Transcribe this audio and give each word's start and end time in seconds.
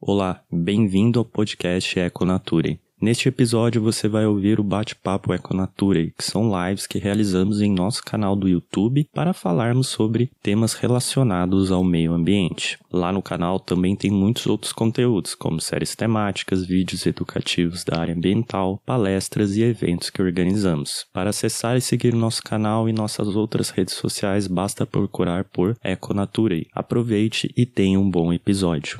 Olá, 0.00 0.40
bem-vindo 0.48 1.18
ao 1.18 1.24
podcast 1.24 1.98
Econature. 1.98 2.78
Neste 3.02 3.28
episódio 3.28 3.82
você 3.82 4.06
vai 4.06 4.26
ouvir 4.26 4.60
o 4.60 4.64
bate-papo 4.64 5.34
Econature, 5.34 6.14
que 6.16 6.24
são 6.24 6.52
lives 6.52 6.86
que 6.86 7.00
realizamos 7.00 7.60
em 7.60 7.72
nosso 7.72 8.04
canal 8.04 8.36
do 8.36 8.48
YouTube 8.48 9.08
para 9.12 9.32
falarmos 9.32 9.88
sobre 9.88 10.30
temas 10.40 10.74
relacionados 10.74 11.72
ao 11.72 11.82
meio 11.82 12.12
ambiente. 12.12 12.78
Lá 12.92 13.10
no 13.10 13.20
canal 13.20 13.58
também 13.58 13.96
tem 13.96 14.08
muitos 14.08 14.46
outros 14.46 14.72
conteúdos, 14.72 15.34
como 15.34 15.60
séries 15.60 15.96
temáticas, 15.96 16.64
vídeos 16.64 17.04
educativos 17.04 17.82
da 17.82 17.98
área 17.98 18.14
ambiental, 18.14 18.80
palestras 18.86 19.56
e 19.56 19.62
eventos 19.62 20.10
que 20.10 20.22
organizamos. 20.22 21.06
Para 21.12 21.30
acessar 21.30 21.76
e 21.76 21.80
seguir 21.80 22.14
nosso 22.14 22.42
canal 22.44 22.88
e 22.88 22.92
nossas 22.92 23.34
outras 23.34 23.70
redes 23.70 23.94
sociais, 23.94 24.46
basta 24.46 24.86
procurar 24.86 25.42
por 25.42 25.76
Econature. 25.82 26.68
Aproveite 26.72 27.52
e 27.56 27.66
tenha 27.66 27.98
um 27.98 28.08
bom 28.08 28.32
episódio. 28.32 28.96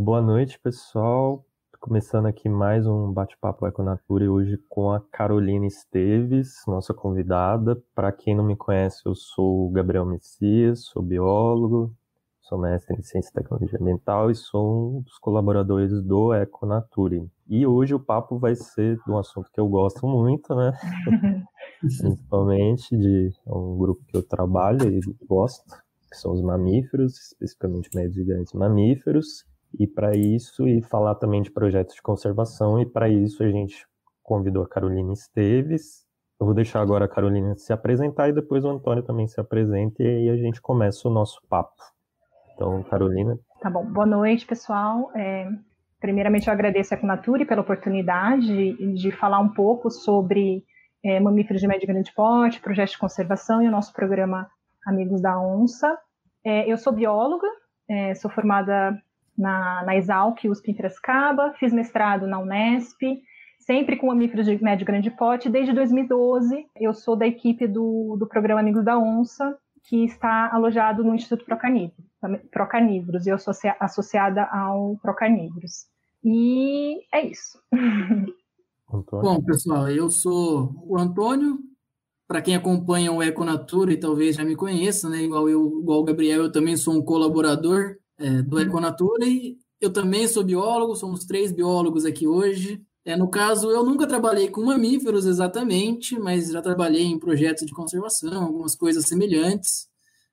Boa 0.00 0.20
noite, 0.20 0.58
pessoal. 0.58 1.46
Começando 1.78 2.26
aqui 2.26 2.48
mais 2.48 2.84
um 2.84 3.12
bate-papo 3.12 3.64
Econatura 3.66 4.24
e 4.24 4.28
hoje 4.28 4.58
com 4.68 4.90
a 4.90 5.00
Carolina 5.00 5.66
Esteves, 5.66 6.62
nossa 6.66 6.92
convidada. 6.92 7.80
Para 7.94 8.10
quem 8.10 8.34
não 8.34 8.44
me 8.44 8.56
conhece, 8.56 9.02
eu 9.06 9.14
sou 9.14 9.66
o 9.66 9.70
Gabriel 9.70 10.04
Messias, 10.04 10.86
sou 10.86 11.00
biólogo, 11.00 11.94
sou 12.40 12.58
mestre 12.58 12.98
em 12.98 13.02
Ciência 13.04 13.30
e 13.30 13.34
Tecnologia 13.34 13.78
Ambiental 13.80 14.30
e 14.30 14.34
sou 14.34 14.98
um 14.98 15.00
dos 15.02 15.16
colaboradores 15.18 16.02
do 16.02 16.34
Econature. 16.34 17.30
E 17.48 17.64
hoje 17.64 17.94
o 17.94 18.00
papo 18.00 18.36
vai 18.36 18.56
ser 18.56 18.96
de 18.96 19.10
um 19.10 19.16
assunto 19.16 19.48
que 19.52 19.60
eu 19.60 19.68
gosto 19.68 20.06
muito, 20.08 20.54
né? 20.56 20.72
Principalmente 21.80 22.96
de 22.96 23.30
um 23.46 23.78
grupo 23.78 24.04
que 24.08 24.16
eu 24.16 24.26
trabalho 24.26 24.90
e 24.90 25.00
gosto, 25.26 25.64
que 26.10 26.16
são 26.16 26.32
os 26.32 26.42
mamíferos, 26.42 27.16
especificamente 27.30 27.90
médios 27.94 28.18
e 28.18 28.24
grandes 28.24 28.52
mamíferos. 28.52 29.44
E 29.78 29.86
para 29.86 30.16
isso, 30.16 30.68
e 30.68 30.82
falar 30.82 31.14
também 31.16 31.42
de 31.42 31.50
projetos 31.50 31.94
de 31.94 32.02
conservação, 32.02 32.80
e 32.80 32.86
para 32.86 33.08
isso 33.08 33.42
a 33.42 33.48
gente 33.48 33.86
convidou 34.22 34.62
a 34.62 34.68
Carolina 34.68 35.12
Esteves. 35.12 36.04
Eu 36.40 36.46
vou 36.46 36.54
deixar 36.54 36.80
agora 36.80 37.04
a 37.04 37.08
Carolina 37.08 37.54
se 37.56 37.72
apresentar 37.72 38.28
e 38.28 38.32
depois 38.32 38.64
o 38.64 38.68
Antônio 38.68 39.02
também 39.02 39.26
se 39.26 39.40
apresente 39.40 40.02
e 40.02 40.06
aí 40.06 40.30
a 40.30 40.36
gente 40.36 40.60
começa 40.60 41.08
o 41.08 41.12
nosso 41.12 41.40
papo. 41.48 41.80
Então, 42.54 42.82
Carolina. 42.84 43.38
Tá 43.60 43.70
bom. 43.70 43.84
Boa 43.84 44.06
noite, 44.06 44.46
pessoal. 44.46 45.10
É, 45.14 45.48
primeiramente, 46.00 46.48
eu 46.48 46.52
agradeço 46.52 46.94
a 46.94 46.96
Conature 46.96 47.44
pela 47.44 47.62
oportunidade 47.62 48.46
de, 48.46 48.94
de 48.94 49.10
falar 49.12 49.40
um 49.40 49.48
pouco 49.48 49.90
sobre 49.90 50.64
é, 51.04 51.20
mamíferos 51.20 51.60
de 51.60 51.68
médio 51.68 51.84
e 51.84 51.92
grande 51.92 52.12
porte, 52.14 52.60
projetos 52.60 52.92
de 52.92 52.98
conservação 52.98 53.62
e 53.62 53.68
o 53.68 53.70
nosso 53.70 53.92
programa 53.92 54.48
Amigos 54.86 55.20
da 55.20 55.38
Onça. 55.40 55.96
É, 56.44 56.70
eu 56.70 56.76
sou 56.76 56.92
bióloga, 56.92 57.46
é, 57.88 58.14
sou 58.14 58.30
formada 58.30 58.96
na, 59.36 59.84
na 59.84 59.96
Exalc, 59.96 60.44
USP 60.44 60.70
em 60.70 60.74
Piracicaba, 60.74 61.52
fiz 61.58 61.72
mestrado 61.72 62.26
na 62.26 62.38
Unesp, 62.38 63.00
sempre 63.58 63.96
com 63.96 64.06
mamíferos 64.06 64.46
de 64.46 64.62
médio 64.62 64.84
e 64.84 64.86
grande 64.86 65.10
porte. 65.10 65.48
Desde 65.48 65.72
2012, 65.72 66.66
eu 66.80 66.94
sou 66.94 67.16
da 67.16 67.26
equipe 67.26 67.66
do, 67.66 68.16
do 68.18 68.26
programa 68.26 68.60
Amigos 68.60 68.84
da 68.84 68.98
Onça, 68.98 69.56
que 69.84 70.04
está 70.04 70.50
alojado 70.52 71.04
no 71.04 71.14
Instituto 71.14 71.44
Procarnívoros, 72.50 73.26
e 73.26 73.30
eu 73.30 73.38
sou 73.38 73.52
associada 73.80 74.44
ao 74.44 74.96
Procarnívoros. 75.02 75.86
E 76.24 77.02
é 77.12 77.26
isso. 77.26 77.58
Bom, 78.90 79.42
pessoal, 79.42 79.90
eu 79.90 80.08
sou 80.08 80.74
o 80.86 80.96
Antônio. 80.98 81.58
Para 82.26 82.40
quem 82.40 82.56
acompanha 82.56 83.12
o 83.12 83.22
Econatura 83.22 83.92
e 83.92 84.00
talvez 84.00 84.36
já 84.36 84.44
me 84.44 84.56
conheça, 84.56 85.10
né? 85.10 85.18
Igual 85.18 85.46
eu, 85.46 85.80
igual 85.80 86.00
o 86.00 86.04
Gabriel, 86.04 86.44
eu 86.44 86.50
também 86.52 86.74
sou 86.74 86.94
um 86.94 87.02
colaborador 87.02 87.96
é, 88.18 88.42
do 88.42 88.60
Econatura 88.60 89.26
e 89.26 89.56
eu 89.80 89.92
também 89.92 90.26
sou 90.26 90.42
biólogo, 90.42 90.96
somos 90.96 91.24
três 91.24 91.52
biólogos 91.52 92.04
aqui 92.04 92.26
hoje. 92.26 92.82
É, 93.04 93.16
no 93.16 93.28
caso, 93.28 93.70
eu 93.70 93.84
nunca 93.84 94.06
trabalhei 94.06 94.48
com 94.48 94.64
mamíferos 94.64 95.26
exatamente, 95.26 96.18
mas 96.18 96.50
já 96.50 96.62
trabalhei 96.62 97.04
em 97.04 97.18
projetos 97.18 97.66
de 97.66 97.72
conservação, 97.72 98.44
algumas 98.44 98.74
coisas 98.74 99.04
semelhantes, 99.06 99.88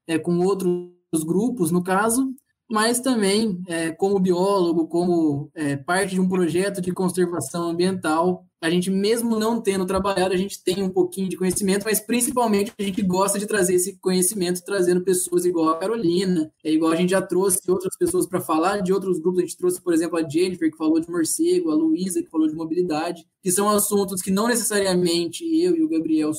é, 0.07 0.17
com 0.17 0.37
outros 0.39 1.23
grupos, 1.25 1.69
no 1.69 1.83
caso, 1.83 2.33
mas 2.71 3.01
também, 3.01 3.61
é, 3.67 3.91
como 3.91 4.17
biólogo, 4.17 4.87
como 4.87 5.51
é, 5.53 5.75
parte 5.75 6.15
de 6.15 6.21
um 6.21 6.29
projeto 6.29 6.81
de 6.81 6.93
conservação 6.93 7.69
ambiental, 7.69 8.45
a 8.61 8.69
gente, 8.69 8.89
mesmo 8.89 9.37
não 9.37 9.59
tendo 9.59 9.85
trabalhado, 9.85 10.33
a 10.33 10.37
gente 10.37 10.63
tem 10.63 10.81
um 10.81 10.89
pouquinho 10.89 11.27
de 11.27 11.35
conhecimento, 11.35 11.83
mas 11.83 11.99
principalmente 11.99 12.71
a 12.79 12.83
gente 12.83 13.01
gosta 13.01 13.37
de 13.37 13.45
trazer 13.45 13.73
esse 13.73 13.97
conhecimento, 13.97 14.63
trazendo 14.63 15.01
pessoas 15.01 15.45
igual 15.45 15.69
a 15.69 15.79
Carolina, 15.79 16.49
é 16.63 16.71
igual 16.71 16.93
a 16.93 16.95
gente 16.95 17.09
já 17.09 17.21
trouxe 17.21 17.59
outras 17.69 17.97
pessoas 17.97 18.25
para 18.25 18.39
falar 18.39 18.81
de 18.81 18.93
outros 18.93 19.19
grupos, 19.19 19.39
a 19.39 19.45
gente 19.45 19.57
trouxe, 19.57 19.81
por 19.81 19.93
exemplo, 19.93 20.17
a 20.17 20.29
Jennifer, 20.29 20.71
que 20.71 20.77
falou 20.77 20.99
de 20.99 21.09
morcego, 21.09 21.71
a 21.71 21.75
Luísa, 21.75 22.23
que 22.23 22.29
falou 22.29 22.47
de 22.47 22.55
mobilidade, 22.55 23.25
que 23.43 23.51
são 23.51 23.67
assuntos 23.67 24.21
que 24.21 24.31
não 24.31 24.47
necessariamente 24.47 25.43
eu 25.43 25.75
e 25.75 25.83
o 25.83 25.89
Gabriel 25.89 26.31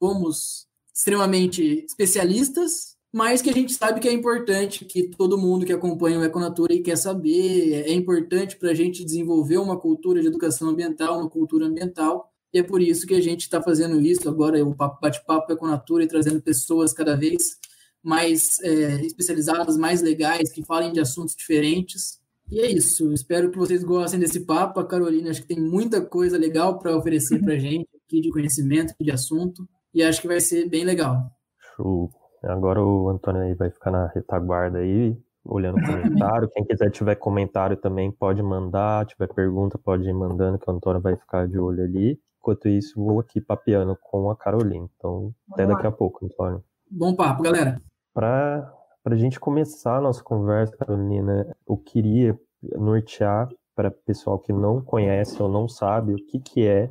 somos 0.00 0.68
extremamente 0.94 1.84
especialistas, 1.88 2.93
mas 3.14 3.40
que 3.40 3.48
a 3.48 3.52
gente 3.52 3.72
sabe 3.72 4.00
que 4.00 4.08
é 4.08 4.12
importante, 4.12 4.84
que 4.84 5.04
todo 5.04 5.38
mundo 5.38 5.64
que 5.64 5.72
acompanha 5.72 6.18
o 6.18 6.24
Econatura 6.24 6.74
e 6.74 6.82
quer 6.82 6.96
saber, 6.96 7.84
é 7.86 7.92
importante 7.92 8.56
para 8.56 8.72
a 8.72 8.74
gente 8.74 9.04
desenvolver 9.04 9.56
uma 9.58 9.78
cultura 9.78 10.20
de 10.20 10.26
educação 10.26 10.68
ambiental, 10.68 11.20
uma 11.20 11.30
cultura 11.30 11.64
ambiental, 11.64 12.28
e 12.52 12.58
é 12.58 12.62
por 12.64 12.82
isso 12.82 13.06
que 13.06 13.14
a 13.14 13.20
gente 13.20 13.42
está 13.42 13.62
fazendo 13.62 14.00
isso 14.00 14.28
agora, 14.28 14.60
o 14.66 14.74
bate-papo 14.74 15.52
Econatura 15.52 16.02
e 16.02 16.08
trazendo 16.08 16.42
pessoas 16.42 16.92
cada 16.92 17.14
vez 17.14 17.56
mais 18.02 18.58
é, 18.64 19.06
especializadas, 19.06 19.76
mais 19.76 20.02
legais, 20.02 20.50
que 20.50 20.64
falem 20.64 20.92
de 20.92 20.98
assuntos 20.98 21.36
diferentes. 21.36 22.18
E 22.50 22.58
é 22.58 22.68
isso, 22.68 23.12
espero 23.12 23.48
que 23.48 23.58
vocês 23.58 23.84
gostem 23.84 24.18
desse 24.18 24.40
papo. 24.40 24.80
A 24.80 24.84
Carolina 24.84 25.30
acho 25.30 25.42
que 25.42 25.54
tem 25.54 25.60
muita 25.60 26.04
coisa 26.04 26.36
legal 26.36 26.80
para 26.80 26.96
oferecer 26.96 27.40
para 27.40 27.54
a 27.54 27.58
gente 27.60 27.88
aqui 28.04 28.20
de 28.20 28.30
conhecimento, 28.30 28.92
de 29.00 29.12
assunto, 29.12 29.68
e 29.94 30.02
acho 30.02 30.20
que 30.20 30.26
vai 30.26 30.40
ser 30.40 30.68
bem 30.68 30.84
legal. 30.84 31.30
Show. 31.76 32.10
Agora 32.46 32.82
o 32.82 33.08
Antônio 33.08 33.42
aí 33.42 33.54
vai 33.54 33.70
ficar 33.70 33.90
na 33.90 34.06
retaguarda 34.06 34.78
aí, 34.78 35.16
olhando 35.44 35.78
o 35.78 35.86
comentário. 35.86 36.48
Quem 36.50 36.64
quiser 36.64 36.90
tiver 36.90 37.14
comentário 37.14 37.76
também 37.76 38.10
pode 38.10 38.42
mandar, 38.42 39.06
tiver 39.06 39.28
pergunta 39.28 39.78
pode 39.78 40.08
ir 40.08 40.12
mandando, 40.12 40.58
que 40.58 40.70
o 40.70 40.74
Antônio 40.74 41.00
vai 41.00 41.16
ficar 41.16 41.48
de 41.48 41.58
olho 41.58 41.82
ali. 41.82 42.18
Enquanto 42.38 42.68
isso, 42.68 43.02
vou 43.02 43.20
aqui 43.20 43.40
papeando 43.40 43.96
com 44.00 44.30
a 44.30 44.36
Carolina. 44.36 44.86
Então, 44.96 45.32
até 45.52 45.66
daqui 45.66 45.86
a 45.86 45.90
pouco, 45.90 46.26
Antônio. 46.26 46.62
Bom 46.90 47.14
papo, 47.14 47.42
galera. 47.42 47.80
Para 48.12 48.70
a 49.06 49.16
gente 49.16 49.40
começar 49.40 49.96
a 49.96 50.00
nossa 50.00 50.22
conversa, 50.22 50.76
Carolina, 50.76 51.46
eu 51.66 51.76
queria 51.78 52.38
nortear 52.76 53.48
para 53.74 53.90
pessoal 53.90 54.38
que 54.38 54.52
não 54.52 54.80
conhece 54.80 55.42
ou 55.42 55.48
não 55.48 55.66
sabe 55.66 56.14
o 56.14 56.16
que, 56.16 56.38
que 56.38 56.66
é 56.66 56.90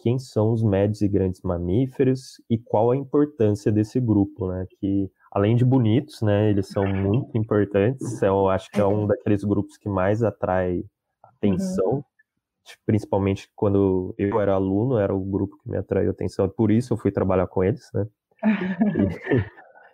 quem 0.00 0.18
são 0.18 0.52
os 0.52 0.62
médios 0.62 1.02
e 1.02 1.08
grandes 1.08 1.42
mamíferos 1.42 2.40
e 2.48 2.58
qual 2.58 2.90
a 2.90 2.96
importância 2.96 3.70
desse 3.70 4.00
grupo, 4.00 4.48
né? 4.48 4.66
Que 4.78 5.10
além 5.30 5.54
de 5.54 5.64
bonitos, 5.64 6.22
né, 6.22 6.50
eles 6.50 6.68
são 6.68 6.86
muito 6.86 7.36
importantes. 7.36 8.20
Eu 8.22 8.48
acho 8.48 8.70
que 8.70 8.80
é 8.80 8.86
um 8.86 9.06
daqueles 9.06 9.44
grupos 9.44 9.76
que 9.76 9.88
mais 9.88 10.22
atrai 10.22 10.82
atenção, 11.22 11.92
uhum. 11.92 12.02
principalmente 12.84 13.50
quando 13.54 14.14
eu 14.18 14.40
era 14.40 14.54
aluno, 14.54 14.98
era 14.98 15.14
o 15.14 15.20
grupo 15.20 15.56
que 15.62 15.70
me 15.70 15.76
atraiu 15.76 16.10
atenção. 16.10 16.48
Por 16.48 16.70
isso 16.70 16.94
eu 16.94 16.98
fui 16.98 17.12
trabalhar 17.12 17.46
com 17.46 17.62
eles, 17.62 17.88
né? 17.94 18.06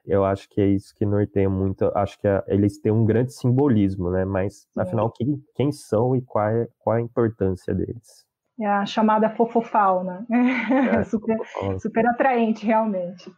eu 0.07 0.25
acho 0.25 0.49
que 0.49 0.61
é 0.61 0.67
isso 0.67 0.95
que 0.95 1.05
norteia 1.05 1.51
muito. 1.51 1.91
Acho 1.97 2.19
que 2.19 2.29
eles 2.47 2.79
têm 2.79 2.93
um 2.93 3.05
grande 3.05 3.33
simbolismo, 3.33 4.11
né? 4.11 4.25
Mas 4.25 4.69
afinal, 4.77 5.11
quem, 5.11 5.43
quem 5.55 5.73
são 5.73 6.17
e 6.17 6.23
qual 6.23 6.49
é, 6.49 6.69
qual 6.79 6.97
é 6.97 7.01
a 7.01 7.03
importância 7.03 7.75
deles? 7.75 8.26
É 8.61 8.67
a 8.67 8.87
chamada 8.87 9.31
fofofauna. 9.31 10.27
É, 10.31 11.05
super, 11.05 11.39
super 11.79 12.07
atraente, 12.07 12.65
realmente. 12.65 13.31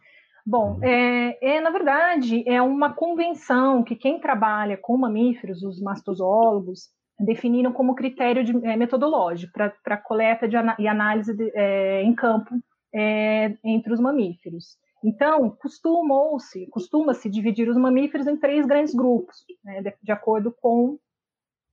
Bom, 0.45 0.75
uhum. 0.75 0.83
é, 0.83 1.37
é, 1.41 1.61
na 1.61 1.69
verdade, 1.69 2.43
é 2.47 2.61
uma 2.61 2.93
convenção 2.93 3.83
que 3.83 3.95
quem 3.95 4.19
trabalha 4.19 4.77
com 4.77 4.97
mamíferos, 4.97 5.61
os 5.61 5.81
mastozoólogos, 5.81 6.89
definiram 7.19 7.73
como 7.73 7.95
critério 7.95 8.43
de, 8.43 8.55
é, 8.65 8.75
metodológico 8.77 9.53
para 9.83 9.97
coleta 9.97 10.47
de, 10.47 10.55
e 10.79 10.87
análise 10.87 11.35
de, 11.35 11.51
é, 11.53 12.01
em 12.01 12.15
campo 12.15 12.55
é, 12.95 13.57
entre 13.63 13.93
os 13.93 13.99
mamíferos. 13.99 14.77
Então, 15.03 15.49
costumou-se, 15.61 16.67
costuma-se 16.67 17.29
dividir 17.29 17.69
os 17.69 17.77
mamíferos 17.77 18.27
em 18.27 18.37
três 18.37 18.65
grandes 18.65 18.93
grupos, 18.93 19.37
né, 19.63 19.81
de, 19.81 19.93
de 20.01 20.11
acordo 20.11 20.53
com 20.61 20.97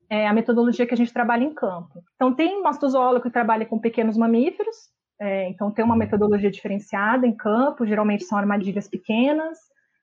é 0.08 0.26
a 0.26 0.32
metodologia 0.32 0.86
que 0.86 0.94
a 0.94 0.96
gente 0.96 1.12
trabalha 1.12 1.44
em 1.44 1.54
campo. 1.54 2.02
Então, 2.14 2.34
tem 2.34 2.62
mastozoólogo 2.62 3.24
que 3.24 3.30
trabalha 3.30 3.66
com 3.66 3.78
pequenos 3.78 4.16
mamíferos, 4.16 4.76
é, 5.20 5.48
então 5.48 5.70
tem 5.70 5.84
uma 5.84 5.96
metodologia 5.96 6.50
diferenciada 6.50 7.26
em 7.26 7.34
campo, 7.34 7.86
geralmente 7.86 8.24
são 8.24 8.38
armadilhas 8.38 8.88
pequenas, 8.88 9.58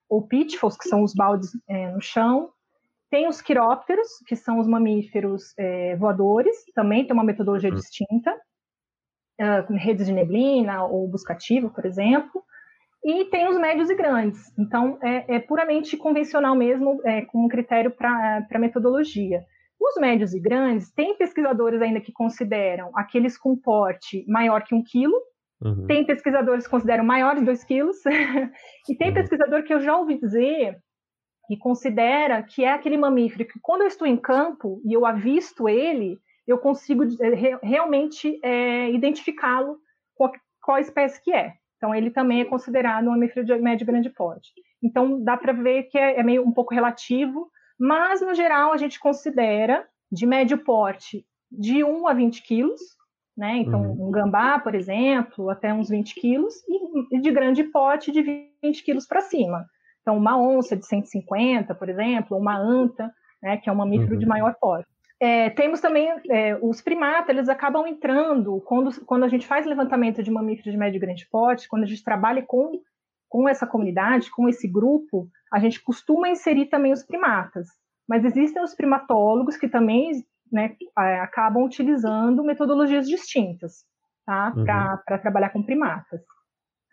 ou 0.09 0.27
pitfalls, 0.27 0.77
que 0.77 0.87
são 0.87 1.03
os 1.03 1.13
baldes 1.13 1.51
é, 1.67 1.91
no 1.91 2.01
chão. 2.01 2.49
Tem 3.09 3.27
os 3.27 3.41
quirópteros, 3.41 4.07
que 4.27 4.35
são 4.35 4.59
os 4.59 4.67
mamíferos 4.67 5.53
é, 5.57 5.95
voadores, 5.95 6.55
também 6.73 7.05
tem 7.05 7.13
uma 7.13 7.23
metodologia 7.23 7.69
uhum. 7.69 7.75
distinta, 7.75 8.35
uh, 9.39 9.73
redes 9.75 10.07
de 10.07 10.13
neblina 10.13 10.83
ou 10.83 11.07
buscativo, 11.07 11.69
por 11.69 11.85
exemplo. 11.85 12.43
E 13.03 13.25
tem 13.25 13.47
os 13.47 13.57
médios 13.57 13.89
e 13.89 13.95
grandes. 13.95 14.51
Então, 14.57 14.97
é, 15.01 15.35
é 15.35 15.39
puramente 15.39 15.97
convencional 15.97 16.55
mesmo, 16.55 17.01
é, 17.03 17.21
com 17.25 17.45
um 17.45 17.49
critério 17.49 17.91
para 17.91 18.59
metodologia. 18.59 19.43
Os 19.83 19.99
médios 19.99 20.33
e 20.33 20.39
grandes, 20.39 20.91
tem 20.91 21.17
pesquisadores 21.17 21.81
ainda 21.81 21.99
que 21.99 22.13
consideram 22.13 22.89
aqueles 22.95 23.37
com 23.37 23.55
porte 23.55 24.23
maior 24.29 24.63
que 24.63 24.73
um 24.73 24.81
quilo, 24.81 25.19
uhum. 25.61 25.85
tem 25.87 26.05
pesquisadores 26.05 26.63
que 26.63 26.71
consideram 26.71 27.03
maior 27.03 27.35
de 27.35 27.43
dois 27.43 27.65
quilos, 27.65 27.97
e 28.89 28.95
tem 28.95 29.09
uhum. 29.09 29.13
pesquisador 29.13 29.63
que 29.63 29.73
eu 29.73 29.81
já 29.81 29.97
ouvi 29.97 30.17
dizer 30.17 30.77
que 31.47 31.57
considera 31.57 32.41
que 32.41 32.63
é 32.63 32.71
aquele 32.71 32.97
mamífero 32.97 33.45
que 33.45 33.59
quando 33.61 33.81
eu 33.81 33.87
estou 33.87 34.07
em 34.07 34.15
campo 34.15 34.81
e 34.85 34.93
eu 34.93 35.05
avisto 35.05 35.67
ele, 35.67 36.17
eu 36.47 36.57
consigo 36.57 37.03
realmente 37.61 38.39
é, 38.41 38.89
identificá-lo 38.91 39.77
com 40.15 40.31
qual 40.61 40.77
espécie 40.77 41.21
que 41.21 41.33
é. 41.33 41.53
Então, 41.75 41.93
ele 41.93 42.09
também 42.09 42.39
é 42.39 42.45
considerado 42.45 43.07
um 43.07 43.11
mamífero 43.11 43.45
de 43.45 43.57
médio 43.57 43.83
e 43.83 43.87
grande 43.87 44.09
porte. 44.09 44.51
Então, 44.81 45.21
dá 45.21 45.35
para 45.35 45.51
ver 45.51 45.83
que 45.83 45.97
é, 45.97 46.17
é 46.17 46.23
meio 46.23 46.47
um 46.47 46.51
pouco 46.51 46.73
relativo, 46.73 47.51
mas, 47.83 48.21
no 48.21 48.33
geral, 48.33 48.71
a 48.71 48.77
gente 48.77 48.97
considera 48.97 49.85
de 50.09 50.25
médio 50.25 50.57
porte 50.59 51.25
de 51.51 51.83
1 51.83 52.07
a 52.07 52.13
20 52.13 52.41
quilos, 52.41 52.79
né? 53.35 53.57
Então, 53.57 53.81
uhum. 53.81 54.07
um 54.07 54.09
gambá, 54.11 54.57
por 54.57 54.73
exemplo, 54.73 55.49
até 55.49 55.73
uns 55.73 55.89
20 55.89 56.15
quilos, 56.15 56.53
e 57.11 57.19
de 57.19 57.29
grande 57.29 57.61
porte 57.65 58.09
de 58.09 58.21
20 58.63 58.83
quilos 58.85 59.05
para 59.05 59.19
cima. 59.19 59.65
Então, 60.01 60.15
uma 60.15 60.39
onça 60.39 60.77
de 60.77 60.87
150, 60.87 61.75
por 61.75 61.89
exemplo, 61.89 62.37
uma 62.37 62.57
anta, 62.57 63.11
né, 63.41 63.57
que 63.57 63.69
é 63.69 63.73
um 63.73 63.75
mamífero 63.75 64.13
uhum. 64.13 64.19
de 64.19 64.25
maior 64.25 64.55
porte. 64.61 64.87
É, 65.19 65.49
temos 65.49 65.81
também 65.81 66.09
é, 66.29 66.57
os 66.61 66.81
primatas, 66.81 67.35
eles 67.35 67.49
acabam 67.49 67.85
entrando 67.85 68.61
quando, 68.61 69.03
quando 69.05 69.25
a 69.25 69.27
gente 69.27 69.45
faz 69.45 69.65
levantamento 69.65 70.23
de 70.23 70.31
mamíferos 70.31 70.71
de 70.71 70.77
médio 70.77 70.99
e 70.99 71.01
grande 71.01 71.27
porte, 71.29 71.67
quando 71.67 71.83
a 71.83 71.87
gente 71.87 72.01
trabalha 72.01 72.41
com, 72.43 72.79
com 73.33 73.49
essa 73.49 73.65
comunidade, 73.65 74.29
com 74.29 74.47
esse 74.47 74.67
grupo, 74.67 75.27
a 75.51 75.57
gente 75.57 75.81
costuma 75.81 76.29
inserir 76.29 76.67
também 76.67 76.93
os 76.93 77.01
primatas. 77.01 77.67
Mas 78.07 78.23
existem 78.23 78.61
os 78.61 78.75
primatólogos 78.75 79.57
que 79.57 79.67
também 79.67 80.11
né, 80.51 80.75
acabam 80.95 81.63
utilizando 81.65 82.43
metodologias 82.43 83.07
distintas 83.07 83.85
tá, 84.23 84.53
uhum. 84.55 84.63
para 84.63 85.17
trabalhar 85.17 85.49
com 85.49 85.63
primatas. 85.63 86.21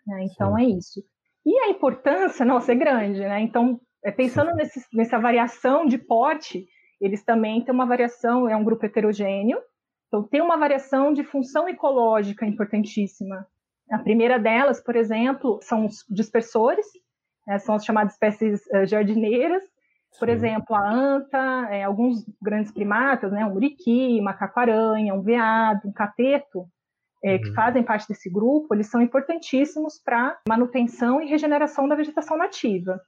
Né? 0.07 0.25
Então 0.31 0.57
Sim. 0.57 0.63
é 0.63 0.65
isso. 0.65 1.03
E 1.45 1.55
a 1.59 1.69
importância, 1.69 2.43
nossa, 2.43 2.71
é 2.71 2.75
grande, 2.75 3.19
né? 3.19 3.39
Então, 3.41 3.79
é, 4.03 4.11
pensando 4.11 4.51
nesse, 4.55 4.83
nessa 4.91 5.19
variação 5.19 5.85
de 5.85 5.99
porte, 5.99 6.65
eles 6.99 7.23
também 7.23 7.63
têm 7.63 7.71
uma 7.71 7.85
variação, 7.85 8.49
é 8.49 8.55
um 8.55 8.63
grupo 8.63 8.83
heterogêneo, 8.83 9.59
então 10.07 10.23
tem 10.23 10.41
uma 10.41 10.57
variação 10.57 11.13
de 11.13 11.23
função 11.23 11.69
ecológica 11.69 12.47
importantíssima. 12.47 13.45
A 13.91 13.99
primeira 13.99 14.39
delas, 14.39 14.81
por 14.81 14.95
exemplo, 14.95 15.59
são 15.61 15.85
os 15.85 16.05
dispersores, 16.09 16.85
né, 17.45 17.59
são 17.59 17.75
as 17.75 17.83
chamadas 17.83 18.13
espécies 18.13 18.61
uh, 18.67 18.85
jardineiras, 18.85 19.63
por 20.17 20.27
Sim. 20.27 20.33
exemplo, 20.33 20.75
a 20.75 20.91
anta, 20.91 21.67
é, 21.69 21.83
alguns 21.83 22.25
grandes 22.41 22.71
primatas, 22.71 23.31
né, 23.31 23.45
um 23.45 23.53
muriqui, 23.53 24.21
macaco-aranha, 24.21 25.13
um 25.13 25.21
veado, 25.21 25.87
um 25.87 25.91
cateto, 25.91 26.67
é, 27.23 27.35
uhum. 27.35 27.41
que 27.41 27.53
fazem 27.53 27.83
parte 27.83 28.07
desse 28.07 28.29
grupo, 28.29 28.73
eles 28.73 28.87
são 28.87 29.01
importantíssimos 29.01 29.99
para 30.03 30.39
manutenção 30.47 31.21
e 31.21 31.27
regeneração 31.27 31.87
da 31.87 31.95
vegetação 31.95 32.37
nativa. 32.37 32.99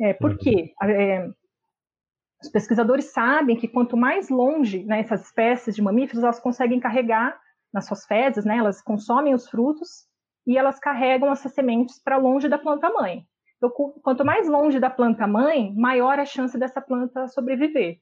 É, 0.00 0.12
por 0.12 0.32
uhum. 0.32 0.38
quê? 0.38 0.72
É, 0.82 1.28
os 2.42 2.48
pesquisadores 2.50 3.12
sabem 3.12 3.56
que 3.56 3.68
quanto 3.68 3.96
mais 3.96 4.28
longe 4.28 4.84
né, 4.84 5.00
essas 5.00 5.22
espécies 5.22 5.74
de 5.74 5.82
mamíferos, 5.82 6.22
elas 6.22 6.40
conseguem 6.40 6.80
carregar 6.80 7.38
nas 7.72 7.86
suas 7.86 8.04
fezes, 8.04 8.44
né, 8.44 8.58
elas 8.58 8.82
consomem 8.82 9.34
os 9.34 9.48
frutos 9.48 10.10
e 10.46 10.56
elas 10.56 10.78
carregam 10.78 11.30
essas 11.32 11.52
sementes 11.52 12.00
para 12.02 12.16
longe 12.16 12.48
da 12.48 12.58
planta-mãe. 12.58 13.24
Então, 13.56 13.70
quanto 14.02 14.24
mais 14.24 14.48
longe 14.48 14.80
da 14.80 14.90
planta-mãe, 14.90 15.72
maior 15.76 16.18
a 16.18 16.24
chance 16.24 16.58
dessa 16.58 16.80
planta 16.80 17.28
sobreviver. 17.28 17.98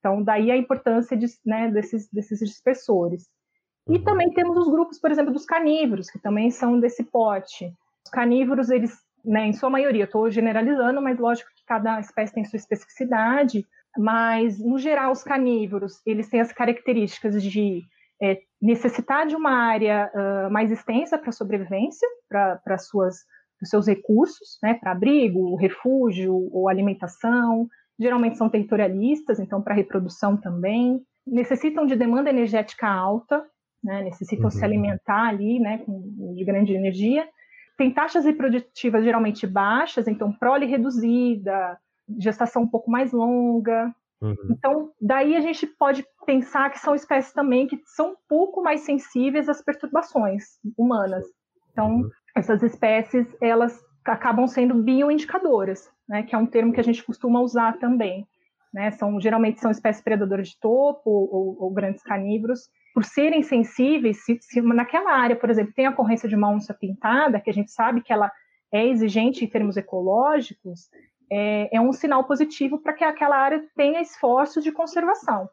Então, 0.00 0.22
daí 0.22 0.50
a 0.50 0.56
importância 0.56 1.16
de, 1.16 1.26
né, 1.46 1.70
desses, 1.70 2.10
desses 2.10 2.40
dispersores. 2.40 3.28
E 3.88 3.92
uhum. 3.96 4.04
também 4.04 4.30
temos 4.32 4.56
os 4.56 4.68
grupos, 4.68 4.98
por 4.98 5.10
exemplo, 5.10 5.32
dos 5.32 5.46
carnívoros, 5.46 6.10
que 6.10 6.18
também 6.18 6.50
são 6.50 6.80
desse 6.80 7.04
pote. 7.04 7.72
Os 8.04 8.10
carnívoros, 8.10 8.70
eles, 8.70 8.98
né, 9.24 9.46
em 9.46 9.52
sua 9.52 9.70
maioria, 9.70 10.04
estou 10.04 10.30
generalizando, 10.30 11.00
mas 11.00 11.18
lógico 11.18 11.50
que 11.54 11.64
cada 11.64 12.00
espécie 12.00 12.34
tem 12.34 12.44
sua 12.44 12.56
especificidade, 12.56 13.64
mas, 13.96 14.58
no 14.58 14.78
geral, 14.78 15.12
os 15.12 15.22
carnívoros, 15.22 16.02
eles 16.04 16.28
têm 16.28 16.40
as 16.40 16.52
características 16.52 17.40
de 17.42 17.82
é, 18.22 18.38
necessitar 18.60 19.26
de 19.26 19.36
uma 19.36 19.50
área 19.50 20.10
uh, 20.14 20.50
mais 20.50 20.70
extensa 20.70 21.18
para 21.18 21.32
sobrevivência, 21.32 22.08
para 22.28 22.78
suas 22.78 23.16
os 23.64 23.70
seus 23.70 23.86
recursos, 23.86 24.58
né, 24.62 24.74
para 24.74 24.92
abrigo, 24.92 25.56
refúgio 25.56 26.48
ou 26.52 26.68
alimentação. 26.68 27.68
Geralmente 27.98 28.36
são 28.36 28.48
territorialistas, 28.48 29.38
então 29.40 29.62
para 29.62 29.74
reprodução 29.74 30.36
também. 30.36 31.00
Necessitam 31.26 31.86
de 31.86 31.96
demanda 31.96 32.30
energética 32.30 32.86
alta, 32.86 33.44
né, 33.82 34.02
necessitam 34.02 34.44
uhum. 34.44 34.50
se 34.50 34.64
alimentar 34.64 35.28
ali, 35.28 35.58
né, 35.58 35.78
com, 35.78 36.34
de 36.34 36.44
grande 36.44 36.74
energia. 36.74 37.26
Tem 37.76 37.92
taxas 37.92 38.24
reprodutivas 38.24 39.02
geralmente 39.02 39.46
baixas, 39.46 40.06
então 40.06 40.32
prole 40.32 40.66
reduzida, 40.66 41.78
gestação 42.18 42.62
um 42.62 42.68
pouco 42.68 42.90
mais 42.90 43.12
longa. 43.12 43.92
Uhum. 44.24 44.36
Então, 44.50 44.90
daí 45.00 45.36
a 45.36 45.40
gente 45.40 45.66
pode 45.66 46.04
pensar 46.24 46.70
que 46.70 46.78
são 46.78 46.94
espécies 46.94 47.32
também 47.32 47.66
que 47.66 47.78
são 47.94 48.12
um 48.12 48.16
pouco 48.28 48.62
mais 48.62 48.80
sensíveis 48.80 49.48
às 49.48 49.62
perturbações 49.62 50.44
humanas. 50.78 51.24
Então, 51.70 51.96
uhum. 51.96 52.10
essas 52.34 52.62
espécies, 52.62 53.26
elas 53.40 53.78
acabam 54.04 54.46
sendo 54.46 54.74
bioindicadoras, 54.74 55.90
né, 56.08 56.22
que 56.22 56.34
é 56.34 56.38
um 56.38 56.46
termo 56.46 56.72
que 56.72 56.80
a 56.80 56.84
gente 56.84 57.02
costuma 57.04 57.40
usar 57.40 57.78
também. 57.78 58.26
Né, 58.72 58.90
são, 58.92 59.20
geralmente 59.20 59.60
são 59.60 59.70
espécies 59.70 60.02
predadoras 60.02 60.48
de 60.48 60.58
topo 60.58 61.08
ou, 61.08 61.56
ou 61.60 61.70
grandes 61.70 62.02
carnívoros, 62.02 62.68
por 62.92 63.04
serem 63.04 63.42
sensíveis, 63.42 64.24
se, 64.24 64.38
se, 64.40 64.60
naquela 64.62 65.12
área, 65.12 65.36
por 65.36 65.48
exemplo, 65.48 65.72
tem 65.74 65.86
a 65.86 65.90
ocorrência 65.90 66.28
de 66.28 66.34
uma 66.34 66.50
onça 66.50 66.74
pintada, 66.74 67.40
que 67.40 67.50
a 67.50 67.52
gente 67.52 67.70
sabe 67.70 68.00
que 68.00 68.12
ela 68.12 68.32
é 68.72 68.84
exigente 68.88 69.44
em 69.44 69.48
termos 69.48 69.76
ecológicos, 69.76 70.88
é, 71.34 71.76
é 71.76 71.80
um 71.80 71.92
sinal 71.92 72.24
positivo 72.24 72.78
para 72.78 72.92
que 72.92 73.02
aquela 73.02 73.36
área 73.36 73.64
tenha 73.74 74.00
esforços 74.00 74.62
de 74.62 74.70
conservação. 74.70 75.48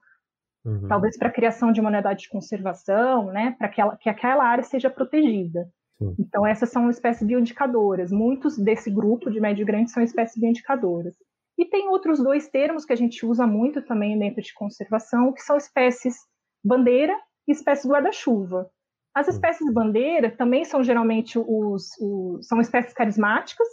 Uhum. 0.64 0.88
Talvez 0.88 1.18
para 1.18 1.30
a 1.30 1.32
criação 1.32 1.72
de 1.72 1.82
uma 1.82 1.90
unidade 1.90 2.22
de 2.22 2.30
conservação, 2.30 3.26
né, 3.32 3.56
para 3.58 3.68
que, 3.68 3.82
que 4.00 4.10
aquela 4.10 4.44
área 4.44 4.64
seja 4.64 4.90
protegida. 4.90 5.68
Sim. 5.98 6.16
Então, 6.20 6.46
essas 6.46 6.70
são 6.70 6.90
espécies 6.90 7.28
bioindicadoras. 7.28 8.12
Muitos 8.12 8.58
desse 8.58 8.92
grupo 8.92 9.32
de 9.32 9.40
médio 9.40 9.64
e 9.64 9.66
grande 9.66 9.90
são 9.90 10.04
espécies 10.04 10.40
bioindicadoras. 10.40 11.16
E 11.58 11.66
tem 11.66 11.90
outros 11.90 12.20
dois 12.20 12.48
termos 12.48 12.86
que 12.86 12.94
a 12.94 12.96
gente 12.96 13.26
usa 13.26 13.46
muito 13.46 13.82
também 13.82 14.18
dentro 14.18 14.42
de 14.42 14.54
conservação, 14.54 15.34
que 15.34 15.42
são 15.42 15.58
espécies 15.58 16.16
bandeira 16.64 17.16
e 17.48 17.52
espécies 17.52 17.90
guarda-chuva. 17.90 18.70
As 19.14 19.28
espécies 19.28 19.72
bandeira 19.74 20.32
também 20.32 20.64
são 20.64 20.84
geralmente 20.84 21.38
os, 21.38 21.90
os, 22.00 22.48
são 22.48 22.62
espécies 22.62 22.94
carismáticas, 22.94 23.68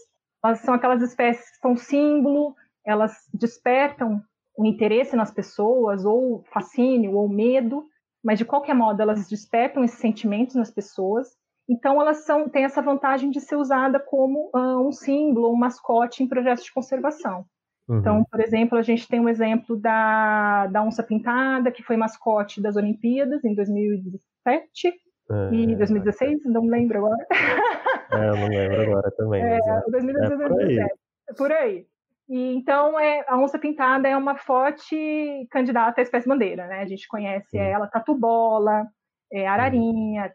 elas 0.45 0.61
são 0.61 0.75
aquelas 0.75 1.03
espécies 1.03 1.51
que 1.51 1.59
são 1.59 1.77
símbolo, 1.77 2.55
elas 2.85 3.13
despertam 3.33 4.23
o 4.57 4.65
interesse 4.65 5.15
nas 5.15 5.31
pessoas, 5.31 6.05
ou 6.05 6.43
fascínio, 6.53 7.15
ou 7.15 7.29
medo, 7.29 7.87
mas 8.25 8.39
de 8.39 8.45
qualquer 8.45 8.75
modo 8.75 9.01
elas 9.01 9.29
despertam 9.29 9.85
esses 9.85 9.99
sentimentos 9.99 10.57
nas 10.57 10.71
pessoas. 10.71 11.29
Então 11.69 12.01
elas 12.01 12.25
são, 12.25 12.49
têm 12.49 12.65
essa 12.65 12.83
vantagem 12.83 13.31
de 13.31 13.41
ser 13.41 13.57
usada 13.57 14.01
como 14.01 14.51
uh, 14.55 14.87
um 14.87 14.91
símbolo, 14.91 15.53
um 15.53 15.57
mascote 15.57 16.23
em 16.23 16.29
projetos 16.29 16.65
de 16.65 16.73
conservação. 16.73 17.45
Uhum. 17.89 17.99
Então, 17.99 18.25
por 18.31 18.41
exemplo, 18.41 18.77
a 18.79 18.83
gente 18.83 19.07
tem 19.07 19.21
um 19.21 19.29
exemplo 19.29 19.77
da, 19.77 20.67
da 20.67 20.83
onça 20.83 21.03
pintada, 21.03 21.71
que 21.71 21.83
foi 21.83 21.97
mascote 21.97 22.61
das 22.61 22.77
Olimpíadas 22.77 23.45
em 23.45 23.55
2017 23.55 24.95
é, 25.31 25.55
e 25.55 25.77
2016, 25.77 26.45
não 26.47 26.63
me 26.63 26.71
lembro 26.71 26.99
agora. 26.99 27.27
É, 28.13 28.29
eu 28.29 28.37
não 28.37 28.49
lembro 28.49 28.83
agora 28.83 29.11
também. 29.17 29.43
É, 29.43 29.57
é, 29.57 29.91
2016, 29.91 30.41
é 30.41 30.49
por 30.49 30.61
aí. 30.61 30.79
É 30.79 31.33
por 31.35 31.53
aí. 31.53 31.87
E, 32.29 32.55
então, 32.55 33.01
é, 33.01 33.25
a 33.27 33.39
onça 33.39 33.59
pintada 33.59 34.07
é 34.07 34.17
uma 34.17 34.37
forte 34.37 35.47
candidata 35.51 36.01
à 36.01 36.03
espécie 36.03 36.29
bandeira, 36.29 36.67
né? 36.67 36.81
A 36.81 36.87
gente 36.87 37.09
conhece 37.09 37.57
uhum. 37.57 37.63
ela, 37.63 37.87
tatu-bola, 37.87 38.87
é, 39.33 39.47
ararinha, 39.47 40.33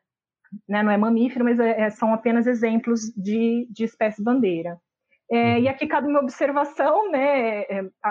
né? 0.67 0.81
não 0.83 0.91
é 0.91 0.97
mamífero, 0.97 1.45
mas 1.45 1.59
é, 1.59 1.81
é, 1.81 1.89
são 1.89 2.13
apenas 2.13 2.47
exemplos 2.47 3.01
de, 3.15 3.67
de 3.71 3.83
espécie 3.83 4.23
bandeira. 4.23 4.77
É, 5.31 5.59
e 5.59 5.63
uhum. 5.63 5.69
aqui 5.69 5.87
cabe 5.87 6.07
uma 6.07 6.19
observação, 6.19 7.11
né? 7.11 7.63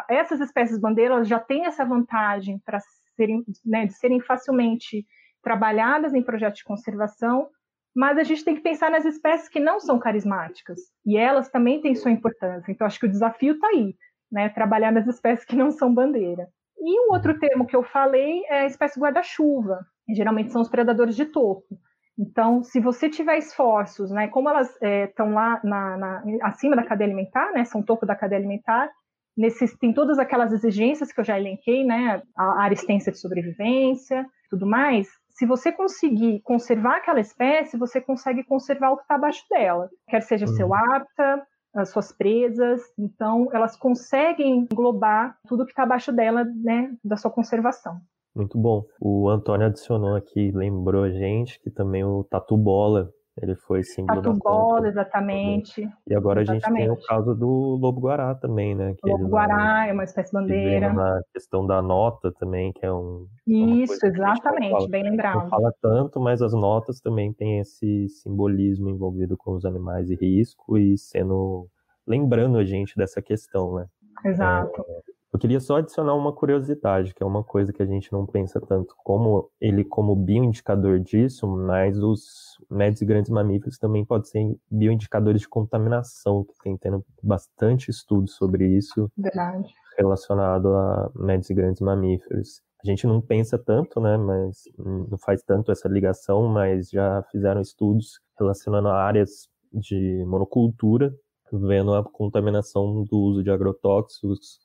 Essas 0.08 0.40
espécies 0.40 0.78
bandeiras 0.78 1.26
já 1.28 1.38
têm 1.38 1.66
essa 1.66 1.84
vantagem 1.84 2.58
para 2.64 2.78
serem, 3.16 3.44
né, 3.64 3.86
de 3.86 3.94
serem 3.94 4.20
facilmente 4.20 5.04
trabalhadas 5.42 6.14
em 6.14 6.22
projetos 6.22 6.58
de 6.58 6.64
conservação, 6.64 7.48
mas 7.94 8.18
a 8.18 8.22
gente 8.22 8.44
tem 8.44 8.54
que 8.54 8.62
pensar 8.62 8.90
nas 8.90 9.04
espécies 9.04 9.48
que 9.48 9.60
não 9.60 9.78
são 9.78 9.98
carismáticas 9.98 10.80
e 11.04 11.16
elas 11.16 11.50
também 11.50 11.80
têm 11.80 11.94
sua 11.94 12.10
importância. 12.10 12.70
Então 12.70 12.86
acho 12.86 12.98
que 12.98 13.06
o 13.06 13.10
desafio 13.10 13.54
está 13.54 13.68
aí, 13.68 13.94
né? 14.30 14.48
Trabalhar 14.48 14.90
nas 14.90 15.06
espécies 15.06 15.44
que 15.44 15.56
não 15.56 15.70
são 15.70 15.92
bandeira. 15.92 16.48
E 16.78 17.00
um 17.06 17.12
outro 17.12 17.38
termo 17.38 17.66
que 17.66 17.76
eu 17.76 17.82
falei 17.82 18.42
é 18.46 18.62
a 18.62 18.66
espécie 18.66 18.98
guarda-chuva. 18.98 19.86
Geralmente 20.08 20.52
são 20.52 20.62
os 20.62 20.68
predadores 20.68 21.14
de 21.14 21.26
topo. 21.26 21.78
Então, 22.18 22.62
se 22.62 22.80
você 22.80 23.08
tiver 23.08 23.38
esforços, 23.38 24.10
né, 24.10 24.28
como 24.28 24.48
elas 24.48 24.68
estão 24.80 25.30
é, 25.30 25.32
lá 25.32 25.60
na, 25.64 25.96
na, 25.96 26.22
acima 26.42 26.76
da 26.76 26.84
cadeia 26.84 27.08
alimentar, 27.08 27.52
né, 27.52 27.64
são 27.64 27.82
topo 27.82 28.04
da 28.04 28.14
cadeia 28.14 28.38
alimentar, 28.38 28.90
nesses, 29.36 29.76
tem 29.78 29.92
todas 29.92 30.18
aquelas 30.18 30.52
exigências 30.52 31.12
que 31.12 31.20
eu 31.20 31.24
já 31.24 31.38
elenquei, 31.38 31.84
né? 31.84 32.22
A 32.36 32.70
extensa 32.70 33.10
de 33.10 33.18
sobrevivência, 33.18 34.26
tudo 34.50 34.66
mais. 34.66 35.08
Se 35.34 35.46
você 35.46 35.72
conseguir 35.72 36.40
conservar 36.42 36.96
aquela 36.96 37.20
espécie, 37.20 37.76
você 37.76 38.00
consegue 38.00 38.44
conservar 38.44 38.90
o 38.90 38.96
que 38.96 39.02
está 39.02 39.14
abaixo 39.14 39.44
dela, 39.50 39.88
quer 40.08 40.22
seja 40.22 40.46
uhum. 40.46 40.52
seu 40.52 40.74
hábitat, 40.74 41.42
as 41.74 41.88
suas 41.88 42.12
presas, 42.12 42.82
então 42.98 43.48
elas 43.52 43.76
conseguem 43.76 44.68
englobar 44.70 45.36
tudo 45.48 45.64
que 45.64 45.72
está 45.72 45.84
abaixo 45.84 46.12
dela, 46.12 46.44
né, 46.44 46.94
da 47.02 47.16
sua 47.16 47.30
conservação. 47.30 47.98
Muito 48.34 48.58
bom. 48.58 48.84
O 49.00 49.28
Antônio 49.28 49.66
adicionou 49.66 50.16
aqui, 50.16 50.50
lembrou 50.52 51.04
a 51.04 51.10
gente 51.10 51.60
que 51.60 51.70
também 51.70 52.04
o 52.04 52.24
tatu 52.24 52.56
bola 52.56 53.10
ele 53.40 53.54
foi 53.54 53.82
símbolo 53.82 54.20
Tatu 54.20 54.38
bola, 54.38 54.88
exatamente. 54.88 55.88
E 56.06 56.14
agora 56.14 56.42
exatamente. 56.42 56.66
a 56.66 56.68
gente 56.68 56.78
tem 56.78 56.90
o 56.90 57.06
caso 57.06 57.34
do 57.34 57.78
lobo-guará 57.80 58.34
também, 58.34 58.74
né? 58.74 58.94
Que 59.02 59.10
lobo-guará 59.10 59.86
é 59.86 59.92
uma 59.92 60.04
espécie 60.04 60.32
bandeira. 60.32 60.92
Na 60.92 61.22
questão 61.32 61.66
da 61.66 61.80
nota 61.80 62.30
também, 62.32 62.72
que 62.72 62.84
é 62.84 62.92
um... 62.92 63.26
Isso, 63.46 64.04
exatamente, 64.04 64.88
bem 64.90 65.04
lembrado. 65.04 65.44
Não 65.44 65.48
fala 65.48 65.72
tanto, 65.80 66.20
mas 66.20 66.42
as 66.42 66.52
notas 66.52 67.00
também 67.00 67.32
têm 67.32 67.60
esse 67.60 68.08
simbolismo 68.08 68.90
envolvido 68.90 69.36
com 69.36 69.52
os 69.52 69.64
animais 69.64 70.10
e 70.10 70.14
risco 70.14 70.76
e 70.76 70.98
sendo... 70.98 71.68
Lembrando 72.06 72.58
a 72.58 72.64
gente 72.64 72.96
dessa 72.96 73.22
questão, 73.22 73.76
né? 73.76 73.86
Exato. 74.24 74.84
É, 74.88 75.00
eu 75.32 75.38
queria 75.38 75.60
só 75.60 75.76
adicionar 75.76 76.14
uma 76.14 76.32
curiosidade, 76.32 77.14
que 77.14 77.22
é 77.22 77.26
uma 77.26 77.42
coisa 77.42 77.72
que 77.72 77.82
a 77.82 77.86
gente 77.86 78.12
não 78.12 78.26
pensa 78.26 78.60
tanto 78.60 78.94
como 78.98 79.50
ele 79.58 79.82
como 79.82 80.14
bioindicador 80.14 80.98
disso, 81.00 81.46
mas 81.46 81.98
os 82.02 82.58
médios 82.70 83.00
e 83.00 83.06
grandes 83.06 83.30
mamíferos 83.30 83.78
também 83.78 84.04
podem 84.04 84.26
ser 84.26 84.56
bioindicadores 84.70 85.40
de 85.40 85.48
contaminação, 85.48 86.44
que 86.44 86.52
tem 86.62 86.76
tendo 86.76 87.02
bastante 87.22 87.90
estudo 87.90 88.28
sobre 88.28 88.76
isso 88.76 89.10
Verdade. 89.16 89.72
relacionado 89.96 90.68
a 90.68 91.10
médios 91.14 91.48
e 91.48 91.54
grandes 91.54 91.80
mamíferos. 91.80 92.60
A 92.84 92.86
gente 92.86 93.06
não 93.06 93.20
pensa 93.22 93.56
tanto, 93.56 94.00
né, 94.00 94.18
mas 94.18 94.64
não 94.76 95.16
faz 95.16 95.42
tanto 95.42 95.72
essa 95.72 95.88
ligação, 95.88 96.46
mas 96.46 96.90
já 96.90 97.22
fizeram 97.30 97.62
estudos 97.62 98.20
relacionando 98.38 98.88
a 98.88 99.02
áreas 99.02 99.48
de 99.72 100.24
monocultura, 100.26 101.10
vendo 101.50 101.94
a 101.94 102.04
contaminação 102.04 103.04
do 103.04 103.16
uso 103.16 103.42
de 103.42 103.50
agrotóxicos 103.50 104.58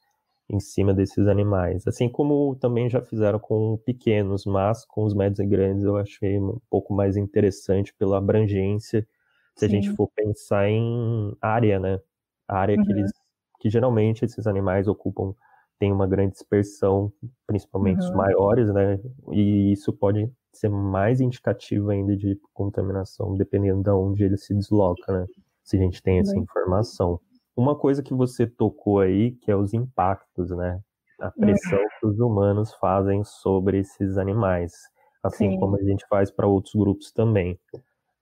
em 0.49 0.59
cima 0.59 0.93
desses 0.93 1.27
animais. 1.27 1.85
Assim 1.87 2.07
como 2.07 2.55
também 2.55 2.89
já 2.89 3.01
fizeram 3.01 3.39
com 3.39 3.77
pequenos, 3.85 4.45
mas 4.45 4.85
com 4.85 5.03
os 5.03 5.13
médios 5.13 5.39
e 5.39 5.45
grandes 5.45 5.83
eu 5.83 5.97
achei 5.97 6.39
um 6.39 6.59
pouco 6.69 6.93
mais 6.93 7.17
interessante 7.17 7.93
pela 7.93 8.17
abrangência, 8.17 9.05
se 9.55 9.61
Sim. 9.61 9.65
a 9.65 9.69
gente 9.69 9.95
for 9.95 10.09
pensar 10.15 10.69
em 10.69 11.35
área, 11.41 11.79
né? 11.79 11.99
A 12.47 12.59
área 12.59 12.77
uhum. 12.77 12.83
que 12.85 12.91
eles 12.91 13.11
que 13.59 13.69
geralmente 13.69 14.23
esses 14.23 14.45
animais 14.45 14.87
ocupam 14.87 15.33
tem 15.79 15.91
uma 15.91 16.07
grande 16.07 16.33
dispersão, 16.33 17.11
principalmente 17.45 17.99
uhum. 17.99 18.09
os 18.09 18.15
maiores, 18.15 18.73
né? 18.73 18.99
E 19.31 19.71
isso 19.71 19.93
pode 19.93 20.31
ser 20.51 20.69
mais 20.69 21.21
indicativo 21.21 21.89
ainda 21.89 22.15
de 22.15 22.39
contaminação, 22.53 23.35
dependendo 23.35 23.83
de 23.83 23.89
onde 23.91 24.23
ele 24.23 24.37
se 24.37 24.53
desloca, 24.53 25.11
né? 25.11 25.27
Se 25.63 25.75
a 25.75 25.79
gente 25.79 26.01
tem 26.01 26.19
essa 26.19 26.37
informação. 26.37 27.19
Uma 27.57 27.75
coisa 27.75 28.03
que 28.03 28.13
você 28.13 28.45
tocou 28.45 28.99
aí, 28.99 29.31
que 29.31 29.51
é 29.51 29.55
os 29.55 29.73
impactos, 29.73 30.51
né? 30.51 30.79
A 31.19 31.31
pressão 31.31 31.79
que 31.99 32.05
os 32.05 32.19
humanos 32.19 32.71
fazem 32.75 33.23
sobre 33.23 33.79
esses 33.79 34.19
animais, 34.19 34.73
assim 35.23 35.49
Sim. 35.51 35.59
como 35.59 35.75
a 35.75 35.81
gente 35.81 36.05
faz 36.07 36.29
para 36.29 36.45
outros 36.45 36.75
grupos 36.75 37.11
também. 37.11 37.59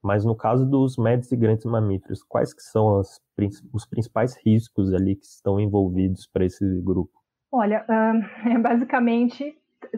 Mas 0.01 0.23
no 0.23 0.35
caso 0.35 0.65
dos 0.65 0.97
médios 0.97 1.31
e 1.31 1.35
grandes 1.35 1.65
mamíferos, 1.65 2.23
quais 2.23 2.53
que 2.53 2.61
são 2.61 2.99
as, 2.99 3.19
os 3.73 3.85
principais 3.85 4.37
riscos 4.45 4.93
ali 4.93 5.15
que 5.15 5.25
estão 5.25 5.59
envolvidos 5.59 6.25
para 6.27 6.45
esse 6.45 6.63
grupo? 6.81 7.11
Olha, 7.51 7.85
uh, 7.89 8.61
basicamente 8.61 9.57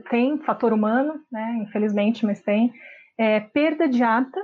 tem 0.09 0.37
fator 0.39 0.73
humano, 0.73 1.19
né? 1.31 1.59
Infelizmente, 1.61 2.25
mas 2.25 2.41
tem. 2.41 2.73
É, 3.17 3.39
perda 3.39 3.87
de 3.87 4.01
ata 4.03 4.39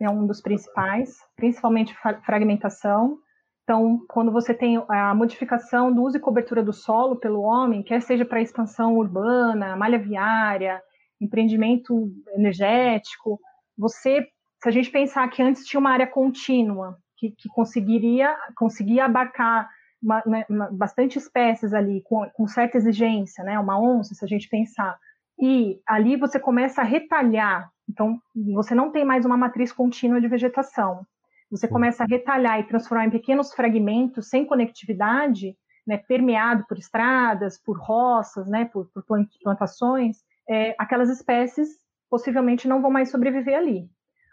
é 0.00 0.08
um 0.08 0.26
dos 0.26 0.40
principais, 0.40 1.16
principalmente 1.36 1.94
fragmentação. 2.24 3.18
Então, 3.68 4.02
quando 4.08 4.32
você 4.32 4.54
tem 4.54 4.82
a 4.88 5.14
modificação 5.14 5.92
do 5.92 6.02
uso 6.02 6.16
e 6.16 6.20
cobertura 6.20 6.62
do 6.62 6.72
solo 6.72 7.16
pelo 7.16 7.42
homem, 7.42 7.82
quer 7.82 8.00
seja 8.00 8.24
para 8.24 8.40
expansão 8.40 8.96
urbana, 8.96 9.76
malha 9.76 9.98
viária, 9.98 10.82
empreendimento 11.20 12.10
energético, 12.28 13.38
você, 13.76 14.26
se 14.62 14.68
a 14.70 14.70
gente 14.70 14.90
pensar 14.90 15.28
que 15.28 15.42
antes 15.42 15.66
tinha 15.66 15.78
uma 15.78 15.90
área 15.90 16.06
contínua, 16.06 16.96
que, 17.18 17.30
que 17.32 17.46
conseguiria 17.50 18.34
conseguia 18.56 19.04
abarcar 19.04 19.68
uma, 20.02 20.22
né, 20.24 20.46
uma, 20.48 20.70
bastante 20.72 21.18
espécies 21.18 21.74
ali, 21.74 22.00
com, 22.04 22.26
com 22.30 22.46
certa 22.46 22.78
exigência, 22.78 23.44
né, 23.44 23.58
uma 23.58 23.78
onça, 23.78 24.14
se 24.14 24.24
a 24.24 24.28
gente 24.28 24.48
pensar, 24.48 24.98
e 25.38 25.78
ali 25.86 26.16
você 26.16 26.40
começa 26.40 26.80
a 26.80 26.84
retalhar, 26.84 27.70
então 27.86 28.18
você 28.54 28.74
não 28.74 28.90
tem 28.90 29.04
mais 29.04 29.26
uma 29.26 29.36
matriz 29.36 29.70
contínua 29.72 30.22
de 30.22 30.26
vegetação, 30.26 31.04
você 31.50 31.66
começa 31.66 32.04
a 32.04 32.06
retalhar 32.06 32.60
e 32.60 32.64
transformar 32.64 33.06
em 33.06 33.10
pequenos 33.10 33.52
fragmentos 33.52 34.28
sem 34.28 34.44
conectividade, 34.44 35.56
né, 35.86 35.96
permeado 35.96 36.64
por 36.68 36.78
estradas, 36.78 37.58
por 37.58 37.78
roças, 37.78 38.48
né, 38.48 38.66
por, 38.66 38.90
por 38.92 39.02
plantações, 39.42 40.18
é, 40.48 40.74
aquelas 40.78 41.08
espécies 41.08 41.68
possivelmente 42.10 42.68
não 42.68 42.82
vão 42.82 42.90
mais 42.90 43.10
sobreviver 43.10 43.56
ali. 43.56 43.88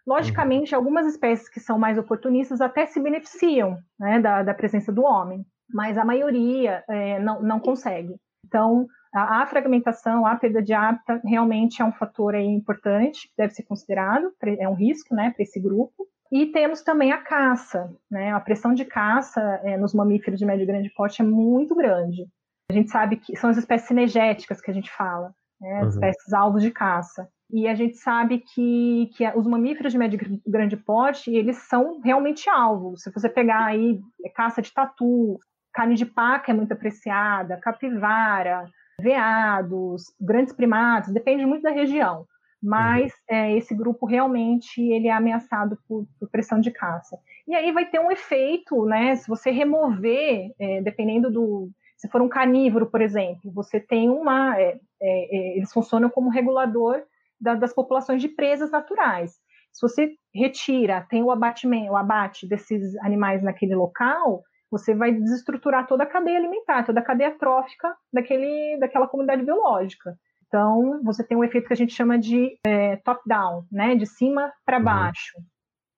Logicamente, 0.06 0.74
uhum. 0.74 0.80
algumas 0.80 1.08
espécies 1.08 1.50
que 1.50 1.60
são 1.60 1.80
mais 1.80 1.98
oportunistas 1.98 2.62
até 2.62 2.86
se 2.86 3.00
beneficiam 3.00 3.80
né, 4.00 4.20
da, 4.20 4.44
da, 4.44 4.54
presença 4.54 4.92
do 4.92 5.04
homem, 5.04 5.46
mas 5.74 5.98
a 5.98 6.06
maioria 6.06 6.84
é, 6.88 7.20
não, 7.20 7.42
não 7.42 7.60
consegue. 7.60 8.16
Então, 8.46 8.86
a, 9.14 9.42
a, 9.42 9.46
fragmentação, 9.48 10.26
a 10.26 10.36
perda 10.36 10.62
de 10.62 10.74
hábitat, 10.74 11.22
realmente 11.26 11.82
é 11.82 11.86
um 11.86 11.92
fator 11.92 12.36
aí 12.36 12.46
importante, 12.46 13.28
que 13.30 13.34
deve 13.38 13.54
ser 13.54 13.64
considerado, 13.64 14.32
é 14.60 14.70
um 14.70 14.76
risco 14.76 15.16
né, 15.16 15.32
para 15.32 15.44
esse 15.44 15.60
grupo. 15.60 16.08
E 16.32 16.48
temos 16.48 16.82
também 16.82 17.12
a 17.12 17.22
caça, 17.22 17.94
né? 18.10 18.32
A 18.32 18.40
pressão 18.40 18.74
de 18.74 18.84
caça 18.84 19.42
é, 19.64 19.78
nos 19.78 19.94
mamíferos 19.94 20.40
de 20.40 20.46
médio 20.46 20.64
e 20.64 20.68
grande 20.68 20.90
porte 20.90 21.22
é 21.22 21.26
muito 21.26 21.76
grande. 21.76 22.28
A 22.70 22.74
gente 22.74 22.90
sabe 22.90 23.18
que 23.18 23.36
são 23.38 23.50
as 23.50 23.58
espécies 23.58 23.88
cinegéticas 23.88 24.60
que 24.60 24.72
a 24.72 24.74
gente 24.74 24.92
fala, 24.92 25.34
né? 25.62 25.78
as 25.78 25.84
uhum. 25.84 25.90
espécies 25.90 26.34
alvos 26.34 26.64
de 26.64 26.72
caça. 26.72 27.30
E 27.52 27.68
a 27.68 27.76
gente 27.76 27.98
sabe 27.98 28.40
que, 28.40 29.12
que 29.16 29.28
os 29.38 29.46
mamíferos 29.46 29.92
de 29.92 30.00
médio 30.00 30.20
e 30.20 30.50
grande 30.50 30.76
porte, 30.76 31.32
eles 31.32 31.58
são 31.58 32.02
realmente 32.02 32.50
alvos. 32.50 33.04
Se 33.04 33.12
você 33.12 33.30
pegar 33.30 33.66
aí 33.66 34.00
é, 34.26 34.30
caça 34.30 34.64
de 34.64 34.74
tatu, 34.74 35.40
carne 35.72 35.94
de 35.94 36.08
paca 36.08 36.52
é 36.52 36.56
muito 36.56 36.72
apreciada, 36.72 37.58
capivara, 37.58 38.68
veados, 39.00 40.06
grandes 40.20 40.54
primatas, 40.54 41.14
depende 41.14 41.46
muito 41.46 41.62
da 41.62 41.72
região 41.72 42.26
mas 42.66 43.14
uhum. 43.14 43.38
é, 43.38 43.58
esse 43.58 43.76
grupo 43.76 44.08
realmente 44.08 44.82
ele 44.82 45.08
é 45.08 45.12
ameaçado 45.12 45.78
por, 45.88 46.08
por, 46.20 46.28
pressão 46.32 46.60
de 46.60 46.72
caça. 46.72 47.16
E 47.48 47.54
aí 47.54 47.72
vai 47.72 47.86
ter 47.86 48.00
um 48.00 48.12
efeito, 48.12 48.86
né? 48.86 49.16
Se 49.16 49.28
você 49.28 49.52
remover, 49.52 50.52
é, 50.60 50.82
dependendo 50.82 51.32
do, 51.32 51.70
se 51.96 52.10
for 52.10 52.24
um 52.24 52.28
carnívoro, 52.28 52.90
por 52.90 53.02
exemplo, 53.02 53.52
você 53.54 53.80
tem 53.80 54.10
uma, 54.10 54.60
é, 54.60 54.80
é, 55.00 55.38
é 55.38 55.58
eles 55.58 55.72
funcionam 55.72 56.10
como 56.10 56.32
regulador 56.32 57.04
da, 57.40 57.54
das 57.54 57.72
populações 57.72 58.20
de 58.20 58.30
presas 58.30 58.72
naturais. 58.72 59.34
Se 59.72 59.82
você 59.82 60.16
retira, 60.34 61.06
tem 61.08 61.22
o 61.22 61.30
abatimento, 61.30 61.92
o 61.92 61.98
abate 61.98 62.48
desses 62.48 62.96
animais 62.98 63.44
naquele 63.44 63.76
local, 63.76 64.42
você 64.72 64.96
vai 64.96 65.12
desestruturar 65.12 65.86
toda 65.86 66.04
a 66.04 66.08
cadeia 66.08 66.40
alimentar, 66.40 66.84
toda 66.84 67.00
a 67.00 67.04
cadeia 67.04 67.32
trófica 67.38 67.96
daquele, 68.12 68.78
daquela 68.80 69.08
comunidade 69.08 69.44
biológica. 69.44 70.18
Então, 70.48 71.02
você 71.04 71.24
tem 71.24 71.38
um 71.38 71.44
efeito 71.44 71.68
que 71.68 71.74
a 71.74 71.78
gente 71.78 71.94
chama 71.94 72.18
de 72.18 72.58
é, 72.66 72.98
top-down, 72.98 73.66
né? 73.72 73.96
de 73.96 74.06
cima 74.06 74.52
para 74.66 74.78
uhum. 74.78 74.84
baixo. 74.84 75.38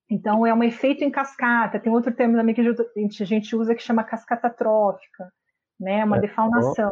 Então, 0.09 0.45
é 0.45 0.53
um 0.53 0.63
efeito 0.63 1.03
em 1.03 1.11
cascata. 1.11 1.79
Tem 1.79 1.91
outro 1.91 2.13
termo 2.13 2.37
também 2.37 2.55
que 2.55 2.61
a 2.61 3.25
gente 3.25 3.55
usa 3.55 3.75
que 3.75 3.83
chama 3.83 4.03
cascata 4.03 4.49
trófica, 4.49 5.31
né? 5.79 6.03
uma 6.05 6.17
é, 6.17 6.21
defaunação. 6.21 6.91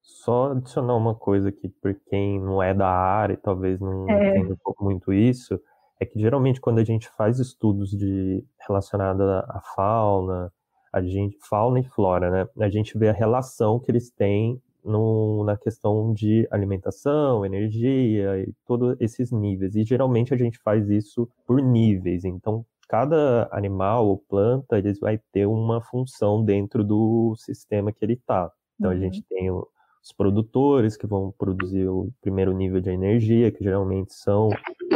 Só, 0.00 0.48
só 0.48 0.52
adicionar 0.52 0.96
uma 0.96 1.14
coisa 1.14 1.48
aqui, 1.48 1.68
por 1.68 1.94
quem 2.08 2.40
não 2.40 2.62
é 2.62 2.72
da 2.72 2.88
área 2.88 3.34
e 3.34 3.38
talvez 3.38 3.80
não 3.80 4.08
é. 4.08 4.30
entenda 4.30 4.54
um 4.54 4.58
pouco 4.62 4.84
muito 4.84 5.12
isso, 5.12 5.60
é 6.00 6.04
que 6.04 6.18
geralmente 6.18 6.60
quando 6.60 6.78
a 6.78 6.84
gente 6.84 7.08
faz 7.16 7.38
estudos 7.38 7.90
de 7.90 8.44
relacionados 8.66 9.22
à 9.22 9.60
fauna, 9.74 10.52
a 10.92 11.00
gente 11.00 11.38
fauna 11.48 11.80
e 11.80 11.84
flora, 11.84 12.30
né? 12.30 12.48
A 12.60 12.68
gente 12.68 12.98
vê 12.98 13.08
a 13.08 13.12
relação 13.12 13.78
que 13.78 13.90
eles 13.90 14.10
têm 14.10 14.60
no, 14.84 15.44
na 15.44 15.56
questão 15.56 16.12
de 16.12 16.46
alimentação, 16.50 17.44
energia 17.44 18.38
e 18.40 18.52
todos 18.66 18.96
esses 19.00 19.30
níveis. 19.30 19.74
E 19.76 19.84
geralmente 19.84 20.34
a 20.34 20.36
gente 20.36 20.58
faz 20.58 20.88
isso 20.88 21.28
por 21.46 21.62
níveis. 21.62 22.24
Então, 22.24 22.64
cada 22.88 23.48
animal 23.52 24.06
ou 24.06 24.18
planta 24.18 24.78
eles 24.78 24.98
vai 24.98 25.18
ter 25.32 25.46
uma 25.46 25.80
função 25.80 26.44
dentro 26.44 26.84
do 26.84 27.34
sistema 27.36 27.92
que 27.92 28.04
ele 28.04 28.14
está. 28.14 28.50
Então, 28.78 28.90
uhum. 28.90 28.96
a 28.96 29.00
gente 29.00 29.18
uhum. 29.18 29.24
tem 29.28 29.50
os 29.50 30.12
produtores 30.16 30.96
que 30.96 31.06
vão 31.06 31.32
produzir 31.38 31.88
o 31.88 32.10
primeiro 32.20 32.52
nível 32.52 32.80
de 32.80 32.90
energia, 32.90 33.52
que 33.52 33.62
geralmente 33.62 34.12
são 34.12 34.50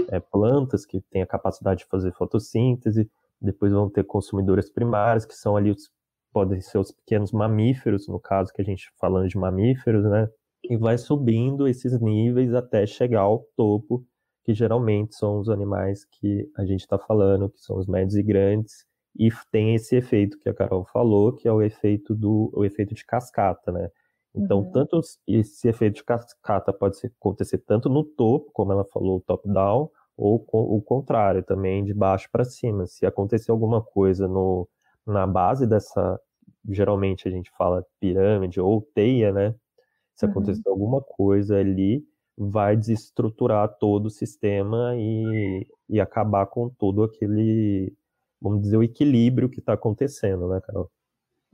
é, 0.08 0.18
plantas 0.18 0.84
que 0.84 1.00
têm 1.10 1.22
a 1.22 1.26
capacidade 1.26 1.80
de 1.80 1.86
fazer 1.86 2.12
fotossíntese. 2.12 3.08
Depois 3.40 3.72
vão 3.72 3.88
ter 3.88 4.04
consumidoras 4.04 4.68
primárias, 4.68 5.24
que 5.24 5.34
são 5.34 5.56
ali 5.56 5.70
os 5.70 5.90
podem 6.36 6.60
ser 6.60 6.76
os 6.76 6.92
pequenos 6.92 7.32
mamíferos, 7.32 8.06
no 8.06 8.20
caso 8.20 8.52
que 8.52 8.60
a 8.60 8.64
gente 8.64 8.92
falando 9.00 9.26
de 9.26 9.38
mamíferos, 9.38 10.04
né? 10.04 10.28
E 10.68 10.76
vai 10.76 10.98
subindo 10.98 11.66
esses 11.66 11.98
níveis 11.98 12.52
até 12.52 12.86
chegar 12.86 13.22
ao 13.22 13.46
topo, 13.56 14.04
que 14.44 14.52
geralmente 14.52 15.16
são 15.16 15.38
os 15.38 15.48
animais 15.48 16.04
que 16.04 16.46
a 16.54 16.66
gente 16.66 16.80
está 16.80 16.98
falando, 16.98 17.48
que 17.48 17.58
são 17.62 17.78
os 17.78 17.86
médios 17.86 18.16
e 18.16 18.22
grandes, 18.22 18.84
e 19.18 19.30
tem 19.50 19.74
esse 19.74 19.96
efeito 19.96 20.38
que 20.38 20.50
a 20.50 20.52
Carol 20.52 20.84
falou, 20.84 21.32
que 21.32 21.48
é 21.48 21.52
o 21.52 21.62
efeito 21.62 22.14
do 22.14 22.50
o 22.52 22.66
efeito 22.66 22.94
de 22.94 23.06
cascata, 23.06 23.72
né? 23.72 23.88
Então, 24.34 24.58
uhum. 24.58 24.72
tanto 24.72 25.00
esse 25.26 25.66
efeito 25.66 25.94
de 25.94 26.04
cascata 26.04 26.70
pode 26.70 26.98
acontecer 27.18 27.56
tanto 27.66 27.88
no 27.88 28.04
topo, 28.04 28.50
como 28.52 28.72
ela 28.72 28.84
falou, 28.84 29.22
top-down, 29.22 29.88
ou 30.14 30.44
o 30.52 30.82
contrário, 30.82 31.42
também 31.42 31.82
de 31.82 31.94
baixo 31.94 32.28
para 32.30 32.44
cima. 32.44 32.84
Se 32.86 33.06
acontecer 33.06 33.50
alguma 33.50 33.82
coisa 33.82 34.28
no, 34.28 34.68
na 35.06 35.26
base 35.26 35.66
dessa, 35.66 36.20
geralmente 36.68 37.28
a 37.28 37.30
gente 37.30 37.50
fala 37.56 37.84
pirâmide 38.00 38.60
ou 38.60 38.80
teia, 38.94 39.32
né? 39.32 39.54
Se 40.14 40.24
uhum. 40.24 40.32
acontecer 40.32 40.68
alguma 40.68 41.00
coisa 41.00 41.56
ali, 41.56 42.04
vai 42.36 42.76
desestruturar 42.76 43.68
todo 43.78 44.06
o 44.06 44.10
sistema 44.10 44.94
e, 44.96 45.66
e 45.88 46.00
acabar 46.00 46.46
com 46.46 46.68
todo 46.68 47.02
aquele, 47.02 47.92
vamos 48.40 48.62
dizer, 48.62 48.76
o 48.76 48.82
equilíbrio 48.82 49.48
que 49.48 49.60
está 49.60 49.72
acontecendo, 49.72 50.48
né, 50.48 50.60
Carol? 50.66 50.90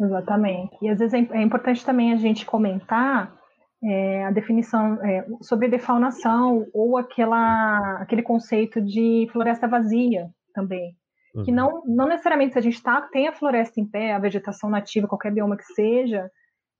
Exatamente. 0.00 0.76
E 0.83 0.88
às 0.88 0.99
vezes 0.99 1.14
é, 1.14 1.38
é 1.38 1.42
importante 1.42 1.85
também 1.85 2.12
a 2.12 2.16
gente 2.16 2.45
comentar 2.45 3.37
é, 3.85 4.25
a 4.25 4.31
definição 4.31 4.95
é, 5.04 5.26
sobre 5.40 5.69
defaunação 5.69 6.66
ou 6.73 6.97
aquela, 6.97 7.99
aquele 8.00 8.23
conceito 8.23 8.81
de 8.81 9.28
floresta 9.33 9.69
vazia 9.69 10.31
também. 10.54 10.97
Uhum. 11.35 11.45
Que 11.45 11.53
não, 11.53 11.83
não 11.87 12.09
necessariamente 12.09 12.53
se 12.53 12.59
a 12.59 12.62
gente 12.62 12.83
tá, 12.83 13.01
tem 13.03 13.27
a 13.27 13.33
floresta 13.33 13.81
em 13.81 13.87
pé, 13.87 14.12
a 14.12 14.19
vegetação 14.19 14.69
nativa, 14.69 15.09
qualquer 15.09 15.33
bioma 15.33 15.57
que 15.57 15.65
seja, 15.65 16.31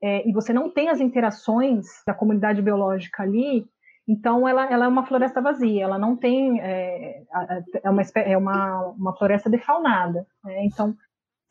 é, 0.03 0.29
e 0.29 0.33
você 0.33 0.53
não 0.53 0.69
tem 0.71 0.89
as 0.89 1.01
interações 1.01 1.87
da 2.07 2.13
comunidade 2.13 2.61
biológica 2.61 3.23
ali, 3.23 3.65
então 4.07 4.49
ela, 4.49 4.71
ela 4.71 4.85
é 4.85 4.89
uma 4.89 5.07
floresta 5.07 5.41
vazia, 5.41 5.85
ela 5.85 5.99
não 5.99 6.17
tem 6.17 6.61
é, 6.61 7.23
é 7.83 7.89
uma, 7.89 8.03
é 8.17 8.37
uma, 8.37 8.81
uma 8.89 9.17
floresta 9.17 9.49
defaunada. 9.49 10.27
Né? 10.45 10.65
Então 10.65 10.97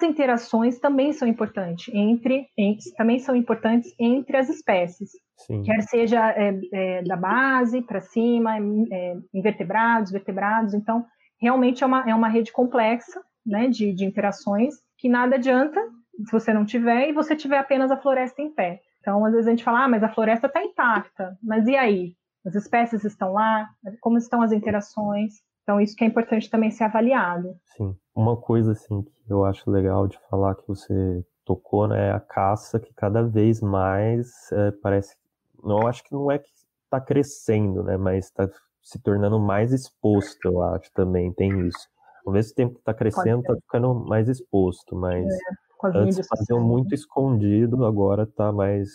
interações 0.03 0.79
também 0.79 1.13
são 1.13 1.27
importantes 1.27 1.93
entre, 1.93 2.47
entre, 2.57 2.91
também 2.97 3.19
são 3.19 3.35
importantes 3.35 3.93
entre 3.99 4.37
as 4.37 4.49
espécies, 4.49 5.11
Sim. 5.37 5.63
quer 5.63 5.81
seja 5.83 6.31
é, 6.31 6.59
é, 6.73 7.03
da 7.03 7.15
base 7.15 7.81
para 7.81 8.01
cima, 8.01 8.57
é, 8.57 9.15
invertebrados, 9.33 10.11
vertebrados. 10.11 10.73
Então, 10.73 11.05
realmente 11.41 11.83
é 11.83 11.87
uma, 11.87 12.09
é 12.09 12.13
uma 12.13 12.27
rede 12.27 12.51
complexa, 12.51 13.21
né, 13.45 13.67
de, 13.67 13.91
de 13.91 14.05
interações 14.05 14.75
que 14.97 15.09
nada 15.09 15.35
adianta 15.35 15.81
se 16.23 16.31
você 16.31 16.53
não 16.53 16.63
tiver 16.63 17.09
e 17.09 17.13
você 17.13 17.35
tiver 17.35 17.57
apenas 17.57 17.89
a 17.89 17.97
floresta 17.97 18.41
em 18.41 18.51
pé. 18.51 18.81
Então, 18.99 19.25
às 19.25 19.31
vezes 19.31 19.47
a 19.47 19.49
gente 19.49 19.63
fala, 19.63 19.85
ah, 19.85 19.87
mas 19.87 20.03
a 20.03 20.09
floresta 20.09 20.45
está 20.45 20.63
intacta, 20.63 21.35
mas 21.41 21.67
e 21.67 21.75
aí? 21.75 22.15
As 22.45 22.53
espécies 22.53 23.03
estão 23.03 23.33
lá? 23.33 23.67
Como 23.99 24.17
estão 24.17 24.41
as 24.41 24.51
interações? 24.51 25.33
Então, 25.63 25.81
isso 25.81 25.95
que 25.95 26.03
é 26.03 26.07
importante 26.07 26.49
também 26.49 26.69
ser 26.69 26.83
avaliado. 26.83 27.55
Sim. 27.77 27.95
Uma 28.15 28.37
coisa, 28.37 28.73
assim, 28.73 29.01
que 29.01 29.13
eu 29.33 29.43
acho 29.45 29.69
legal 29.69 30.07
de 30.07 30.19
falar 30.29 30.55
que 30.55 30.67
você 30.67 31.25
tocou, 31.45 31.87
né, 31.87 32.09
é 32.09 32.11
a 32.11 32.19
caça 32.19 32.79
que 32.79 32.93
cada 32.93 33.23
vez 33.23 33.61
mais 33.61 34.51
é, 34.51 34.71
parece... 34.83 35.15
Não, 35.63 35.87
acho 35.87 36.03
que 36.03 36.13
não 36.13 36.31
é 36.31 36.37
que 36.37 36.49
está 36.83 36.99
crescendo, 36.99 37.83
né, 37.83 37.97
mas 37.97 38.25
está 38.25 38.47
se 38.81 38.99
tornando 39.01 39.39
mais 39.39 39.71
exposto, 39.71 40.45
eu 40.45 40.61
acho, 40.61 40.91
também, 40.93 41.31
tem 41.33 41.67
isso. 41.67 41.87
Ao 42.25 42.33
mesmo 42.33 42.55
tempo 42.55 42.73
que 42.75 42.79
está 42.79 42.93
crescendo, 42.93 43.41
está 43.41 43.55
ficando 43.55 43.93
mais 43.95 44.29
exposto, 44.29 44.95
mas 44.95 45.25
é, 45.25 45.97
antes 45.97 46.27
fazia 46.27 46.57
muito 46.57 46.93
escondido, 46.93 47.85
agora 47.85 48.23
está 48.23 48.51
mais... 48.51 48.89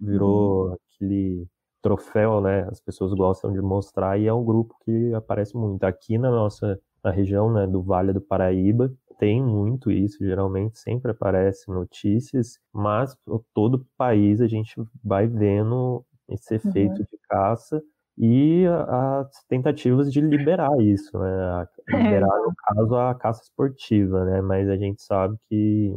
virou 0.00 0.70
hum. 0.70 0.76
aquele 0.94 1.46
troféu, 1.80 2.40
né? 2.40 2.66
As 2.70 2.80
pessoas 2.80 3.12
gostam 3.12 3.52
de 3.52 3.60
mostrar 3.60 4.18
e 4.18 4.26
é 4.26 4.32
um 4.32 4.44
grupo 4.44 4.74
que 4.84 5.12
aparece 5.14 5.56
muito. 5.56 5.82
Aqui 5.84 6.16
na 6.16 6.30
nossa 6.30 6.80
na 7.02 7.10
região 7.10 7.52
né, 7.52 7.66
do 7.66 7.82
Vale 7.82 8.12
do 8.12 8.20
Paraíba 8.20 8.92
tem 9.18 9.42
muito 9.42 9.90
isso, 9.90 10.18
geralmente 10.24 10.78
sempre 10.78 11.10
aparece 11.10 11.68
notícias, 11.70 12.58
mas 12.72 13.16
todo 13.54 13.74
o 13.76 13.86
país 13.96 14.40
a 14.40 14.46
gente 14.46 14.74
vai 15.02 15.26
vendo 15.26 16.04
esse 16.28 16.54
efeito 16.54 16.98
uhum. 16.98 17.06
de 17.10 17.18
caça 17.28 17.82
e 18.18 18.64
as 18.66 19.44
tentativas 19.48 20.12
de 20.12 20.20
liberar 20.20 20.70
isso, 20.80 21.18
né? 21.18 21.66
Liberar, 21.88 22.38
no 22.42 22.52
caso, 22.56 22.94
a 22.96 23.14
caça 23.14 23.42
esportiva, 23.42 24.24
né? 24.24 24.40
Mas 24.40 24.68
a 24.68 24.76
gente 24.76 25.02
sabe 25.02 25.36
que, 25.48 25.94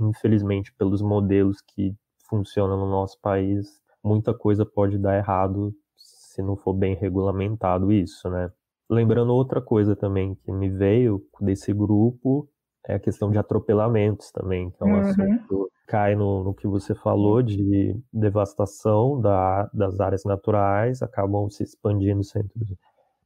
infelizmente, 0.00 0.72
pelos 0.74 1.02
modelos 1.02 1.60
que 1.60 1.94
funcionam 2.28 2.76
no 2.76 2.90
nosso 2.90 3.20
país, 3.20 3.80
muita 4.02 4.32
coisa 4.32 4.64
pode 4.64 4.98
dar 4.98 5.16
errado 5.16 5.74
se 5.96 6.42
não 6.42 6.56
for 6.56 6.74
bem 6.74 6.94
regulamentado 6.94 7.90
isso, 7.90 8.28
né? 8.30 8.50
Lembrando 8.88 9.32
outra 9.32 9.60
coisa 9.60 9.96
também 9.96 10.34
que 10.36 10.52
me 10.52 10.70
veio 10.70 11.20
desse 11.40 11.72
grupo 11.72 12.48
é 12.86 12.94
a 12.94 13.00
questão 13.00 13.30
de 13.30 13.38
atropelamentos 13.38 14.30
também, 14.30 14.70
que 14.70 14.76
é 14.80 14.86
um 14.86 14.92
uhum. 14.92 15.00
assunto 15.00 15.70
cai 15.86 16.14
no, 16.14 16.44
no, 16.44 16.54
que 16.54 16.66
você 16.66 16.94
falou 16.94 17.42
de 17.42 17.98
devastação 18.12 19.20
da, 19.20 19.70
das 19.72 20.00
áreas 20.00 20.24
naturais, 20.24 21.02
acabam 21.02 21.48
se 21.48 21.62
expandindo 21.62 22.24
centros 22.24 22.76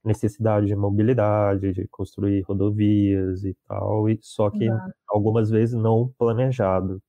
necessidade 0.05 0.67
de 0.67 0.77
mobilidade, 0.77 1.73
de 1.73 1.87
construir 1.89 2.43
rodovias 2.43 3.45
e 3.45 3.55
tal, 3.69 4.09
e 4.09 4.19
só 4.23 4.51
que 4.51 4.65
Exato. 4.65 4.95
algumas 5.09 5.51
vezes 5.51 5.75
não 5.75 6.13
planejado 6.19 7.01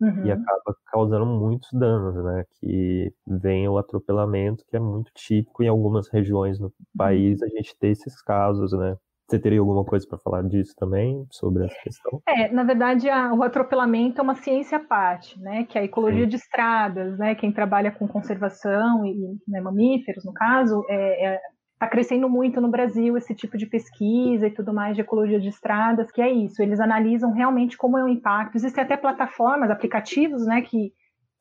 uhum. 0.00 0.24
e 0.24 0.30
acaba 0.30 0.76
causando 0.86 1.26
muitos 1.26 1.72
danos, 1.72 2.14
né? 2.24 2.44
Que 2.60 3.12
vem 3.26 3.68
o 3.68 3.78
atropelamento, 3.78 4.64
que 4.68 4.76
é 4.76 4.80
muito 4.80 5.10
típico 5.14 5.62
em 5.62 5.68
algumas 5.68 6.08
regiões 6.08 6.58
no 6.58 6.66
uhum. 6.66 6.72
país, 6.96 7.42
a 7.42 7.48
gente 7.48 7.76
ter 7.76 7.88
esses 7.88 8.22
casos, 8.22 8.72
né? 8.72 8.96
Você 9.28 9.40
teria 9.40 9.58
alguma 9.58 9.84
coisa 9.84 10.06
para 10.08 10.18
falar 10.18 10.42
disso 10.44 10.72
também, 10.76 11.26
sobre 11.30 11.64
essa 11.64 11.74
questão? 11.82 12.22
É, 12.28 12.48
na 12.52 12.62
verdade, 12.62 13.08
a, 13.10 13.34
o 13.34 13.42
atropelamento 13.42 14.20
é 14.20 14.22
uma 14.22 14.36
ciência 14.36 14.78
à 14.78 14.80
parte, 14.80 15.40
né? 15.40 15.64
Que 15.64 15.76
é 15.76 15.80
a 15.80 15.84
ecologia 15.84 16.24
Sim. 16.24 16.28
de 16.28 16.36
estradas, 16.36 17.18
né? 17.18 17.34
Quem 17.34 17.50
trabalha 17.52 17.90
com 17.90 18.06
conservação 18.06 19.04
e 19.04 19.36
né, 19.48 19.60
mamíferos, 19.60 20.24
no 20.24 20.32
caso, 20.32 20.84
é, 20.88 21.34
é 21.34 21.40
Está 21.76 21.86
crescendo 21.88 22.26
muito 22.26 22.58
no 22.58 22.70
Brasil 22.70 23.18
esse 23.18 23.34
tipo 23.34 23.58
de 23.58 23.66
pesquisa 23.66 24.46
e 24.46 24.50
tudo 24.50 24.72
mais 24.72 24.96
de 24.96 25.02
ecologia 25.02 25.38
de 25.38 25.50
estradas, 25.50 26.10
que 26.10 26.22
é 26.22 26.30
isso, 26.30 26.62
eles 26.62 26.80
analisam 26.80 27.32
realmente 27.32 27.76
como 27.76 27.98
é 27.98 28.02
o 28.02 28.08
impacto. 28.08 28.56
Existem 28.56 28.82
até 28.82 28.96
plataformas, 28.96 29.70
aplicativos, 29.70 30.46
né, 30.46 30.62
que 30.62 30.94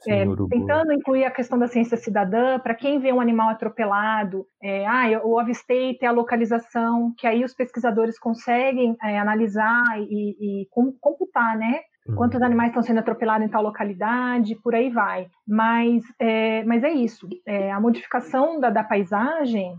é, 0.07 0.25
tentando 0.49 0.93
incluir 0.93 1.25
a 1.25 1.31
questão 1.31 1.57
da 1.57 1.67
ciência 1.67 1.97
cidadã, 1.97 2.59
para 2.59 2.75
quem 2.75 2.99
vê 2.99 3.11
um 3.11 3.21
animal 3.21 3.49
atropelado, 3.49 4.45
é, 4.61 4.85
ah, 4.87 5.09
eu 5.09 5.39
avistei, 5.39 5.97
ter 5.97 6.05
a 6.05 6.11
localização, 6.11 7.13
que 7.17 7.27
aí 7.27 7.43
os 7.43 7.53
pesquisadores 7.53 8.19
conseguem 8.19 8.95
é, 9.03 9.17
analisar 9.17 9.83
e, 9.99 10.61
e 10.61 10.67
computar, 10.99 11.57
né? 11.57 11.81
Uhum. 12.07 12.15
Quantos 12.15 12.41
animais 12.41 12.69
estão 12.69 12.83
sendo 12.83 12.99
atropelados 12.99 13.45
em 13.45 13.49
tal 13.49 13.63
localidade, 13.63 14.55
por 14.63 14.75
aí 14.75 14.89
vai. 14.89 15.27
Mas 15.47 16.03
é, 16.19 16.63
mas 16.63 16.83
é 16.83 16.91
isso. 16.91 17.27
É, 17.45 17.71
a 17.71 17.79
modificação 17.79 18.59
da, 18.59 18.69
da 18.69 18.83
paisagem 18.83 19.75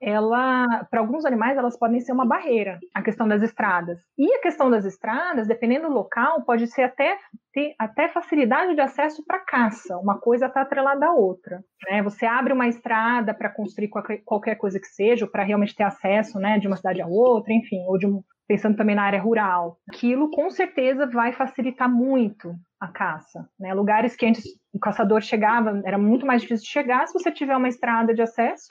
ela, 0.00 0.84
para 0.90 1.00
alguns 1.00 1.24
animais, 1.24 1.58
elas 1.58 1.78
podem 1.78 2.00
ser 2.00 2.12
uma 2.12 2.24
barreira, 2.24 2.78
a 2.94 3.02
questão 3.02 3.28
das 3.28 3.42
estradas. 3.42 4.00
E 4.16 4.32
a 4.34 4.40
questão 4.40 4.70
das 4.70 4.84
estradas, 4.84 5.46
dependendo 5.46 5.88
do 5.88 5.94
local, 5.94 6.42
pode 6.42 6.66
ser 6.66 6.82
até 6.82 7.18
ter 7.52 7.74
até 7.78 8.08
facilidade 8.08 8.74
de 8.74 8.80
acesso 8.80 9.24
para 9.26 9.40
caça. 9.40 9.98
Uma 9.98 10.18
coisa 10.18 10.46
está 10.46 10.62
atrelada 10.62 11.06
à 11.06 11.12
outra. 11.12 11.62
Né? 11.88 12.02
Você 12.02 12.24
abre 12.24 12.52
uma 12.52 12.68
estrada 12.68 13.34
para 13.34 13.50
construir 13.50 13.88
qualquer, 14.24 14.54
coisa 14.56 14.78
que 14.78 14.86
seja, 14.86 15.26
para 15.26 15.42
realmente 15.42 15.74
ter 15.74 15.82
acesso 15.82 16.38
né, 16.38 16.58
de 16.58 16.66
uma 16.66 16.76
cidade 16.76 17.02
a 17.02 17.06
outra, 17.06 17.52
enfim, 17.52 17.84
ou 17.88 17.98
de 17.98 18.06
um, 18.06 18.22
pensando 18.46 18.76
também 18.76 18.94
na 18.94 19.02
área 19.02 19.20
rural. 19.20 19.78
Aquilo 19.88 20.30
com 20.30 20.48
certeza 20.50 21.06
vai 21.06 21.32
facilitar 21.32 21.90
muito 21.90 22.54
a 22.80 22.88
caça. 22.88 23.48
Né? 23.58 23.74
Lugares 23.74 24.16
que 24.16 24.26
antes 24.26 24.44
o 24.72 24.78
caçador 24.78 25.20
chegava, 25.20 25.82
era 25.84 25.98
muito 25.98 26.24
mais 26.24 26.42
difícil 26.42 26.64
de 26.64 26.70
chegar, 26.70 27.06
se 27.06 27.12
você 27.12 27.30
tiver 27.30 27.56
uma 27.56 27.68
estrada 27.68 28.14
de 28.14 28.22
acesso, 28.22 28.68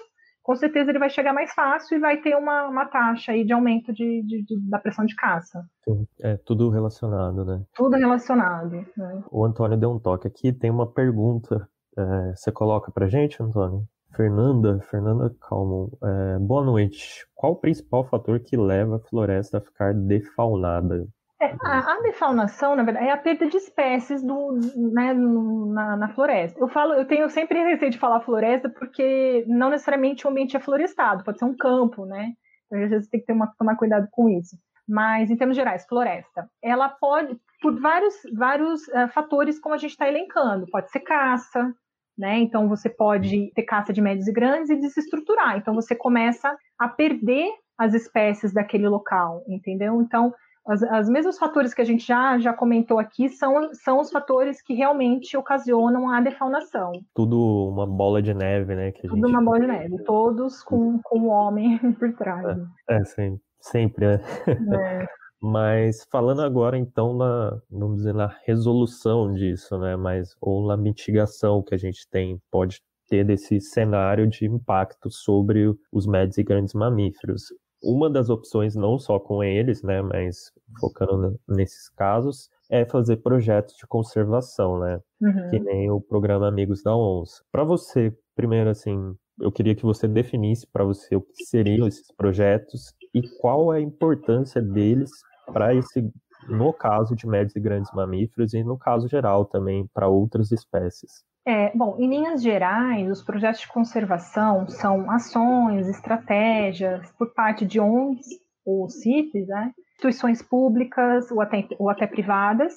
com 0.49 0.55
certeza 0.55 0.89
ele 0.89 0.97
vai 0.97 1.11
chegar 1.11 1.31
mais 1.31 1.53
fácil 1.53 1.95
e 1.95 1.99
vai 1.99 2.17
ter 2.17 2.35
uma, 2.35 2.67
uma 2.67 2.83
taxa 2.87 3.33
aí 3.33 3.45
de 3.45 3.53
aumento 3.53 3.93
de, 3.93 4.23
de, 4.23 4.41
de 4.41 4.59
da 4.67 4.79
pressão 4.79 5.05
de 5.05 5.13
caça. 5.13 5.63
Sim, 5.83 6.07
é 6.21 6.37
tudo 6.37 6.71
relacionado, 6.71 7.45
né? 7.45 7.61
Tudo 7.75 7.95
relacionado. 7.95 8.83
Né? 8.97 9.23
O 9.29 9.45
Antônio 9.45 9.77
deu 9.77 9.91
um 9.91 9.99
toque 9.99 10.27
aqui, 10.27 10.51
tem 10.51 10.71
uma 10.71 10.91
pergunta. 10.91 11.69
É, 11.95 12.33
você 12.35 12.51
coloca 12.51 12.91
pra 12.91 13.07
gente, 13.07 13.43
Antônio? 13.43 13.87
Fernanda, 14.15 14.79
Fernanda 14.89 15.31
Calmo, 15.39 15.95
é, 16.03 16.39
boa 16.39 16.65
noite. 16.65 17.27
Qual 17.35 17.51
o 17.51 17.57
principal 17.57 18.03
fator 18.05 18.39
que 18.39 18.57
leva 18.57 18.95
a 18.95 19.07
floresta 19.07 19.59
a 19.59 19.61
ficar 19.61 19.93
defaunada? 19.93 21.07
É, 21.41 21.55
a, 21.63 21.93
a, 21.93 22.01
defaunação, 22.01 22.75
na 22.75 22.83
verdade, 22.83 23.07
é 23.07 23.11
a 23.11 23.17
perda 23.17 23.47
de 23.47 23.55
espécies 23.55 24.21
do, 24.21 24.59
né, 24.91 25.13
na, 25.13 25.95
na, 25.95 26.09
floresta. 26.09 26.59
Eu 26.59 26.67
falo, 26.67 26.93
eu 26.93 27.05
tenho 27.05 27.29
sempre 27.29 27.63
receio 27.63 27.89
de 27.89 27.97
falar 27.97 28.19
floresta 28.19 28.69
porque 28.69 29.45
não 29.47 29.69
necessariamente 29.69 30.27
o 30.27 30.29
ambiente 30.29 30.57
é 30.57 30.59
florestado, 30.59 31.23
pode 31.23 31.39
ser 31.39 31.45
um 31.45 31.55
campo, 31.55 32.05
né? 32.05 32.33
Então, 32.65 32.83
às 32.83 32.89
vezes 32.89 33.07
tem 33.07 33.21
que 33.21 33.25
ter 33.25 33.33
uma, 33.33 33.47
tomar 33.57 33.77
cuidado 33.77 34.07
com 34.11 34.27
isso. 34.27 34.57
Mas, 34.85 35.29
em 35.29 35.37
termos 35.37 35.55
gerais, 35.55 35.85
floresta, 35.85 36.49
ela 36.61 36.89
pode, 36.89 37.39
por 37.61 37.79
vários, 37.79 38.15
vários 38.35 38.85
uh, 38.89 39.07
fatores, 39.13 39.59
como 39.59 39.75
a 39.75 39.77
gente 39.77 39.91
está 39.91 40.09
elencando. 40.09 40.67
Pode 40.69 40.91
ser 40.91 40.99
caça, 40.99 41.73
né? 42.17 42.37
Então 42.39 42.67
você 42.67 42.89
pode 42.89 43.49
ter 43.53 43.63
caça 43.63 43.93
de 43.93 44.01
médios 44.01 44.27
e 44.27 44.33
grandes 44.33 44.69
e 44.69 44.75
desestruturar. 44.75 45.57
Então 45.57 45.73
você 45.73 45.95
começa 45.95 46.53
a 46.77 46.89
perder 46.89 47.49
as 47.77 47.93
espécies 47.93 48.51
daquele 48.51 48.89
local, 48.89 49.41
entendeu? 49.47 50.01
Então 50.01 50.33
os, 50.67 50.81
os 50.81 51.09
mesmos 51.09 51.37
fatores 51.37 51.73
que 51.73 51.81
a 51.81 51.85
gente 51.85 52.05
já, 52.05 52.37
já 52.39 52.53
comentou 52.53 52.99
aqui 52.99 53.29
são, 53.29 53.73
são 53.73 53.99
os 53.99 54.11
fatores 54.11 54.61
que 54.61 54.73
realmente 54.73 55.35
ocasionam 55.35 56.09
a 56.09 56.21
defaunação. 56.21 56.91
Tudo 57.13 57.69
uma 57.69 57.87
bola 57.87 58.21
de 58.21 58.33
neve, 58.33 58.75
né? 58.75 58.91
Tudo 58.91 59.15
gente... 59.15 59.25
uma 59.25 59.43
bola 59.43 59.59
de 59.59 59.67
neve, 59.67 60.03
todos 60.03 60.61
com, 60.63 60.99
com 61.03 61.19
o 61.21 61.27
homem 61.27 61.77
por 61.97 62.13
trás. 62.13 62.57
É, 62.89 62.95
é 62.97 63.03
sim, 63.05 63.39
sempre, 63.59 64.07
né? 64.07 64.21
É. 64.47 65.05
Mas 65.41 66.05
falando 66.11 66.41
agora 66.41 66.77
então 66.77 67.15
na, 67.15 67.57
vamos 67.71 67.97
dizer, 67.97 68.13
na 68.13 68.27
resolução 68.45 69.33
disso, 69.33 69.77
né? 69.79 69.95
Mas, 69.95 70.35
ou 70.41 70.67
na 70.67 70.75
mitigação 70.75 71.63
que 71.63 71.73
a 71.73 71.77
gente 71.77 72.05
tem, 72.09 72.41
pode 72.51 72.81
ter 73.07 73.23
desse 73.23 73.59
cenário 73.61 74.27
de 74.27 74.45
impacto 74.45 75.09
sobre 75.09 75.73
os 75.91 76.05
médios 76.05 76.37
e 76.37 76.43
grandes 76.43 76.73
mamíferos 76.73 77.43
uma 77.81 78.09
das 78.09 78.29
opções, 78.29 78.75
não 78.75 78.99
só 78.99 79.19
com 79.19 79.43
eles, 79.43 79.81
né, 79.81 80.01
mas 80.01 80.51
focando 80.79 81.39
nesses 81.47 81.89
casos, 81.89 82.49
é 82.69 82.85
fazer 82.85 83.17
projetos 83.17 83.75
de 83.75 83.87
conservação, 83.87 84.79
né? 84.79 84.99
Uhum. 85.21 85.49
Que 85.49 85.59
nem 85.59 85.89
o 85.89 85.99
programa 85.99 86.47
Amigos 86.47 86.83
da 86.83 86.95
Onça. 86.95 87.43
Para 87.51 87.63
você, 87.63 88.15
primeiro, 88.35 88.69
assim, 88.69 89.15
eu 89.39 89.51
queria 89.51 89.75
que 89.75 89.83
você 89.83 90.07
definisse 90.07 90.67
para 90.67 90.83
você 90.83 91.15
o 91.15 91.21
que 91.21 91.45
seriam 91.45 91.87
esses 91.87 92.11
projetos 92.15 92.93
e 93.13 93.21
qual 93.39 93.73
é 93.73 93.77
a 93.77 93.81
importância 93.81 94.61
deles 94.61 95.09
para 95.51 95.73
esse, 95.73 96.07
no 96.47 96.71
caso 96.73 97.15
de 97.15 97.25
médios 97.25 97.55
e 97.55 97.59
grandes 97.59 97.91
mamíferos 97.93 98.53
e 98.53 98.63
no 98.63 98.77
caso 98.77 99.07
geral 99.07 99.45
também 99.45 99.87
para 99.93 100.07
outras 100.07 100.51
espécies. 100.51 101.23
É, 101.49 101.71
bom, 101.75 101.95
em 101.97 102.07
linhas 102.07 102.43
gerais, 102.43 103.09
os 103.09 103.23
projetos 103.23 103.61
de 103.61 103.67
conservação 103.67 104.67
são 104.67 105.09
ações, 105.09 105.87
estratégias 105.87 107.11
por 107.13 107.33
parte 107.33 107.65
de 107.65 107.79
ONGs 107.79 108.27
ou 108.63 108.87
CIFs, 108.87 109.47
né, 109.47 109.73
instituições 109.93 110.43
públicas 110.43 111.31
ou 111.31 111.41
até, 111.41 111.67
ou 111.79 111.89
até 111.89 112.05
privadas, 112.05 112.75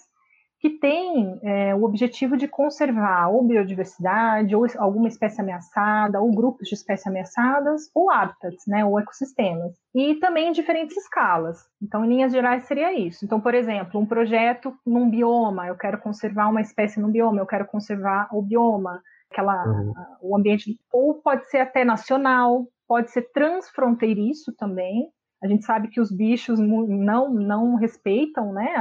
que 0.62 0.70
têm 0.70 1.40
é, 1.42 1.74
o 1.74 1.82
objetivo 1.82 2.36
de 2.36 2.46
conservar 2.46 3.28
ou 3.28 3.42
biodiversidade, 3.42 4.54
ou 4.54 4.64
alguma 4.78 5.08
espécie 5.08 5.40
ameaçada, 5.40 6.20
ou 6.20 6.32
grupos 6.32 6.68
de 6.68 6.76
espécies 6.76 7.04
ameaçadas, 7.08 7.90
ou 7.92 8.08
hábitats, 8.08 8.64
né, 8.68 8.84
ou 8.84 8.98
ecossistemas. 9.00 9.74
E 9.92 10.14
também 10.14 10.50
em 10.50 10.52
diferentes 10.52 10.96
escalas. 10.96 11.58
Então, 11.82 12.04
em 12.04 12.08
linhas 12.10 12.30
gerais, 12.30 12.62
seria 12.62 12.96
isso. 12.96 13.24
Então, 13.24 13.40
por 13.40 13.54
exemplo, 13.54 14.00
um 14.00 14.06
projeto 14.06 14.72
num 14.86 15.10
bioma, 15.10 15.66
eu 15.66 15.74
quero 15.74 15.98
conservar 15.98 16.48
uma 16.48 16.60
espécie 16.60 17.00
num 17.00 17.10
bioma, 17.10 17.40
eu 17.40 17.46
quero 17.46 17.66
conservar 17.66 18.28
o 18.30 18.40
bioma, 18.40 19.02
aquela, 19.32 19.66
uhum. 19.66 19.92
o 20.20 20.36
ambiente, 20.36 20.78
ou 20.92 21.14
pode 21.14 21.44
ser 21.50 21.58
até 21.58 21.84
nacional, 21.84 22.68
pode 22.86 23.10
ser 23.10 23.22
transfronteiriço 23.32 24.54
também, 24.56 25.08
a 25.42 25.48
gente 25.48 25.64
sabe 25.64 25.88
que 25.88 26.00
os 26.00 26.12
bichos 26.12 26.58
não, 26.58 27.28
não 27.28 27.74
respeitam 27.74 28.52
né, 28.52 28.72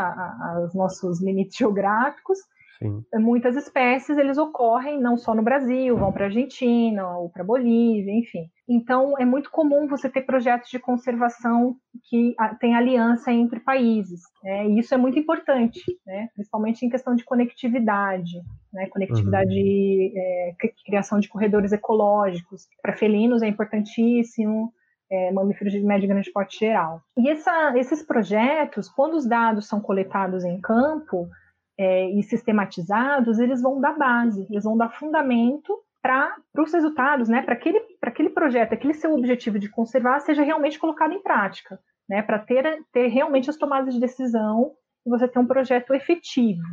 os 0.63 0.76
nossos 0.76 1.21
limites 1.21 1.58
geográficos. 1.58 2.38
Sim. 2.78 3.04
Muitas 3.15 3.56
espécies 3.56 4.17
eles 4.17 4.39
ocorrem 4.39 5.00
não 5.00 5.15
só 5.15 5.36
no 5.36 5.43
Brasil, 5.43 5.95
vão 5.95 6.12
para 6.12 6.26
a 6.26 6.28
Argentina 6.28 7.15
ou 7.15 7.30
para 7.30 7.43
a 7.43 7.45
Bolívia, 7.45 8.12
enfim. 8.12 8.50
Então 8.67 9.15
é 9.19 9.26
muito 9.26 9.52
comum 9.52 9.88
você 9.88 10.10
ter 10.10 10.21
projetos 10.21 10.69
de 10.69 10.80
conservação 10.80 11.76
que 12.10 12.36
tem 12.60 12.76
aliança 12.76 13.32
entre 13.32 13.60
países. 13.60 14.21
Né? 14.43 14.67
E 14.67 14.80
isso 14.80 14.95
é 14.95 14.97
muito 14.97 15.19
importante, 15.19 15.80
né? 16.06 16.30
principalmente 16.34 16.84
em 16.84 16.89
questão 16.89 17.15
de 17.15 17.24
conectividade, 17.24 18.41
né? 18.74 18.88
conectividade, 18.88 19.54
uhum. 19.54 20.12
é, 20.15 20.56
criação 20.84 21.19
de 21.19 21.28
corredores 21.28 21.71
ecológicos. 21.71 22.67
Para 22.82 22.97
felinos 22.97 23.43
é 23.43 23.47
importantíssimo 23.47 24.74
é, 25.12 25.32
mamíferos 25.32 25.74
de 25.74 25.82
médio 25.82 26.06
e 26.06 26.08
grande 26.08 26.32
porte 26.32 26.58
geral. 26.58 27.02
E 27.17 27.30
essa, 27.30 27.78
esses 27.78 28.02
projetos, 28.02 28.88
quando 28.88 29.15
os 29.15 29.28
dados 29.28 29.67
são 29.67 29.82
coletados 29.82 30.45
em 30.45 30.60
campo 30.62 31.30
é, 31.78 32.10
e 32.10 32.24
sistematizados, 32.24 33.38
eles 33.38 33.62
vão 33.62 33.82
dar 33.82 33.97
base, 33.97 34.47
eles 34.50 34.63
vão 34.63 34.78
dar 34.78 34.89
fundamento 34.89 35.78
para 36.02 36.36
os 36.58 36.74
resultados, 36.74 37.30
né, 37.30 37.43
para 37.43 37.54
aquele, 37.54 37.80
aquele 38.02 38.30
projeto, 38.30 38.74
aquele 38.74 38.93
seu 38.93 39.13
objetivo 39.13 39.60
de 39.60 39.69
conservar, 39.69 40.19
seja 40.19 40.41
realmente 40.41 40.80
colocado 40.80 41.13
em 41.13 41.21
prática, 41.21 41.80
né, 42.10 42.24
para 42.24 42.39
ter, 42.39 42.84
ter 42.91 43.08
realmente 43.08 43.50
as 43.50 43.58
tomadas 43.58 43.93
de 43.93 44.00
decisão 44.00 44.71
e 45.06 45.10
você 45.10 45.28
ter 45.28 45.38
um 45.38 45.45
projeto 45.45 45.93
efetivo. 45.93 46.63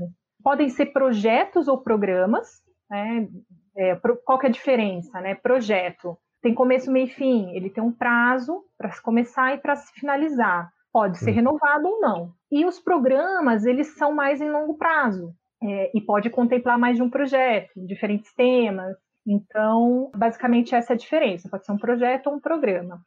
Podem 0.43 0.69
ser 0.71 0.87
projetos 0.87 1.69
ou 1.69 1.79
programas, 1.79 2.63
né, 2.89 3.29
é, 3.77 3.97
qual 4.25 4.39
que 4.39 4.47
é 4.47 4.49
a 4.49 4.53
diferença? 4.53 5.21
Né? 5.21 5.35
Projeto 5.35 6.17
tem 6.43 6.55
começo, 6.55 6.91
meio 6.91 7.07
e 7.07 7.11
fim. 7.11 7.51
Ele 7.55 7.71
tem 7.71 7.83
um 7.83 7.93
prazo 7.93 8.65
para 8.77 8.91
se 8.91 9.03
começar 9.03 9.55
e 9.55 9.59
para 9.59 9.77
se 9.77 9.93
finalizar. 9.99 10.71
Pode 10.93 11.19
ser 11.19 11.33
renovado 11.33 11.87
ou 11.87 12.01
não. 12.01 12.33
E 12.51 12.65
os 12.65 12.81
programas, 12.81 13.65
eles 13.67 13.97
são 13.97 14.13
mais 14.13 14.41
em 14.41 14.51
longo 14.51 14.77
prazo. 14.77 15.35
É, 15.63 15.91
e 15.95 16.01
pode 16.01 16.31
contemplar 16.31 16.79
mais 16.79 16.97
de 16.97 17.03
um 17.03 17.11
projeto, 17.11 17.71
diferentes 17.77 18.33
temas. 18.35 18.97
Então, 19.27 20.11
basicamente, 20.15 20.75
essa 20.75 20.93
é 20.93 20.95
a 20.95 20.99
diferença. 20.99 21.49
Pode 21.49 21.67
ser 21.67 21.73
um 21.73 21.79
projeto 21.79 22.29
ou 22.29 22.37
um 22.37 22.41
programa. 22.41 23.01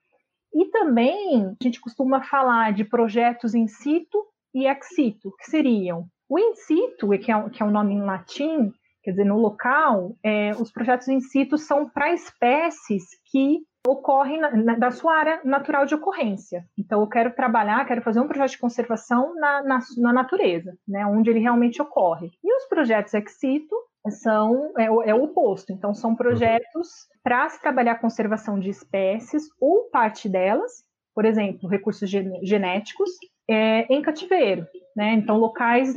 E 0.53 0.65
também, 0.65 1.45
a 1.45 1.63
gente 1.63 1.79
costuma 1.79 2.21
falar 2.21 2.73
de 2.73 2.83
projetos 2.83 3.55
in 3.55 3.67
situ 3.67 4.25
e 4.53 4.67
ex 4.67 4.87
situ, 4.89 5.33
que 5.37 5.45
seriam 5.49 6.07
o 6.29 6.37
in 6.39 6.55
situ, 6.55 7.09
que 7.19 7.31
é, 7.31 7.49
que 7.49 7.63
é 7.63 7.65
um 7.65 7.71
nome 7.71 7.93
em 7.93 8.01
latim, 8.01 8.71
Quer 9.03 9.11
dizer, 9.11 9.25
no 9.25 9.37
local, 9.37 10.15
é, 10.23 10.51
os 10.51 10.71
projetos 10.71 11.07
in 11.07 11.19
situ 11.19 11.57
são 11.57 11.89
para 11.89 12.13
espécies 12.13 13.03
que 13.31 13.59
ocorrem 13.87 14.39
na, 14.39 14.51
na, 14.51 14.75
da 14.75 14.91
sua 14.91 15.15
área 15.15 15.41
natural 15.43 15.85
de 15.85 15.95
ocorrência. 15.95 16.63
Então, 16.77 17.01
eu 17.01 17.07
quero 17.07 17.33
trabalhar, 17.33 17.85
quero 17.85 18.01
fazer 18.01 18.19
um 18.19 18.27
projeto 18.27 18.51
de 18.51 18.59
conservação 18.59 19.33
na, 19.35 19.63
na, 19.63 19.79
na 19.97 20.13
natureza, 20.13 20.77
né, 20.87 21.05
onde 21.05 21.29
ele 21.29 21.39
realmente 21.39 21.81
ocorre. 21.81 22.31
E 22.43 22.55
os 22.55 22.65
projetos 22.65 23.13
ex 23.13 23.31
situ 23.39 23.75
são 24.09 24.71
é, 24.77 24.85
é 24.85 25.15
o 25.15 25.23
oposto. 25.23 25.71
Então, 25.71 25.93
são 25.93 26.15
projetos 26.15 26.89
para 27.23 27.49
se 27.49 27.61
trabalhar 27.61 27.93
a 27.93 27.99
conservação 27.99 28.59
de 28.59 28.69
espécies 28.69 29.43
ou 29.59 29.89
parte 29.91 30.29
delas, 30.29 30.83
por 31.13 31.25
exemplo, 31.25 31.67
recursos 31.67 32.09
genéticos, 32.09 33.09
é, 33.49 33.85
em 33.93 34.01
cativeiro, 34.01 34.67
né? 34.95 35.13
Então, 35.13 35.37
locais 35.37 35.95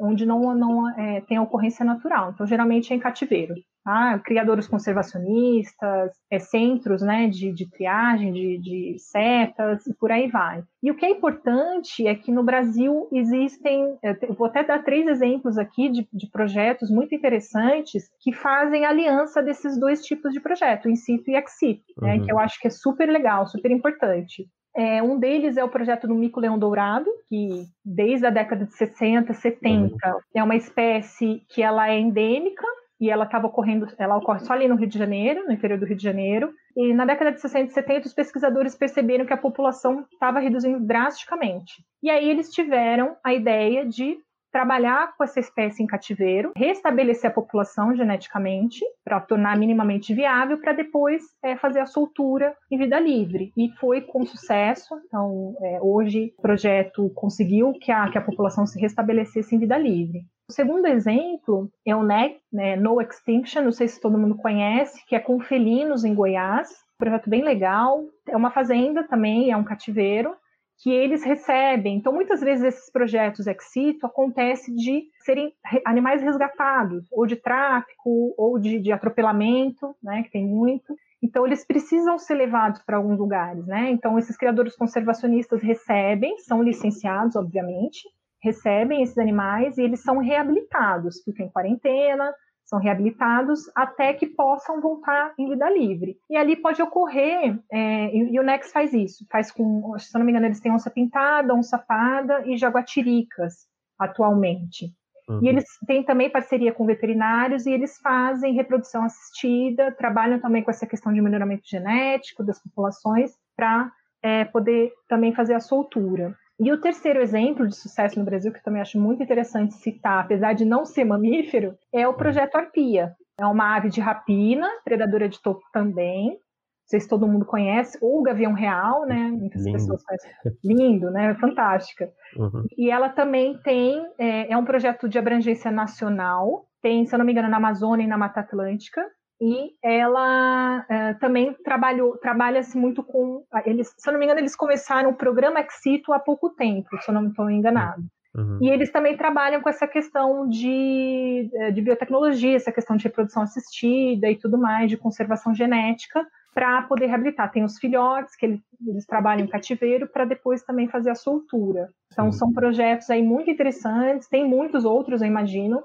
onde 0.00 0.26
não, 0.26 0.54
não 0.54 0.88
é, 0.98 1.20
tem 1.22 1.38
ocorrência 1.38 1.84
natural. 1.84 2.32
Então, 2.32 2.46
geralmente 2.46 2.92
é 2.92 2.96
em 2.96 3.00
cativeiro. 3.00 3.54
Tá? 3.84 4.18
Criadores 4.18 4.66
conservacionistas, 4.66 6.10
é, 6.28 6.40
centros 6.40 7.02
né, 7.02 7.28
de, 7.28 7.52
de 7.52 7.70
triagem 7.70 8.32
de, 8.32 8.58
de, 8.58 8.96
setas 8.98 9.86
e 9.86 9.94
por 9.94 10.10
aí 10.10 10.28
vai. 10.28 10.64
E 10.82 10.90
o 10.90 10.96
que 10.96 11.06
é 11.06 11.10
importante 11.10 12.04
é 12.04 12.12
que 12.16 12.32
no 12.32 12.42
Brasil 12.42 13.08
existem, 13.12 13.96
eu 14.22 14.34
vou 14.34 14.48
até 14.48 14.64
dar 14.64 14.82
três 14.82 15.06
exemplos 15.06 15.56
aqui 15.56 15.88
de, 15.88 16.08
de 16.12 16.28
projetos 16.28 16.90
muito 16.90 17.14
interessantes 17.14 18.10
que 18.18 18.32
fazem 18.32 18.84
aliança 18.84 19.40
desses 19.40 19.78
dois 19.78 20.04
tipos 20.04 20.32
de 20.32 20.40
projeto, 20.40 20.88
in 20.88 20.96
situ 20.96 21.30
e 21.30 21.36
ex 21.36 21.52
situ, 21.52 21.94
né, 22.02 22.16
uhum. 22.16 22.24
que 22.24 22.32
eu 22.32 22.40
acho 22.40 22.58
que 22.58 22.66
é 22.66 22.70
super 22.70 23.08
legal, 23.08 23.46
super 23.46 23.70
importante. 23.70 24.48
É, 24.76 25.02
um 25.02 25.18
deles 25.18 25.56
é 25.56 25.64
o 25.64 25.70
projeto 25.70 26.06
do 26.06 26.14
mico-leão 26.14 26.58
dourado, 26.58 27.10
que 27.28 27.66
desde 27.82 28.26
a 28.26 28.30
década 28.30 28.66
de 28.66 28.76
60, 28.76 29.32
70 29.32 29.94
uhum. 29.94 30.20
é 30.34 30.42
uma 30.42 30.54
espécie 30.54 31.42
que 31.48 31.62
ela 31.62 31.88
é 31.88 31.98
endêmica 31.98 32.66
e 33.00 33.10
ela 33.10 33.24
estava 33.24 33.46
ocorrendo, 33.46 33.86
ela 33.98 34.16
ocorre 34.16 34.40
só 34.40 34.52
ali 34.52 34.68
no 34.68 34.76
Rio 34.76 34.88
de 34.88 34.98
Janeiro, 34.98 35.46
no 35.46 35.52
interior 35.52 35.78
do 35.78 35.86
Rio 35.86 35.96
de 35.96 36.02
Janeiro. 36.02 36.52
E 36.76 36.92
na 36.92 37.04
década 37.04 37.32
de 37.32 37.40
60 37.40 37.70
e 37.70 37.74
70 37.74 38.06
os 38.06 38.14
pesquisadores 38.14 38.74
perceberam 38.74 39.24
que 39.24 39.32
a 39.32 39.38
população 39.38 40.04
estava 40.12 40.40
reduzindo 40.40 40.80
drasticamente. 40.80 41.84
E 42.02 42.10
aí 42.10 42.28
eles 42.28 42.50
tiveram 42.50 43.16
a 43.24 43.32
ideia 43.34 43.86
de 43.86 44.18
trabalhar 44.56 45.14
com 45.14 45.22
essa 45.22 45.38
espécie 45.38 45.82
em 45.82 45.86
cativeiro, 45.86 46.52
restabelecer 46.56 47.30
a 47.30 47.34
população 47.34 47.94
geneticamente 47.94 48.82
para 49.04 49.20
tornar 49.20 49.54
minimamente 49.58 50.14
viável, 50.14 50.58
para 50.58 50.72
depois 50.72 51.22
é, 51.44 51.54
fazer 51.56 51.80
a 51.80 51.86
soltura 51.86 52.56
em 52.70 52.78
vida 52.78 52.98
livre. 52.98 53.52
E 53.54 53.68
foi 53.72 54.00
com 54.00 54.24
sucesso. 54.24 54.94
Então, 55.06 55.54
é, 55.60 55.78
hoje 55.82 56.32
o 56.38 56.40
projeto 56.40 57.10
conseguiu 57.14 57.74
que 57.74 57.92
a, 57.92 58.08
que 58.08 58.16
a 58.16 58.22
população 58.22 58.66
se 58.66 58.80
restabelecesse 58.80 59.54
em 59.54 59.58
vida 59.58 59.76
livre. 59.76 60.24
O 60.48 60.52
segundo 60.54 60.86
exemplo 60.86 61.70
é 61.84 61.94
o 61.94 62.02
NEC, 62.02 62.38
né, 62.50 62.76
No 62.76 62.98
Extinction, 62.98 63.60
não 63.60 63.72
sei 63.72 63.88
se 63.88 64.00
todo 64.00 64.16
mundo 64.16 64.36
conhece, 64.36 65.04
que 65.06 65.14
é 65.14 65.20
com 65.20 65.38
felinos 65.38 66.02
em 66.02 66.14
Goiás. 66.14 66.70
Um 66.70 67.04
projeto 67.04 67.28
bem 67.28 67.44
legal. 67.44 68.02
É 68.26 68.34
uma 68.34 68.50
fazenda 68.50 69.04
também, 69.04 69.50
é 69.50 69.56
um 69.56 69.64
cativeiro 69.64 70.34
que 70.78 70.90
eles 70.90 71.24
recebem. 71.24 71.96
Então, 71.96 72.12
muitas 72.12 72.40
vezes 72.40 72.64
esses 72.64 72.90
projetos 72.90 73.46
ex 73.46 73.64
situ 73.70 74.06
acontece 74.06 74.74
de 74.74 75.04
serem 75.24 75.52
animais 75.84 76.22
resgatados, 76.22 77.06
ou 77.10 77.26
de 77.26 77.36
tráfico, 77.36 78.34
ou 78.36 78.58
de, 78.58 78.78
de 78.78 78.92
atropelamento, 78.92 79.94
né, 80.02 80.22
que 80.22 80.30
tem 80.30 80.46
muito. 80.46 80.94
Então, 81.22 81.46
eles 81.46 81.66
precisam 81.66 82.18
ser 82.18 82.34
levados 82.34 82.82
para 82.82 82.98
alguns 82.98 83.18
lugares, 83.18 83.66
né? 83.66 83.90
Então, 83.90 84.18
esses 84.18 84.36
criadores 84.36 84.76
conservacionistas 84.76 85.62
recebem, 85.62 86.38
são 86.38 86.62
licenciados, 86.62 87.36
obviamente, 87.36 88.02
recebem 88.42 89.02
esses 89.02 89.18
animais 89.18 89.76
e 89.78 89.82
eles 89.82 90.02
são 90.02 90.18
reabilitados, 90.18 91.22
ficam 91.24 91.46
em 91.46 91.50
quarentena, 91.50 92.32
são 92.66 92.80
reabilitados 92.80 93.70
até 93.74 94.12
que 94.12 94.26
possam 94.26 94.80
voltar 94.80 95.32
em 95.38 95.48
vida 95.48 95.70
livre. 95.70 96.18
E 96.28 96.36
ali 96.36 96.56
pode 96.56 96.82
ocorrer, 96.82 97.58
é, 97.72 98.14
e, 98.14 98.34
e, 98.34 98.40
o 98.40 98.42
Nex 98.42 98.72
faz 98.72 98.92
isso, 98.92 99.24
faz 99.30 99.50
com, 99.52 99.96
se 99.98 100.12
não 100.18 100.26
me 100.26 100.32
engano, 100.32 100.46
eles 100.46 100.60
têm 100.60 100.72
onça 100.72 100.90
pintada, 100.90 101.54
onça 101.54 101.78
parda 101.78 102.42
e 102.44 102.56
jaguatiricas 102.56 103.66
atualmente. 103.98 104.92
Uhum. 105.28 105.40
E 105.42 105.48
eles 105.48 105.64
têm 105.86 106.02
também 106.02 106.30
parceria 106.30 106.72
com 106.72 106.84
veterinários 106.84 107.66
e 107.66 107.72
eles 107.72 107.98
fazem 107.98 108.54
reprodução 108.54 109.04
assistida, 109.04 109.92
trabalham 109.92 110.40
também 110.40 110.62
com 110.62 110.70
essa 110.70 110.86
questão 110.86 111.12
de 111.12 111.20
melhoramento 111.20 111.68
genético 111.68 112.44
das 112.44 112.60
populações 112.62 113.32
para 113.56 113.90
é, 114.22 114.44
poder 114.44 114.92
também 115.08 115.34
fazer 115.34 115.54
a 115.54 115.60
soltura. 115.60 116.36
E 116.58 116.72
o 116.72 116.80
terceiro 116.80 117.20
exemplo 117.20 117.68
de 117.68 117.76
sucesso 117.76 118.18
no 118.18 118.24
Brasil, 118.24 118.50
que 118.50 118.58
eu 118.58 118.62
também 118.62 118.80
acho 118.80 118.98
muito 118.98 119.22
interessante 119.22 119.74
citar, 119.74 120.20
apesar 120.20 120.54
de 120.54 120.64
não 120.64 120.86
ser 120.86 121.04
mamífero, 121.04 121.76
é 121.92 122.08
o 122.08 122.14
projeto 122.14 122.56
Arpia. 122.56 123.14
É 123.38 123.44
uma 123.44 123.76
ave 123.76 123.90
de 123.90 124.00
rapina, 124.00 124.66
predadora 124.82 125.28
de 125.28 125.40
topo 125.42 125.62
também. 125.70 126.30
Não 126.30 126.88
sei 126.88 127.00
se 127.00 127.08
todo 127.08 127.26
mundo 127.26 127.44
conhece, 127.44 127.98
ou 128.00 128.20
o 128.20 128.22
Gavião 128.22 128.52
Real, 128.52 129.04
né? 129.06 129.28
Muitas 129.30 129.64
Lindo. 129.64 129.76
pessoas 129.76 130.02
conhecem. 130.04 130.30
Lindo, 130.64 131.10
né? 131.10 131.34
Fantástica. 131.34 132.10
Uhum. 132.36 132.64
E 132.78 132.90
ela 132.90 133.08
também 133.08 133.58
tem, 133.58 134.06
é, 134.18 134.52
é 134.52 134.56
um 134.56 134.64
projeto 134.64 135.08
de 135.08 135.18
abrangência 135.18 135.70
nacional, 135.70 136.66
tem, 136.80 137.04
se 137.04 137.14
eu 137.14 137.18
não 137.18 137.26
me 137.26 137.32
engano, 137.32 137.48
na 137.48 137.56
Amazônia 137.56 138.04
e 138.04 138.06
na 138.06 138.16
Mata 138.16 138.40
Atlântica, 138.40 139.04
e 139.40 139.72
ela 139.82 140.80
uh, 140.80 141.18
também 141.18 141.52
trabalhou, 141.62 142.16
trabalha-se 142.16 142.76
muito 142.76 143.02
com 143.02 143.44
eles, 143.66 143.94
se 143.98 144.08
eu 144.08 144.12
não 144.12 144.18
me 144.18 144.24
engano, 144.24 144.40
eles 144.40 144.56
começaram 144.56 145.10
o 145.10 145.16
programa 145.16 145.60
Exito 145.60 146.12
há 146.12 146.18
pouco 146.18 146.50
tempo, 146.50 146.88
se 147.00 147.10
eu 147.10 147.14
não 147.14 147.28
estou 147.28 147.50
enganado. 147.50 148.02
Uhum. 148.34 148.58
E 148.60 148.68
eles 148.68 148.90
também 148.90 149.16
trabalham 149.16 149.62
com 149.62 149.68
essa 149.68 149.86
questão 149.86 150.46
de, 150.46 151.50
eh, 151.54 151.70
de 151.70 151.80
biotecnologia, 151.80 152.56
essa 152.56 152.70
questão 152.70 152.94
de 152.94 153.04
reprodução 153.04 153.42
assistida 153.42 154.30
e 154.30 154.36
tudo 154.36 154.58
mais, 154.58 154.90
de 154.90 154.96
conservação 154.96 155.54
genética, 155.54 156.26
para 156.54 156.82
poder 156.82 157.06
reabilitar. 157.06 157.50
Tem 157.50 157.64
os 157.64 157.78
filhotes, 157.78 158.36
que 158.36 158.44
eles, 158.44 158.60
eles 158.86 159.06
trabalham 159.06 159.44
em 159.44 159.48
cativeiro, 159.48 160.06
para 160.06 160.26
depois 160.26 160.62
também 160.62 160.88
fazer 160.88 161.10
a 161.10 161.14
soltura. 161.14 161.88
Então, 162.12 162.30
Sim. 162.30 162.38
são 162.38 162.52
projetos 162.52 163.08
aí 163.08 163.22
muito 163.22 163.50
interessantes, 163.50 164.28
tem 164.28 164.46
muitos 164.46 164.84
outros, 164.84 165.22
eu 165.22 165.28
imagino. 165.28 165.82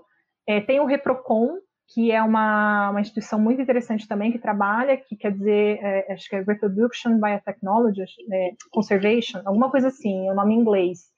É, 0.48 0.60
tem 0.60 0.80
o 0.80 0.86
Reprocon, 0.86 1.58
que 1.94 2.12
é 2.12 2.22
uma, 2.22 2.90
uma 2.90 3.02
instituição 3.02 3.40
muito 3.40 3.62
interessante 3.62 4.08
também, 4.08 4.32
que 4.32 4.40
trabalha, 4.40 4.98
que 4.98 5.16
quer 5.16 5.32
dizer, 5.32 5.80
é, 5.82 6.14
acho 6.14 6.30
que 6.30 6.36
é 6.36 6.42
Reproduction 6.42 7.20
Biotechnology, 7.20 8.06
é, 8.32 8.52
Conservation, 8.72 9.42
alguma 9.46 9.70
coisa 9.70 9.90
assim, 9.90 10.28
é 10.28 10.32
o 10.32 10.36
nome 10.36 10.54
em 10.54 10.60
inglês, 10.60 11.10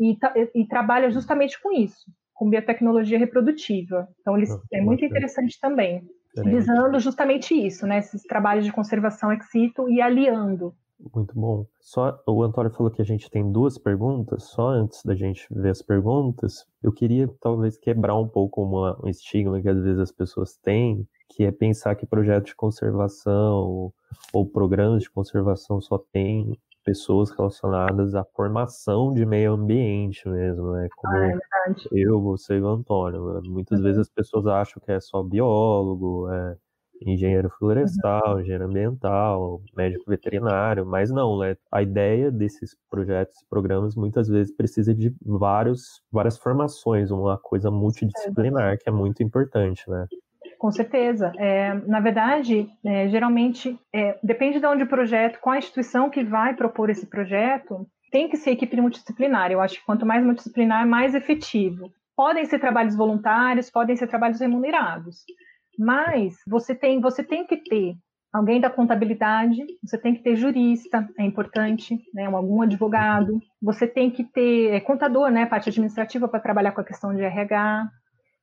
e, 0.00 0.16
e, 0.54 0.66
trabalha 0.66 1.10
justamente 1.10 1.60
com 1.60 1.72
isso, 1.72 2.10
com 2.34 2.48
biotecnologia 2.48 3.18
reprodutiva. 3.18 4.08
Então, 4.20 4.36
eles, 4.36 4.50
ah, 4.50 4.60
é 4.72 4.80
muito 4.80 5.04
interessante 5.04 5.58
também, 5.60 6.02
visando 6.44 6.98
justamente 7.00 7.54
isso, 7.54 7.86
né, 7.86 7.98
esses 7.98 8.22
trabalhos 8.22 8.64
de 8.64 8.72
conservação 8.72 9.32
ex 9.32 9.48
situ 9.50 9.88
e 9.88 10.00
aliando 10.00 10.74
muito 11.14 11.34
bom. 11.34 11.66
Só 11.80 12.20
o 12.26 12.42
Antônio 12.42 12.72
falou 12.72 12.90
que 12.90 13.02
a 13.02 13.04
gente 13.04 13.30
tem 13.30 13.50
duas 13.50 13.78
perguntas. 13.78 14.44
Só 14.44 14.68
antes 14.68 15.04
da 15.04 15.14
gente 15.14 15.46
ver 15.50 15.70
as 15.70 15.82
perguntas, 15.82 16.66
eu 16.82 16.92
queria 16.92 17.28
talvez 17.40 17.76
quebrar 17.76 18.16
um 18.16 18.28
pouco 18.28 18.62
uma, 18.62 18.98
um 19.02 19.08
estigma 19.08 19.60
que 19.60 19.68
às 19.68 19.80
vezes 19.80 20.00
as 20.00 20.12
pessoas 20.12 20.56
têm, 20.56 21.06
que 21.28 21.44
é 21.44 21.52
pensar 21.52 21.94
que 21.94 22.06
projetos 22.06 22.50
de 22.50 22.56
conservação 22.56 23.92
ou 24.32 24.46
programas 24.46 25.02
de 25.02 25.10
conservação 25.10 25.80
só 25.80 25.98
tem 25.98 26.58
pessoas 26.84 27.30
relacionadas 27.30 28.14
à 28.14 28.24
formação 28.24 29.12
de 29.12 29.26
meio 29.26 29.52
ambiente 29.52 30.26
mesmo, 30.26 30.72
né? 30.72 30.88
Como 30.96 31.14
ah, 31.14 31.26
é 31.26 31.74
eu, 31.92 32.20
você 32.20 32.54
e 32.54 32.60
o 32.62 32.68
Antônio. 32.68 33.42
Muitas 33.44 33.78
uhum. 33.78 33.84
vezes 33.84 34.00
as 34.00 34.08
pessoas 34.08 34.46
acham 34.46 34.82
que 34.82 34.90
é 34.90 34.98
só 34.98 35.22
biólogo, 35.22 36.30
é 36.32 36.56
engenheiro 37.04 37.50
florestal, 37.58 38.34
uhum. 38.34 38.40
engenheiro 38.40 38.64
ambiental, 38.64 39.62
médico 39.76 40.04
veterinário, 40.08 40.86
mas 40.86 41.10
não, 41.10 41.38
né? 41.38 41.56
A 41.72 41.82
ideia 41.82 42.30
desses 42.30 42.76
projetos 42.90 43.40
e 43.40 43.48
programas 43.48 43.94
muitas 43.94 44.28
vezes 44.28 44.54
precisa 44.54 44.94
de 44.94 45.14
vários, 45.24 46.02
várias 46.12 46.38
formações, 46.38 47.10
uma 47.10 47.38
coisa 47.38 47.70
multidisciplinar 47.70 48.78
que 48.78 48.88
é 48.88 48.92
muito 48.92 49.22
importante, 49.22 49.88
né? 49.88 50.06
Com 50.58 50.72
certeza. 50.72 51.32
É, 51.38 51.72
na 51.86 52.00
verdade, 52.00 52.68
é, 52.84 53.08
geralmente, 53.08 53.78
é, 53.94 54.18
depende 54.22 54.58
de 54.58 54.66
onde 54.66 54.82
o 54.82 54.88
projeto, 54.88 55.38
qual 55.40 55.54
a 55.54 55.58
instituição 55.58 56.10
que 56.10 56.24
vai 56.24 56.54
propor 56.54 56.90
esse 56.90 57.06
projeto, 57.06 57.86
tem 58.10 58.28
que 58.28 58.36
ser 58.36 58.50
equipe 58.52 58.80
multidisciplinar. 58.80 59.52
Eu 59.52 59.60
acho 59.60 59.78
que 59.78 59.86
quanto 59.86 60.04
mais 60.04 60.24
multidisciplinar, 60.24 60.86
mais 60.86 61.14
efetivo. 61.14 61.92
Podem 62.16 62.44
ser 62.44 62.58
trabalhos 62.58 62.96
voluntários, 62.96 63.70
podem 63.70 63.94
ser 63.94 64.08
trabalhos 64.08 64.40
remunerados. 64.40 65.24
Mas 65.78 66.36
você 66.46 66.74
tem, 66.74 67.00
você 67.00 67.22
tem 67.22 67.46
que 67.46 67.56
ter 67.56 67.94
alguém 68.32 68.60
da 68.60 68.68
contabilidade, 68.68 69.64
você 69.82 69.96
tem 69.96 70.14
que 70.14 70.22
ter 70.22 70.36
jurista, 70.36 71.08
é 71.18 71.24
importante, 71.24 71.98
né, 72.12 72.26
algum 72.26 72.62
advogado, 72.62 73.40
você 73.62 73.86
tem 73.86 74.10
que 74.10 74.24
ter 74.24 74.74
é, 74.74 74.80
contador, 74.80 75.30
né, 75.30 75.46
parte 75.46 75.68
administrativa 75.68 76.28
para 76.28 76.40
trabalhar 76.40 76.72
com 76.72 76.80
a 76.80 76.84
questão 76.84 77.14
de 77.14 77.22
RH, 77.22 77.88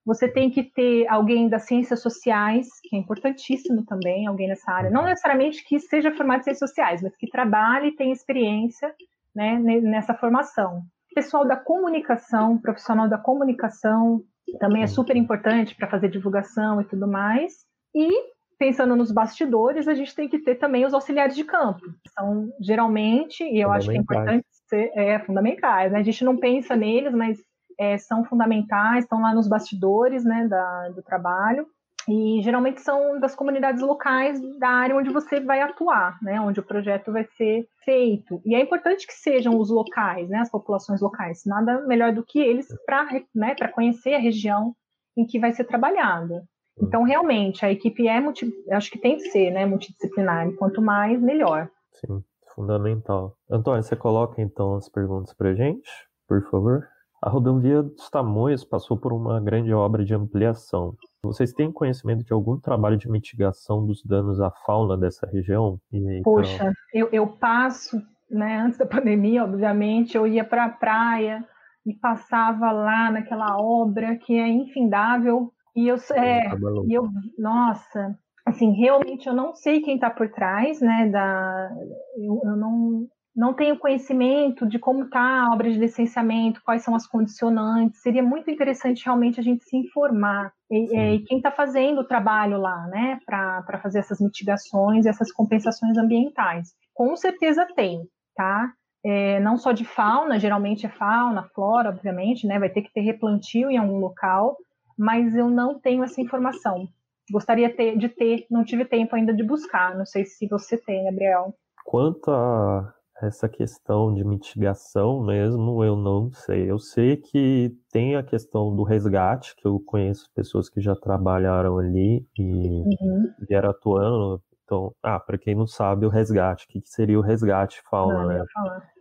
você 0.06 0.28
tem 0.28 0.52
que 0.52 0.64
ter 0.64 1.08
alguém 1.08 1.50
das 1.50 1.64
ciências 1.64 2.02
sociais, 2.02 2.68
que 2.84 2.96
é 2.96 3.00
importantíssimo 3.00 3.84
também, 3.86 4.28
alguém 4.28 4.48
nessa 4.48 4.72
área, 4.72 4.90
não 4.90 5.04
necessariamente 5.04 5.64
que 5.64 5.80
seja 5.80 6.12
formado 6.12 6.42
em 6.42 6.44
ciências 6.44 6.70
sociais, 6.70 7.02
mas 7.02 7.16
que 7.18 7.28
trabalhe 7.28 7.88
e 7.88 7.96
tenha 7.96 8.14
experiência 8.14 8.94
né, 9.36 9.58
nessa 9.58 10.14
formação. 10.14 10.84
Pessoal 11.14 11.46
da 11.46 11.56
comunicação, 11.56 12.58
profissional 12.58 13.10
da 13.10 13.18
comunicação, 13.18 14.22
também 14.60 14.84
é 14.84 14.88
super 14.88 15.16
importante 15.16 15.76
para 15.76 15.90
fazer 15.90 16.10
divulgação 16.10 16.82
e 16.82 16.86
tudo 16.86 17.08
mais. 17.08 17.66
E 17.94 18.10
pensando 18.58 18.96
nos 18.96 19.12
bastidores, 19.12 19.88
a 19.88 19.94
gente 19.94 20.16
tem 20.16 20.30
que 20.30 20.40
ter 20.40 20.56
também 20.56 20.86
os 20.86 20.94
auxiliares 20.94 21.36
de 21.36 21.44
campo. 21.44 21.82
São 22.14 22.50
geralmente, 22.60 23.44
e 23.44 23.60
eu 23.60 23.72
acho 23.72 23.90
que 23.90 23.98
é 23.98 24.00
importante 24.00 24.46
ser 24.68 24.92
é, 24.96 25.20
fundamentais. 25.20 25.92
Né? 25.92 26.00
A 26.00 26.04
gente 26.04 26.24
não 26.24 26.38
pensa 26.38 26.76
neles, 26.76 27.14
mas 27.14 27.40
é, 27.80 27.98
são 27.98 28.24
fundamentais, 28.24 29.04
estão 29.04 29.22
lá 29.22 29.34
nos 29.34 29.48
bastidores 29.48 30.24
né, 30.24 30.48
da, 30.48 30.90
do 30.90 31.02
trabalho. 31.02 31.68
E 32.08 32.42
geralmente 32.44 32.82
são 32.82 33.20
das 33.20 33.36
comunidades 33.36 33.82
locais 33.82 34.40
da 34.60 34.70
área 34.70 34.96
onde 34.96 35.10
você 35.10 35.40
vai 35.40 35.62
atuar, 35.62 36.18
né, 36.22 36.40
onde 36.40 36.60
o 36.60 36.64
projeto 36.64 37.12
vai 37.12 37.26
ser 37.36 37.68
feito. 37.84 38.42
E 38.46 38.54
é 38.56 38.62
importante 38.62 39.08
que 39.08 39.14
sejam 39.14 39.60
os 39.60 39.70
locais, 39.70 40.30
né, 40.30 40.40
as 40.40 40.50
populações 40.50 41.02
locais. 41.02 41.44
Nada 41.46 41.82
melhor 41.88 42.14
do 42.14 42.24
que 42.24 42.40
eles 42.40 42.68
para 42.86 43.08
né, 43.34 43.56
conhecer 43.74 44.14
a 44.14 44.20
região 44.20 44.76
em 45.18 45.26
que 45.26 45.40
vai 45.40 45.52
ser 45.52 45.64
trabalhada. 45.64 46.44
Então, 46.80 47.04
realmente, 47.04 47.66
a 47.66 47.72
equipe 47.72 48.08
é, 48.08 48.20
multi, 48.20 48.52
acho 48.70 48.92
que 48.92 49.00
tem 49.00 49.16
que 49.16 49.30
ser 49.30 49.50
né, 49.52 49.66
multidisciplinar. 49.66 50.52
Quanto 50.56 50.82
mais, 50.82 51.22
melhor. 51.22 51.70
Sim, 51.94 52.22
fundamental. 52.54 53.38
Antônio, 53.50 53.82
você 53.82 53.96
coloca 53.96 54.42
então 54.42 54.76
as 54.76 54.90
perguntas 54.90 55.34
para 55.34 55.56
gente, 55.56 55.90
por 56.28 56.44
favor? 56.50 56.86
A 57.26 57.30
rodovia 57.30 57.82
dos 57.82 58.08
Tamoios 58.08 58.64
passou 58.64 58.96
por 58.96 59.12
uma 59.12 59.42
grande 59.42 59.74
obra 59.74 60.06
de 60.06 60.14
ampliação. 60.14 60.96
Vocês 61.24 61.52
têm 61.54 61.72
conhecimento 61.72 62.24
de 62.24 62.32
algum 62.32 62.60
trabalho 62.60 62.98
de 62.98 63.10
mitigação 63.10 63.84
dos 63.84 64.04
danos 64.04 64.40
à 64.40 64.52
fauna 64.52 64.96
dessa 64.96 65.26
região? 65.26 65.80
Poxa, 66.24 66.54
então... 66.54 66.74
eu, 66.94 67.10
eu 67.12 67.26
passo, 67.26 68.00
né, 68.30 68.60
antes 68.60 68.78
da 68.78 68.86
pandemia, 68.86 69.44
obviamente, 69.44 70.16
eu 70.16 70.28
ia 70.28 70.44
para 70.46 70.66
a 70.66 70.70
praia 70.70 71.44
e 71.84 71.96
passava 71.96 72.72
lá 72.72 73.10
naquela 73.10 73.58
obra 73.58 74.16
que 74.18 74.38
é 74.38 74.48
infindável. 74.48 75.52
E 75.76 75.88
eu, 75.88 75.96
é, 76.14 76.48
e 76.88 76.94
eu 76.94 77.10
nossa, 77.40 78.16
assim, 78.46 78.72
realmente 78.74 79.26
eu 79.26 79.34
não 79.34 79.56
sei 79.56 79.82
quem 79.82 79.96
está 79.96 80.12
por 80.12 80.30
trás, 80.30 80.80
né, 80.80 81.10
da, 81.10 81.72
eu, 82.18 82.40
eu 82.46 82.56
não, 82.56 83.08
não 83.36 83.54
tenho 83.54 83.78
conhecimento 83.78 84.66
de 84.66 84.80
como 84.80 85.04
está 85.04 85.20
a 85.20 85.54
obra 85.54 85.70
de 85.70 85.78
licenciamento, 85.78 86.62
quais 86.64 86.84
são 86.84 86.96
as 86.96 87.06
condicionantes. 87.06 88.02
Seria 88.02 88.24
muito 88.24 88.50
interessante 88.50 89.04
realmente 89.04 89.40
a 89.40 89.44
gente 89.44 89.66
se 89.66 89.76
informar. 89.76 90.54
E, 90.72 91.16
e 91.16 91.20
quem 91.26 91.38
está 91.38 91.52
fazendo 91.52 92.00
o 92.00 92.08
trabalho 92.08 92.58
lá, 92.58 92.88
né, 92.88 93.20
para 93.26 93.80
fazer 93.84 94.00
essas 94.00 94.22
mitigações, 94.22 95.06
essas 95.06 95.32
compensações 95.34 95.98
ambientais. 95.98 96.70
Com 96.94 97.14
certeza 97.18 97.68
tem, 97.76 98.08
tá? 98.36 98.72
É, 99.04 99.40
não 99.42 99.58
só 99.58 99.74
de 99.74 99.84
fauna, 99.84 100.40
geralmente 100.40 100.86
é 100.86 100.90
fauna, 100.90 101.44
flora, 101.54 101.90
obviamente, 101.90 102.48
né? 102.48 102.58
Vai 102.58 102.70
ter 102.70 102.82
que 102.82 102.94
ter 102.94 103.02
replantio 103.02 103.70
em 103.70 103.78
algum 103.78 104.00
local, 104.00 104.58
mas 104.98 105.36
eu 105.36 105.50
não 105.50 105.78
tenho 105.78 106.04
essa 106.04 106.22
informação. 106.22 106.88
Gostaria 107.30 107.70
ter, 107.76 107.98
de 107.98 108.08
ter, 108.08 108.48
não 108.50 108.64
tive 108.64 108.86
tempo 108.86 109.16
ainda 109.16 109.34
de 109.34 109.44
buscar. 109.44 109.96
Não 109.96 110.06
sei 110.06 110.26
se 110.26 110.48
você 110.48 110.78
tem, 110.78 111.04
Gabriel. 111.04 111.54
Quanto 111.84 112.32
a 112.32 112.95
essa 113.22 113.48
questão 113.48 114.14
de 114.14 114.24
mitigação 114.24 115.24
mesmo, 115.24 115.84
eu 115.84 115.96
não 115.96 116.32
sei. 116.32 116.70
Eu 116.70 116.78
sei 116.78 117.18
que 117.18 117.74
tem 117.92 118.16
a 118.16 118.24
questão 118.24 118.76
do 118.76 118.84
resgate, 118.84 119.56
que 119.56 119.66
eu 119.66 119.80
conheço 119.80 120.30
pessoas 120.36 120.70
que 120.70 120.82
já 120.82 120.96
trabalharam 120.96 121.78
ali 121.78 122.28
e 122.38 122.84
uhum. 123.02 123.34
vieram 123.48 123.70
atuando. 123.70 124.42
Então, 124.64 124.94
ah, 125.02 125.20
para 125.20 125.38
quem 125.38 125.56
não 125.56 125.68
sabe, 125.68 126.06
o 126.06 126.10
resgate, 126.10 126.66
o 126.66 126.68
que, 126.68 126.82
seria 126.84 127.18
o 127.18 127.22
resgate 127.22 127.82
fauna, 127.90 128.22
não, 128.22 128.28
né? 128.28 128.46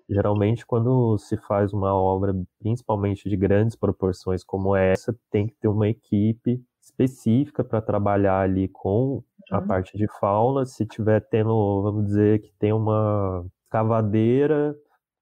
Geralmente, 0.09 0.67
quando 0.67 1.17
se 1.17 1.37
faz 1.39 1.73
uma 1.73 1.95
obra, 1.95 2.35
principalmente 2.61 3.29
de 3.29 3.37
grandes 3.37 3.75
proporções 3.75 4.45
como 4.45 4.77
essa, 4.77 5.17
tem 5.31 5.47
que 5.47 5.55
ter 5.57 5.69
uma 5.69 5.89
equipe 5.89 6.63
específica 6.83 7.65
para 7.65 7.81
trabalhar 7.81 8.41
ali 8.41 8.69
com 8.69 9.25
a 9.51 9.59
uhum. 9.59 9.67
parte 9.67 9.97
de 9.97 10.07
fauna. 10.21 10.67
Se 10.67 10.85
tiver 10.85 11.21
tendo, 11.21 11.83
vamos 11.83 12.05
dizer, 12.05 12.43
que 12.43 12.53
tem 12.59 12.73
uma 12.73 13.47
cavadeira 13.75 14.73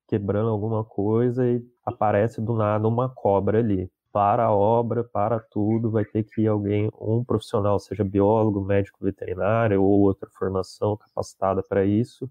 quebrando 0.07 0.51
alguma 0.51 0.85
coisa 0.85 1.49
e 1.49 1.65
aparece 1.87 2.39
do 2.39 2.55
nada 2.55 2.87
uma 2.87 3.09
cobra 3.09 3.61
ali. 3.61 3.91
Para 4.13 4.45
a 4.45 4.55
obra, 4.55 5.03
para 5.03 5.41
tudo, 5.41 5.91
vai 5.91 6.05
ter 6.05 6.23
que 6.25 6.43
ir 6.43 6.49
alguém, 6.49 6.91
um 7.01 7.25
profissional, 7.25 7.79
seja 7.79 8.05
biólogo, 8.05 8.63
médico 8.63 9.03
veterinário 9.03 9.83
ou 9.83 10.03
outra 10.03 10.29
formação 10.39 10.99
capacitada 10.99 11.63
para 11.67 11.87
isso, 11.87 12.31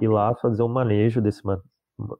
ir 0.00 0.08
lá 0.08 0.34
fazer 0.34 0.64
um 0.64 0.68
manejo 0.68 1.22
desse, 1.22 1.42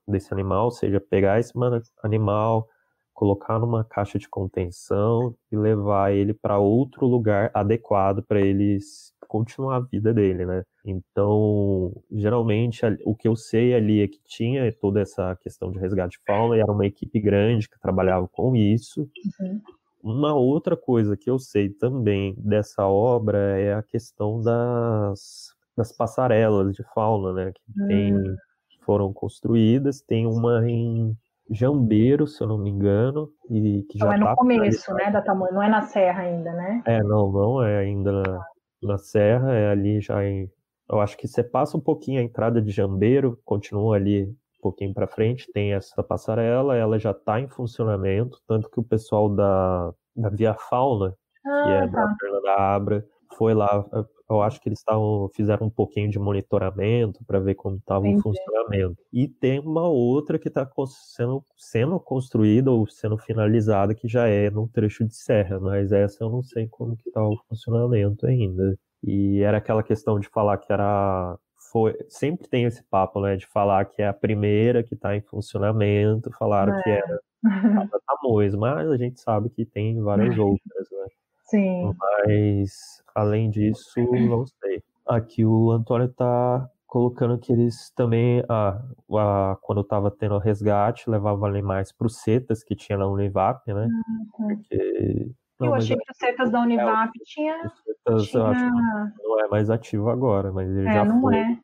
desse 0.07 0.33
animal, 0.33 0.71
seja, 0.71 1.01
pegar 1.01 1.41
esse 1.41 1.53
animal, 2.01 2.69
colocar 3.13 3.59
numa 3.59 3.83
caixa 3.83 4.21
de 4.21 4.29
contenção 4.29 5.35
e 5.51 5.57
levar 5.57 6.13
ele 6.13 6.33
para 6.33 6.59
outro 6.59 7.07
lugar 7.07 7.51
adequado 7.53 8.23
para 8.23 8.41
eles 8.41 9.13
continuar 9.33 9.77
a 9.77 9.81
vida 9.81 10.13
dele, 10.13 10.45
né? 10.45 10.63
Então, 10.85 11.91
geralmente, 12.11 12.83
o 13.03 13.15
que 13.15 13.27
eu 13.27 13.35
sei 13.35 13.73
ali 13.73 14.03
é 14.03 14.07
que 14.07 14.21
tinha 14.27 14.71
toda 14.71 15.01
essa 15.01 15.35
questão 15.37 15.73
de 15.73 15.79
resgate 15.79 16.19
de 16.19 16.25
fauna 16.27 16.55
e 16.55 16.61
era 16.61 16.71
uma 16.71 16.85
equipe 16.85 17.19
grande 17.19 17.67
que 17.67 17.81
trabalhava 17.81 18.29
com 18.29 18.55
isso. 18.55 19.09
Uhum. 19.41 19.63
Uma 20.03 20.35
outra 20.35 20.77
coisa 20.77 21.17
que 21.17 21.31
eu 21.31 21.39
sei 21.39 21.71
também 21.71 22.35
dessa 22.37 22.87
obra 22.87 23.39
é 23.59 23.73
a 23.73 23.83
questão 23.83 24.39
das, 24.43 25.55
das 25.75 25.97
passarelas 25.97 26.75
de 26.75 26.83
fauna, 26.95 27.33
né? 27.33 27.53
Que 27.53 27.81
uhum. 27.81 27.89
tem, 27.89 28.15
hum. 28.15 28.37
foram 28.83 29.15
construídas. 29.15 30.03
Tem 30.03 30.27
uma 30.27 30.69
em 30.69 31.17
Jambeiro, 31.51 32.27
se 32.27 32.43
eu 32.43 32.47
não 32.47 32.59
me 32.59 32.69
engano, 32.69 33.31
e 33.49 33.83
que 33.89 33.99
já 33.99 34.05
não 34.05 34.13
é 34.13 34.19
no 34.19 34.27
tá 34.27 34.37
começo, 34.37 34.93
né, 34.95 35.11
da 35.11 35.23
tamanho, 35.23 35.55
não 35.55 35.63
é 35.63 35.69
na 35.71 35.83
serra 35.83 36.23
ainda, 36.23 36.53
né? 36.53 36.83
É, 36.85 37.03
não, 37.03 37.33
não 37.33 37.63
é 37.63 37.79
ainda 37.79 38.13
na, 38.13 38.45
na 38.87 38.99
serra, 38.99 39.55
é 39.55 39.71
ali 39.71 40.01
já 40.01 40.25
em, 40.25 40.51
eu 40.91 41.01
acho 41.01 41.17
que 41.17 41.27
você 41.27 41.43
passa 41.43 41.77
um 41.77 41.81
pouquinho 41.81 42.21
a 42.21 42.25
entrada 42.25 42.61
de 42.61 42.71
Jambeiro, 42.71 43.41
continua 43.45 43.97
ali 43.97 44.25
um 44.25 44.63
pouquinho 44.63 44.93
para 44.93 45.07
frente, 45.07 45.51
tem 45.53 45.73
essa 45.73 46.03
passarela, 46.03 46.77
ela 46.77 46.99
já 46.99 47.13
está 47.13 47.41
em 47.41 47.49
funcionamento, 47.49 48.39
tanto 48.47 48.71
que 48.71 48.79
o 48.79 48.85
pessoal 48.85 49.29
da, 49.29 49.93
da 50.15 50.29
Via 50.29 50.55
Fauna, 50.55 51.17
ah, 51.47 51.63
que 51.65 51.71
é 51.71 51.89
tá. 51.89 52.07
da 52.07 52.17
Fernanda 52.21 52.55
Abra, 52.57 53.07
foi 53.37 53.55
lá 53.55 53.85
eu 54.33 54.43
acho 54.43 54.61
que 54.61 54.69
eles 54.69 54.79
estavam 54.79 55.29
fizeram 55.35 55.67
um 55.67 55.71
pouquinho 55.71 56.11
de 56.11 56.19
monitoramento 56.19 57.25
para 57.25 57.39
ver 57.39 57.55
como 57.55 57.77
estava 57.77 58.07
o 58.07 58.21
funcionamento. 58.21 58.97
E 59.13 59.29
tem 59.29 59.61
uma 59.61 59.87
outra 59.89 60.39
que 60.39 60.49
está 60.49 60.69
sendo, 60.87 61.45
sendo 61.57 62.01
construída 62.01 62.71
ou 62.71 62.87
sendo 62.87 63.19
finalizada 63.19 63.95
que 63.95 64.09
já 64.09 64.27
é 64.27 64.51
num 64.51 64.67
trecho 64.67 65.05
de 65.05 65.15
serra, 65.15 65.61
mas 65.61 65.93
essa 65.93 66.25
eu 66.25 66.31
não 66.31 66.43
sei 66.43 66.67
como 66.69 66.97
que 66.97 67.09
está 67.09 67.23
o 67.23 67.37
funcionamento 67.49 68.27
ainda. 68.27 68.77
E 69.03 69.41
era 69.43 69.59
aquela 69.59 69.83
questão 69.83 70.19
de 70.19 70.29
falar 70.29 70.59
que 70.59 70.73
era 70.73 71.37
foi, 71.71 71.97
sempre 72.09 72.49
tem 72.49 72.65
esse 72.65 72.83
papo, 72.85 73.21
né, 73.21 73.37
de 73.37 73.47
falar 73.47 73.87
que 73.87 74.03
é 74.03 74.09
a 74.09 74.13
primeira 74.13 74.83
que 74.83 74.95
está 74.95 75.17
em 75.17 75.23
funcionamento, 75.23 76.31
falaram 76.39 76.75
é. 76.75 76.83
que 76.83 76.91
era 76.91 77.21
a 77.45 77.99
Tamoios, 78.07 78.55
mas 78.55 78.91
a 78.91 78.97
gente 78.97 79.21
sabe 79.21 79.49
que 79.49 79.65
tem 79.65 79.99
várias 80.01 80.37
outras, 80.39 80.91
né? 80.91 81.07
Sim. 81.45 81.95
Mas, 81.99 83.03
além 83.15 83.51
disso, 83.51 84.01
não 84.29 84.47
sei. 84.47 84.83
Aqui 85.07 85.45
o 85.45 85.71
Antônio 85.71 86.07
está 86.07 86.69
colocando 86.87 87.39
que 87.39 87.53
eles 87.53 87.91
também, 87.97 88.45
ah, 88.49 88.81
ah, 89.15 89.57
quando 89.63 89.81
estava 89.81 90.11
tendo 90.11 90.37
resgate, 90.39 91.09
levavam 91.09 91.47
animais 91.49 91.91
para 91.91 92.07
os 92.07 92.21
CETAS 92.21 92.63
que 92.63 92.77
tinha 92.77 92.99
na 92.99 93.07
Univap, 93.07 93.67
né? 93.73 93.87
Uhum. 93.87 94.27
Porque, 94.37 95.31
não, 95.59 95.69
eu 95.69 95.75
achei 95.75 95.97
que 95.97 96.11
os 96.11 96.19
CETAS 96.19 96.51
da 96.51 96.61
Univap 96.61 97.09
é, 97.09 97.25
tinha... 97.25 97.57
Os 97.65 97.83
CETAS 97.83 98.31
tinha... 98.31 98.43
eu 98.43 98.47
acho 98.47 99.15
que 99.17 99.23
não 99.23 99.41
é 99.41 99.49
mais 99.49 99.71
ativo 99.71 100.11
agora, 100.11 100.53
mas 100.53 100.69
ele 100.69 100.87
é, 100.87 100.93
já 100.93 101.05
não 101.05 101.21
foi. 101.21 101.37
É. 101.37 101.41
É, 101.41 101.57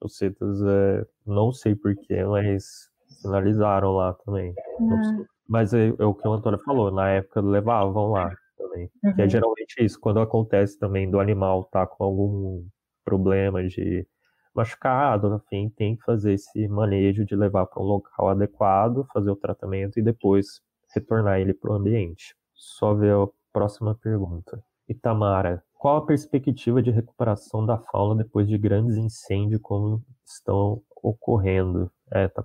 os 0.00 0.16
CETAS, 0.16 0.62
é, 0.62 1.06
não 1.24 1.52
sei 1.52 1.76
porquê, 1.76 2.24
mas 2.24 2.90
finalizaram 3.22 3.92
lá 3.92 4.14
também. 4.24 4.52
Uhum. 4.80 5.24
Mas 5.48 5.72
é, 5.72 5.88
é, 5.96 6.04
o 6.04 6.12
que 6.12 6.26
o 6.26 6.32
Antônio 6.32 6.58
falou, 6.58 6.90
na 6.90 7.08
época 7.08 7.40
levavam 7.40 8.10
lá 8.10 8.32
também. 8.62 8.90
Uhum. 9.02 9.14
Que 9.14 9.20
é 9.20 9.24
uhum. 9.24 9.30
geralmente 9.30 9.84
isso, 9.84 10.00
quando 10.00 10.20
acontece 10.20 10.78
também 10.78 11.10
do 11.10 11.20
animal 11.20 11.64
tá 11.64 11.86
com 11.86 12.04
algum 12.04 12.64
problema 13.04 13.66
de 13.66 14.06
machucado, 14.54 15.34
enfim, 15.34 15.70
tem 15.70 15.96
que 15.96 16.04
fazer 16.04 16.34
esse 16.34 16.68
manejo 16.68 17.24
de 17.24 17.34
levar 17.34 17.66
para 17.66 17.82
um 17.82 17.86
local 17.86 18.28
adequado, 18.28 19.06
fazer 19.12 19.30
o 19.30 19.36
tratamento 19.36 19.98
e 19.98 20.02
depois 20.02 20.60
retornar 20.94 21.40
ele 21.40 21.54
para 21.54 21.72
o 21.72 21.74
ambiente. 21.74 22.34
Só 22.54 22.94
ver 22.94 23.14
a 23.14 23.26
próxima 23.52 23.94
pergunta. 23.94 24.62
Itamara, 24.88 25.64
qual 25.74 25.96
a 25.96 26.06
perspectiva 26.06 26.82
de 26.82 26.90
recuperação 26.90 27.64
da 27.64 27.78
fauna 27.78 28.22
depois 28.22 28.46
de 28.46 28.58
grandes 28.58 28.96
incêndios 28.96 29.60
como 29.62 30.04
estão 30.24 30.82
ocorrendo? 31.02 31.90
É, 32.10 32.28
tá 32.28 32.42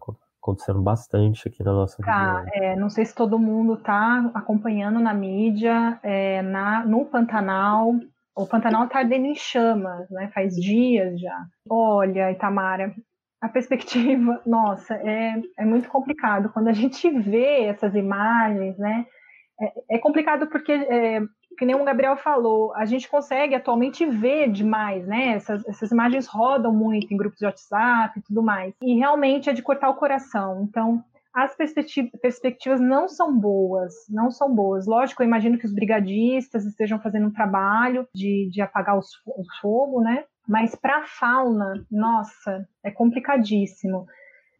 acontecendo 0.47 0.81
bastante 0.81 1.47
aqui 1.47 1.61
na 1.61 1.73
nossa 1.73 2.01
tá, 2.01 2.43
região. 2.43 2.63
É, 2.63 2.75
não 2.77 2.89
sei 2.89 3.05
se 3.05 3.13
todo 3.13 3.37
mundo 3.37 3.73
está 3.73 4.31
acompanhando 4.33 4.99
na 4.99 5.13
mídia, 5.13 5.99
é, 6.01 6.41
na, 6.41 6.85
no 6.85 7.05
Pantanal. 7.05 7.93
O 8.35 8.47
Pantanal 8.47 8.85
está 8.85 8.99
ardendo 8.99 9.25
em 9.25 9.35
chamas, 9.35 10.09
né? 10.09 10.31
Faz 10.33 10.55
dias 10.55 11.19
já. 11.19 11.45
Olha, 11.69 12.31
Itamara, 12.31 12.93
a 13.41 13.49
perspectiva, 13.49 14.41
nossa, 14.45 14.95
é, 14.95 15.33
é 15.59 15.65
muito 15.65 15.89
complicado. 15.89 16.49
Quando 16.53 16.69
a 16.69 16.73
gente 16.73 17.09
vê 17.19 17.65
essas 17.65 17.93
imagens, 17.93 18.77
né? 18.77 19.05
É, 19.59 19.95
é 19.95 19.99
complicado 19.99 20.47
porque 20.47 20.71
é, 20.71 21.19
que 21.57 21.65
nem 21.65 21.75
o 21.75 21.83
Gabriel 21.83 22.15
falou, 22.15 22.73
a 22.75 22.85
gente 22.85 23.09
consegue 23.09 23.55
atualmente 23.55 24.05
ver 24.05 24.51
demais, 24.51 25.07
né? 25.07 25.29
Essas, 25.29 25.67
essas 25.67 25.91
imagens 25.91 26.27
rodam 26.27 26.73
muito 26.73 27.11
em 27.11 27.17
grupos 27.17 27.39
de 27.39 27.45
WhatsApp 27.45 28.19
e 28.19 28.21
tudo 28.21 28.43
mais. 28.43 28.73
E 28.81 28.95
realmente 28.95 29.49
é 29.49 29.53
de 29.53 29.63
cortar 29.63 29.89
o 29.89 29.95
coração. 29.95 30.67
Então, 30.69 31.03
as 31.33 31.55
perspectivas 31.55 32.79
não 32.79 33.07
são 33.07 33.37
boas, 33.37 33.93
não 34.09 34.31
são 34.31 34.53
boas. 34.53 34.87
Lógico, 34.87 35.21
eu 35.21 35.27
imagino 35.27 35.57
que 35.57 35.65
os 35.65 35.73
brigadistas 35.73 36.65
estejam 36.65 36.99
fazendo 36.99 37.27
um 37.27 37.33
trabalho 37.33 38.07
de, 38.13 38.49
de 38.51 38.61
apagar 38.61 38.97
os, 38.97 39.09
o 39.25 39.43
fogo, 39.61 40.01
né? 40.01 40.23
Mas 40.47 40.73
para 40.75 40.99
a 40.99 41.05
fauna, 41.05 41.85
nossa, 41.91 42.67
é 42.83 42.89
complicadíssimo. 42.89 44.07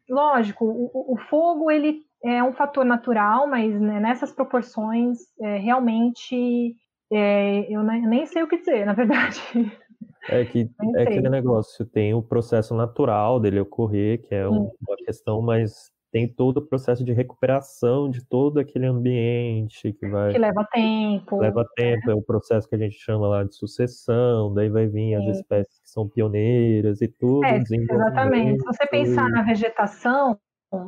Lógico, 0.10 0.66
o, 0.66 1.14
o, 1.14 1.18
fogo 1.18 1.72
ele 1.72 2.02
é 2.24 2.44
um 2.44 2.54
fator 2.54 2.86
natural, 2.86 3.48
mas 3.48 3.74
né, 3.80 4.00
nessas 4.00 4.32
proporções, 4.32 5.18
é, 5.42 5.58
realmente 5.58 6.76
é, 7.12 7.72
eu 7.72 7.84
nem 7.84 8.26
sei 8.26 8.44
o 8.44 8.48
que 8.48 8.58
dizer, 8.58 8.86
na 8.86 8.94
verdade. 8.94 9.42
É 10.30 10.44
que 10.44 10.70
é 10.96 11.04
aquele 11.04 11.30
negócio, 11.30 11.86
tem 11.86 12.14
o 12.14 12.22
processo 12.22 12.76
natural 12.76 13.40
dele 13.40 13.62
ocorrer, 13.62 14.22
que 14.28 14.36
é 14.36 14.46
uma 14.46 14.70
questão, 15.06 15.42
mas 15.42 15.90
tem 16.12 16.28
todo 16.28 16.58
o 16.58 16.62
processo 16.62 17.04
de 17.04 17.14
recuperação 17.14 18.10
de 18.10 18.26
todo 18.26 18.60
aquele 18.60 18.86
ambiente 18.86 19.94
que 19.94 20.08
vai. 20.08 20.34
Que 20.34 20.40
leva 20.40 20.68
tempo. 20.72 21.38
Leva 21.38 21.66
tempo, 21.76 22.12
é, 22.12 22.14
o 22.14 22.22
processo 22.22 22.68
que 22.68 22.76
a 22.76 22.78
gente 22.78 22.98
chama 22.98 23.28
lá 23.28 23.44
de 23.44 23.56
sucessão, 23.56 24.54
daí 24.54 24.70
vai 24.70 24.88
vir 24.88 25.16
as 25.16 25.38
espécies 25.38 25.80
que 25.80 25.90
são 25.90 26.08
pioneiras 26.08 27.02
e 27.02 27.08
tudo. 27.08 27.46
É, 27.46 27.58
exatamente. 27.58 28.60
Se 28.60 28.66
você 28.66 28.86
pensar 28.88 29.30
na 29.30 29.44
vegetação, 29.44 30.38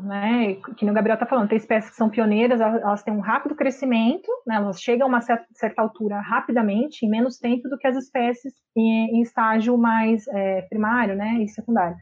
né? 0.03 0.55
Que 0.77 0.85
o 0.85 0.93
Gabriel 0.93 1.15
está 1.15 1.25
falando, 1.25 1.49
tem 1.49 1.57
espécies 1.57 1.91
que 1.91 1.95
são 1.95 2.09
pioneiras, 2.09 2.59
elas 2.59 3.01
têm 3.01 3.13
um 3.13 3.21
rápido 3.21 3.55
crescimento, 3.55 4.27
né, 4.45 4.55
elas 4.55 4.81
chegam 4.81 5.07
a 5.07 5.09
uma 5.09 5.21
certa 5.21 5.81
altura 5.81 6.19
rapidamente, 6.19 7.05
em 7.05 7.09
menos 7.09 7.37
tempo 7.37 7.69
do 7.69 7.77
que 7.77 7.87
as 7.87 7.95
espécies 7.95 8.53
em, 8.75 9.17
em 9.17 9.21
estágio 9.21 9.77
mais 9.77 10.27
é, 10.27 10.63
primário 10.63 11.15
né, 11.15 11.37
e 11.41 11.47
secundário. 11.47 11.95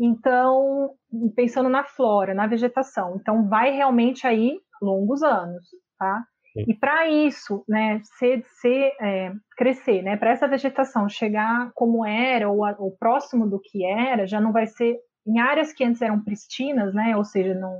Então, 0.00 0.90
pensando 1.34 1.68
na 1.68 1.84
flora, 1.84 2.32
na 2.32 2.46
vegetação, 2.46 3.16
então 3.20 3.48
vai 3.48 3.72
realmente 3.72 4.26
aí 4.26 4.58
longos 4.80 5.22
anos, 5.22 5.66
tá? 5.98 6.22
E 6.66 6.74
para 6.74 7.08
isso, 7.08 7.62
né, 7.68 8.00
ser, 8.18 8.42
ser 8.60 8.92
é, 9.00 9.32
crescer, 9.56 10.02
né, 10.02 10.16
para 10.16 10.30
essa 10.30 10.48
vegetação 10.48 11.08
chegar 11.08 11.70
como 11.74 12.04
era 12.04 12.48
ou, 12.50 12.64
ou 12.78 12.96
próximo 12.98 13.48
do 13.48 13.60
que 13.60 13.84
era, 13.84 14.26
já 14.26 14.40
não 14.40 14.50
vai 14.52 14.66
ser 14.66 14.96
em 15.28 15.38
áreas 15.38 15.72
que 15.72 15.84
antes 15.84 16.00
eram 16.00 16.20
pristinas, 16.20 16.94
né, 16.94 17.16
ou 17.16 17.24
seja, 17.24 17.54
não, 17.54 17.78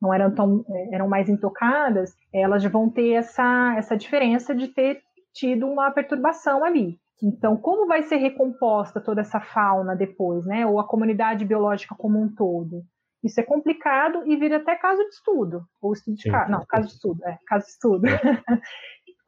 não 0.00 0.14
eram 0.14 0.34
tão 0.34 0.64
é, 0.68 0.94
eram 0.94 1.08
mais 1.08 1.28
intocadas, 1.28 2.14
elas 2.32 2.64
vão 2.64 2.88
ter 2.88 3.12
essa 3.12 3.74
essa 3.76 3.96
diferença 3.96 4.54
de 4.54 4.68
ter 4.68 5.00
tido 5.34 5.66
uma 5.66 5.90
perturbação 5.90 6.64
ali. 6.64 6.98
Então, 7.22 7.56
como 7.56 7.86
vai 7.86 8.02
ser 8.04 8.16
recomposta 8.16 9.00
toda 9.00 9.20
essa 9.20 9.40
fauna 9.40 9.94
depois, 9.94 10.46
né, 10.46 10.66
ou 10.66 10.80
a 10.80 10.86
comunidade 10.86 11.44
biológica 11.44 11.94
como 11.96 12.20
um 12.20 12.32
todo? 12.34 12.82
Isso 13.22 13.40
é 13.40 13.42
complicado 13.42 14.22
e 14.26 14.36
vira 14.36 14.58
até 14.58 14.76
caso 14.76 15.02
de 15.02 15.08
estudo, 15.08 15.64
ou 15.82 15.92
estudo 15.92 16.16
de 16.16 16.30
caso, 16.30 16.50
não, 16.50 16.64
caso 16.66 16.86
de 16.86 16.92
estudo, 16.94 17.24
é, 17.26 17.36
caso 17.46 17.64
de 17.64 17.70
estudo. 17.72 18.02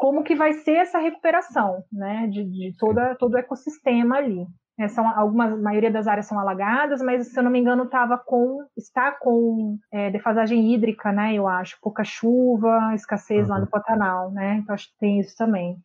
como 0.00 0.24
que 0.24 0.34
vai 0.34 0.54
ser 0.54 0.76
essa 0.76 0.98
recuperação, 0.98 1.84
né, 1.92 2.26
de, 2.28 2.42
de 2.42 2.74
toda 2.78 3.14
todo 3.16 3.34
o 3.34 3.38
ecossistema 3.38 4.16
ali. 4.16 4.46
É, 4.80 4.88
são 4.88 5.06
algumas, 5.06 5.52
a 5.52 5.56
maioria 5.58 5.90
das 5.90 6.06
áreas 6.06 6.24
são 6.24 6.38
alagadas, 6.38 7.02
mas 7.02 7.28
se 7.28 7.38
eu 7.38 7.42
não 7.42 7.50
me 7.50 7.58
engano 7.58 7.84
estava 7.84 8.16
com 8.16 8.64
está 8.74 9.12
com 9.12 9.78
é, 9.92 10.10
defasagem 10.10 10.72
hídrica, 10.72 11.12
né? 11.12 11.34
Eu 11.34 11.46
acho 11.46 11.76
pouca 11.82 12.02
chuva, 12.02 12.94
escassez 12.94 13.44
uhum. 13.44 13.50
lá 13.50 13.60
no 13.60 13.66
Pantanal, 13.66 14.30
né? 14.30 14.56
Então 14.62 14.74
acho 14.74 14.88
que 14.88 14.96
tem 14.98 15.20
isso 15.20 15.36
também. 15.36 15.76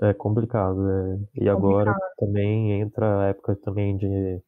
É 0.00 0.14
complicado. 0.14 0.88
É. 0.88 1.42
E 1.42 1.48
agora 1.48 1.92
também 2.16 2.80
entra 2.80 3.22
a 3.22 3.24
época 3.30 3.56
também 3.56 3.96
de 3.96 4.40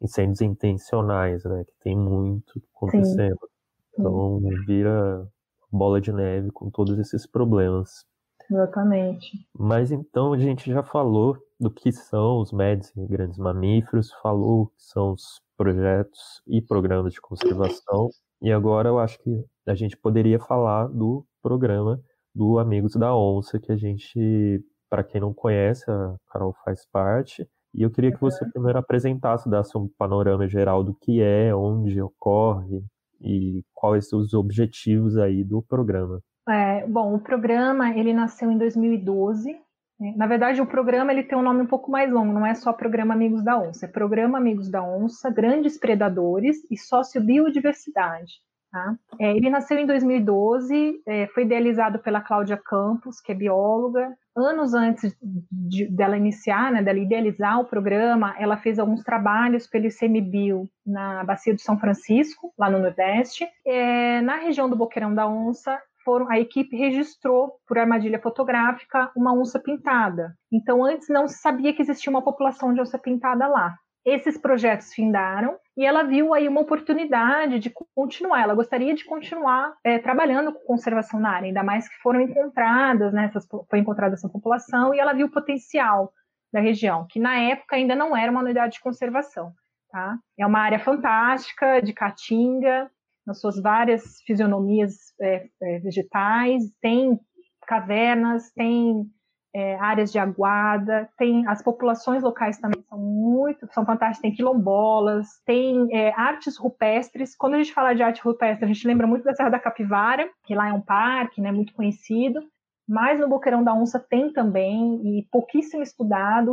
incêndios 0.00 0.40
intencionais, 0.40 1.44
né? 1.44 1.62
Que 1.66 1.84
tem 1.84 1.94
muito 1.94 2.58
acontecendo. 2.74 3.38
Sim. 3.38 4.00
Então 4.00 4.40
vira 4.66 5.28
bola 5.70 6.00
de 6.00 6.10
neve 6.10 6.50
com 6.52 6.70
todos 6.70 6.98
esses 6.98 7.26
problemas. 7.26 8.06
Exatamente. 8.52 9.30
Mas 9.58 9.90
então 9.90 10.32
a 10.32 10.38
gente 10.38 10.70
já 10.70 10.82
falou 10.82 11.36
do 11.58 11.70
que 11.70 11.90
são 11.90 12.40
os 12.40 12.52
médios 12.52 12.92
e 12.96 13.06
grandes 13.06 13.38
mamíferos, 13.38 14.12
falou 14.22 14.66
que 14.66 14.82
são 14.82 15.12
os 15.12 15.40
projetos 15.56 16.42
e 16.46 16.60
programas 16.60 17.14
de 17.14 17.20
conservação, 17.20 18.10
e 18.42 18.52
agora 18.52 18.88
eu 18.88 18.98
acho 18.98 19.18
que 19.20 19.44
a 19.66 19.74
gente 19.74 19.96
poderia 19.96 20.38
falar 20.38 20.88
do 20.88 21.24
programa 21.40 22.00
do 22.34 22.58
Amigos 22.58 22.94
da 22.94 23.14
Onça, 23.16 23.60
que 23.60 23.70
a 23.70 23.76
gente, 23.76 24.62
para 24.90 25.04
quem 25.04 25.20
não 25.20 25.32
conhece, 25.32 25.88
a 25.90 26.16
Carol 26.30 26.54
faz 26.64 26.84
parte, 26.90 27.48
e 27.74 27.82
eu 27.82 27.90
queria 27.90 28.12
que 28.12 28.20
você 28.20 28.44
primeiro 28.50 28.78
apresentasse, 28.78 29.48
desse 29.48 29.78
um 29.78 29.88
panorama 29.96 30.46
geral 30.48 30.82
do 30.82 30.94
que 30.94 31.22
é, 31.22 31.54
onde 31.54 32.00
ocorre 32.02 32.84
e 33.20 33.64
quais 33.72 34.08
são 34.08 34.18
os 34.18 34.34
objetivos 34.34 35.16
aí 35.16 35.44
do 35.44 35.62
programa. 35.62 36.20
É, 36.48 36.86
bom, 36.86 37.14
o 37.14 37.20
programa 37.20 37.90
ele 37.96 38.12
nasceu 38.12 38.50
em 38.50 38.58
2012. 38.58 39.52
Né? 39.98 40.14
Na 40.16 40.26
verdade, 40.26 40.60
o 40.60 40.66
programa 40.66 41.12
ele 41.12 41.22
tem 41.22 41.38
um 41.38 41.42
nome 41.42 41.62
um 41.62 41.66
pouco 41.66 41.90
mais 41.90 42.10
longo. 42.10 42.32
Não 42.32 42.44
é 42.44 42.54
só 42.54 42.72
Programa 42.72 43.14
Amigos 43.14 43.42
da 43.44 43.58
Onça, 43.58 43.86
é 43.86 43.88
Programa 43.88 44.38
Amigos 44.38 44.68
da 44.68 44.82
Onça, 44.82 45.30
Grandes 45.30 45.78
Predadores 45.78 46.58
e 46.70 46.76
Sociobiodiversidade. 46.76 48.32
Tá? 48.72 48.96
É, 49.20 49.36
ele 49.36 49.50
nasceu 49.50 49.78
em 49.78 49.84
2012, 49.84 51.02
é, 51.06 51.26
foi 51.26 51.42
idealizado 51.42 51.98
pela 51.98 52.22
Cláudia 52.22 52.56
Campos, 52.56 53.20
que 53.20 53.30
é 53.30 53.34
bióloga. 53.34 54.16
Anos 54.34 54.72
antes 54.72 55.14
de, 55.20 55.86
dela 55.94 56.16
iniciar, 56.16 56.72
né, 56.72 56.82
dela 56.82 56.98
idealizar 56.98 57.60
o 57.60 57.66
programa, 57.66 58.34
ela 58.38 58.56
fez 58.56 58.78
alguns 58.78 59.04
trabalhos 59.04 59.66
pelo 59.66 59.84
ICMBio 59.84 60.66
na 60.86 61.22
Bacia 61.22 61.52
do 61.52 61.60
São 61.60 61.78
Francisco, 61.78 62.50
lá 62.58 62.70
no 62.70 62.78
Nordeste. 62.78 63.46
É, 63.66 64.22
na 64.22 64.36
região 64.36 64.70
do 64.70 64.76
Boqueirão 64.76 65.14
da 65.14 65.28
Onça, 65.28 65.78
foram, 66.04 66.30
a 66.30 66.38
equipe 66.38 66.76
registrou 66.76 67.54
por 67.66 67.78
armadilha 67.78 68.20
fotográfica 68.20 69.10
uma 69.16 69.32
onça 69.32 69.58
pintada. 69.58 70.34
Então, 70.50 70.84
antes 70.84 71.08
não 71.08 71.26
se 71.26 71.38
sabia 71.38 71.72
que 71.72 71.82
existia 71.82 72.10
uma 72.10 72.22
população 72.22 72.72
de 72.72 72.80
onça 72.80 72.98
pintada 72.98 73.46
lá. 73.46 73.74
Esses 74.04 74.36
projetos 74.36 74.92
findaram 74.92 75.56
e 75.76 75.86
ela 75.86 76.02
viu 76.02 76.34
aí 76.34 76.48
uma 76.48 76.60
oportunidade 76.60 77.60
de 77.60 77.72
continuar. 77.94 78.42
Ela 78.42 78.54
gostaria 78.54 78.94
de 78.94 79.04
continuar 79.04 79.74
é, 79.84 79.98
trabalhando 79.98 80.52
com 80.52 80.66
conservação 80.66 81.20
na 81.20 81.30
área, 81.30 81.46
ainda 81.46 81.62
mais 81.62 81.88
que 81.88 81.94
foram 82.02 82.20
encontradas, 82.20 83.12
né, 83.12 83.26
essas, 83.26 83.46
foi 83.70 83.78
encontrada 83.78 84.14
essa 84.14 84.28
população 84.28 84.92
e 84.92 84.98
ela 84.98 85.12
viu 85.12 85.26
o 85.26 85.30
potencial 85.30 86.12
da 86.52 86.60
região, 86.60 87.06
que 87.08 87.20
na 87.20 87.36
época 87.36 87.76
ainda 87.76 87.94
não 87.94 88.16
era 88.16 88.30
uma 88.30 88.42
unidade 88.42 88.74
de 88.74 88.80
conservação. 88.80 89.52
Tá? 89.90 90.18
É 90.38 90.46
uma 90.46 90.58
área 90.58 90.78
fantástica 90.78 91.80
de 91.80 91.92
caatinga, 91.92 92.90
nas 93.26 93.40
suas 93.40 93.60
várias 93.60 94.20
fisionomias 94.26 95.14
é, 95.20 95.48
é, 95.62 95.78
vegetais, 95.78 96.62
tem 96.80 97.18
cavernas, 97.66 98.50
tem 98.52 99.06
é, 99.54 99.76
áreas 99.76 100.10
de 100.10 100.18
aguada, 100.18 101.08
tem 101.16 101.46
as 101.46 101.62
populações 101.62 102.22
locais 102.22 102.58
também 102.58 102.82
são 102.88 102.98
muito, 102.98 103.68
são 103.72 103.84
fantásticas, 103.84 104.22
tem 104.22 104.34
quilombolas, 104.34 105.28
tem 105.44 105.88
é, 105.94 106.12
artes 106.14 106.56
rupestres. 106.56 107.36
Quando 107.36 107.54
a 107.54 107.58
gente 107.58 107.72
fala 107.72 107.94
de 107.94 108.02
arte 108.02 108.22
rupestre, 108.22 108.64
a 108.64 108.68
gente 108.68 108.86
lembra 108.86 109.06
muito 109.06 109.24
da 109.24 109.34
Serra 109.34 109.50
da 109.50 109.58
Capivara, 109.58 110.28
que 110.44 110.54
lá 110.54 110.68
é 110.68 110.72
um 110.72 110.80
parque, 110.80 111.40
né, 111.40 111.52
muito 111.52 111.74
conhecido. 111.74 112.40
Mas 112.88 113.20
no 113.20 113.28
Boqueirão 113.28 113.62
da 113.62 113.74
Onça 113.74 114.00
tem 114.00 114.32
também, 114.32 115.18
e 115.18 115.26
pouquíssimo 115.30 115.82
estudado, 115.82 116.52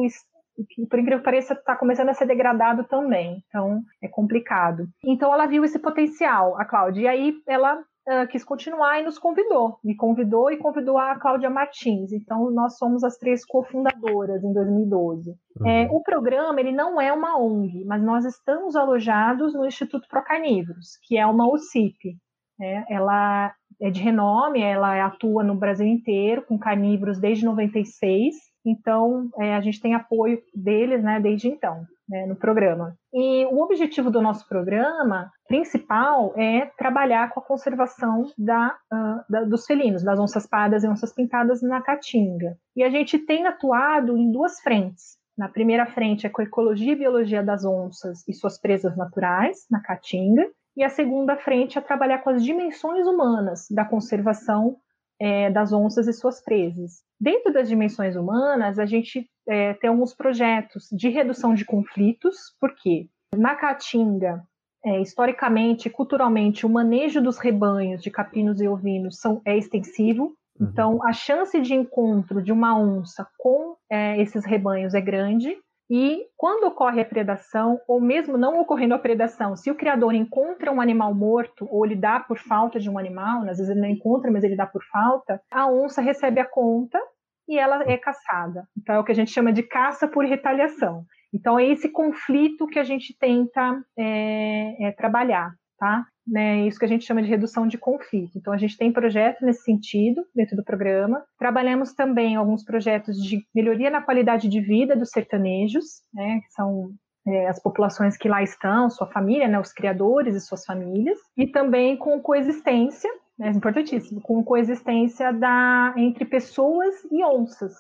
que, 0.68 0.86
por 0.88 1.00
incrível 1.00 1.20
que 1.20 1.26
pareça, 1.26 1.54
está 1.54 1.76
começando 1.76 2.10
a 2.10 2.14
ser 2.14 2.26
degradado 2.26 2.84
também. 2.86 3.44
Então, 3.48 3.82
é 4.02 4.08
complicado. 4.08 4.88
Então, 5.04 5.34
ela 5.34 5.46
viu 5.46 5.64
esse 5.64 5.80
potencial, 5.80 6.60
a 6.60 6.66
Cláudia. 6.66 7.02
E 7.02 7.08
aí, 7.08 7.36
ela 7.48 7.80
uh, 7.80 8.28
quis 8.30 8.44
continuar 8.44 9.00
e 9.00 9.04
nos 9.04 9.20
convidou. 9.20 9.78
Me 9.84 9.96
convidou 9.96 10.52
e 10.52 10.58
convidou 10.58 10.98
a 10.98 11.16
Cláudia 11.16 11.50
Martins. 11.50 12.12
Então, 12.12 12.50
nós 12.52 12.78
somos 12.78 13.04
as 13.04 13.18
três 13.18 13.46
cofundadoras 13.46 14.44
em 14.44 14.54
2012. 14.54 15.32
Uhum. 15.60 15.68
É, 15.68 15.88
o 15.92 16.02
programa, 16.02 16.60
ele 16.60 16.72
não 16.72 17.00
é 17.00 17.14
uma 17.14 17.38
ONG, 17.38 17.86
mas 17.86 18.02
nós 18.02 18.26
estamos 18.26 18.76
alojados 18.76 19.54
no 19.54 19.66
Instituto 19.66 20.08
Procarnívoros, 20.08 20.98
que 21.04 21.18
é 21.18 21.26
uma 21.26 21.48
OCIP. 21.48 22.18
Né? 22.60 22.86
Ela 22.90 23.54
é 23.82 23.90
de 23.90 24.02
renome, 24.02 24.62
ela 24.62 25.06
atua 25.06 25.44
no 25.44 25.56
Brasil 25.56 25.88
inteiro, 25.88 26.44
com 26.46 26.58
carnívoros 26.58 27.20
desde 27.20 27.46
96, 27.46 28.36
então, 28.66 29.30
é, 29.40 29.56
a 29.56 29.62
gente 29.62 29.82
tem 29.82 29.96
apoio 29.96 30.42
deles 30.54 31.04
né, 31.04 31.20
desde 31.20 31.48
então, 31.48 31.86
né, 32.08 32.26
no 32.26 32.36
programa. 32.36 32.96
E 33.14 33.46
o 33.46 33.62
objetivo 33.62 34.12
do 34.12 34.22
nosso 34.22 34.48
programa 34.48 35.32
principal 35.48 36.34
é 36.36 36.66
trabalhar 36.78 37.30
com 37.32 37.40
a 37.40 37.44
conservação 37.44 38.32
da, 38.38 38.76
uh, 38.92 39.32
da, 39.32 39.44
dos 39.44 39.66
felinos, 39.66 40.04
das 40.04 40.20
onças 40.20 40.46
pardas 40.46 40.84
e 40.84 40.88
onças 40.88 41.14
pintadas 41.14 41.62
na 41.62 41.82
Caatinga. 41.82 42.58
E 42.76 42.84
a 42.84 42.90
gente 42.90 43.18
tem 43.18 43.48
atuado 43.48 44.18
em 44.18 44.32
duas 44.32 44.60
frentes. 44.60 45.18
Na 45.38 45.48
primeira 45.48 45.86
frente 45.86 46.28
é 46.28 46.30
com 46.30 46.42
ecologia 46.42 46.92
e 46.92 46.98
biologia 46.98 47.42
das 47.42 47.64
onças 47.64 48.28
e 48.28 48.34
suas 48.34 48.60
presas 48.60 48.98
naturais, 48.98 49.66
na 49.72 49.82
Caatinga, 49.82 50.46
e 50.76 50.84
a 50.84 50.90
segunda 50.90 51.36
frente 51.36 51.78
é 51.78 51.82
trabalhar 51.82 52.20
com 52.20 52.30
as 52.30 52.44
dimensões 52.44 53.06
humanas 53.08 53.68
da 53.70 53.84
conservação 53.84 54.78
é, 55.20 55.50
das 55.50 55.74
onças 55.74 56.08
e 56.08 56.14
suas 56.14 56.42
presas. 56.42 57.04
Dentro 57.20 57.52
das 57.52 57.68
dimensões 57.68 58.16
humanas, 58.16 58.80
a 58.80 58.86
gente 58.86 59.30
é, 59.48 59.74
tem 59.74 59.90
alguns 59.90 60.14
projetos 60.14 60.88
de 60.92 61.10
redução 61.10 61.54
de 61.54 61.66
conflitos, 61.66 62.36
porque 62.60 63.10
na 63.36 63.56
Caatinga, 63.56 64.44
é, 64.86 65.02
historicamente, 65.02 65.90
culturalmente, 65.90 66.66
o 66.66 66.70
manejo 66.70 67.22
dos 67.22 67.38
rebanhos 67.38 68.02
de 68.02 68.10
caprinos 68.10 68.62
e 68.62 68.68
ovinos 68.68 69.20
são, 69.20 69.42
é 69.44 69.58
extensivo. 69.58 70.34
Uhum. 70.60 70.68
Então, 70.68 71.00
a 71.06 71.12
chance 71.12 71.60
de 71.60 71.74
encontro 71.74 72.42
de 72.42 72.52
uma 72.52 72.78
onça 72.80 73.28
com 73.38 73.76
é, 73.90 74.22
esses 74.22 74.46
rebanhos 74.46 74.94
é 74.94 75.02
grande. 75.02 75.58
E 75.90 76.28
quando 76.38 76.66
ocorre 76.66 77.02
a 77.02 77.06
predação, 77.06 77.80
ou 77.88 78.00
mesmo 78.00 78.38
não 78.38 78.60
ocorrendo 78.60 78.94
a 78.94 79.00
predação, 79.00 79.56
se 79.56 79.72
o 79.72 79.76
criador 79.76 80.14
encontra 80.14 80.72
um 80.72 80.80
animal 80.80 81.16
morto, 81.16 81.68
ou 81.72 81.84
ele 81.84 81.96
dá 81.96 82.20
por 82.20 82.38
falta 82.38 82.80
de 82.80 82.90
um 82.90 83.00
animal, 83.00 83.42
às 83.42 83.58
vezes 83.58 83.70
ele 83.70 83.82
não 83.82 83.90
encontra, 83.90 84.30
mas 84.30 84.44
ele 84.44 84.56
dá 84.56 84.68
por 84.68 84.84
falta, 84.92 85.42
a 85.52 85.68
onça 85.68 86.00
recebe 86.00 86.40
a 86.40 86.46
conta 86.46 87.00
e 87.48 87.58
ela 87.58 87.84
é 87.90 87.98
caçada. 87.98 88.68
Então 88.78 88.94
é 88.94 89.00
o 89.00 89.04
que 89.04 89.12
a 89.12 89.16
gente 89.16 89.32
chama 89.32 89.52
de 89.52 89.64
caça 89.64 90.08
por 90.08 90.24
retaliação. 90.24 91.04
Então 91.34 91.58
é 91.58 91.66
esse 91.66 91.90
conflito 91.90 92.68
que 92.68 92.78
a 92.78 92.84
gente 92.84 93.18
tenta 93.18 93.84
é, 93.98 94.88
é, 94.88 94.92
trabalhar, 94.92 95.52
tá? 95.80 96.06
né, 96.30 96.68
isso 96.68 96.78
que 96.78 96.86
a 96.86 96.88
gente 96.88 97.06
chama 97.06 97.24
de 97.24 97.28
redução 97.28 97.68
de 97.68 97.78
conflito. 97.78 98.38
Então, 98.38 98.54
a 98.54 98.58
gente 98.58 98.78
tem 98.78 98.92
projetos 98.92 99.42
nesse 99.42 99.64
sentido 99.64 100.24
dentro 100.36 100.56
do 100.56 100.64
programa. 100.64 101.24
Trabalhamos 101.38 101.94
também 101.94 102.36
alguns 102.36 102.64
projetos 102.64 103.18
de 103.18 103.44
melhoria 103.54 103.90
na 103.90 104.02
qualidade 104.02 104.48
de 104.48 104.62
vida 104.62 104.96
dos 104.96 105.10
sertanejos, 105.10 106.04
né, 106.14 106.40
que 106.42 106.54
são 106.54 106.92
é, 107.28 107.48
as 107.48 107.62
populações 107.62 108.16
que 108.16 108.30
lá 108.30 108.44
estão, 108.44 108.90
sua 108.90 109.08
família, 109.08 109.48
né, 109.48 109.60
os 109.60 109.74
criadores 109.74 110.36
e 110.36 110.40
suas 110.40 110.64
famílias, 110.64 111.18
e 111.36 111.48
também 111.48 111.98
com 111.98 112.22
coexistência, 112.22 113.10
é 113.42 113.50
importantíssimo, 113.50 114.22
com 114.22 114.44
coexistência 114.44 115.34
da, 115.34 115.94
entre 115.98 116.26
pessoas 116.26 116.94
e 117.10 117.24
onças, 117.24 117.74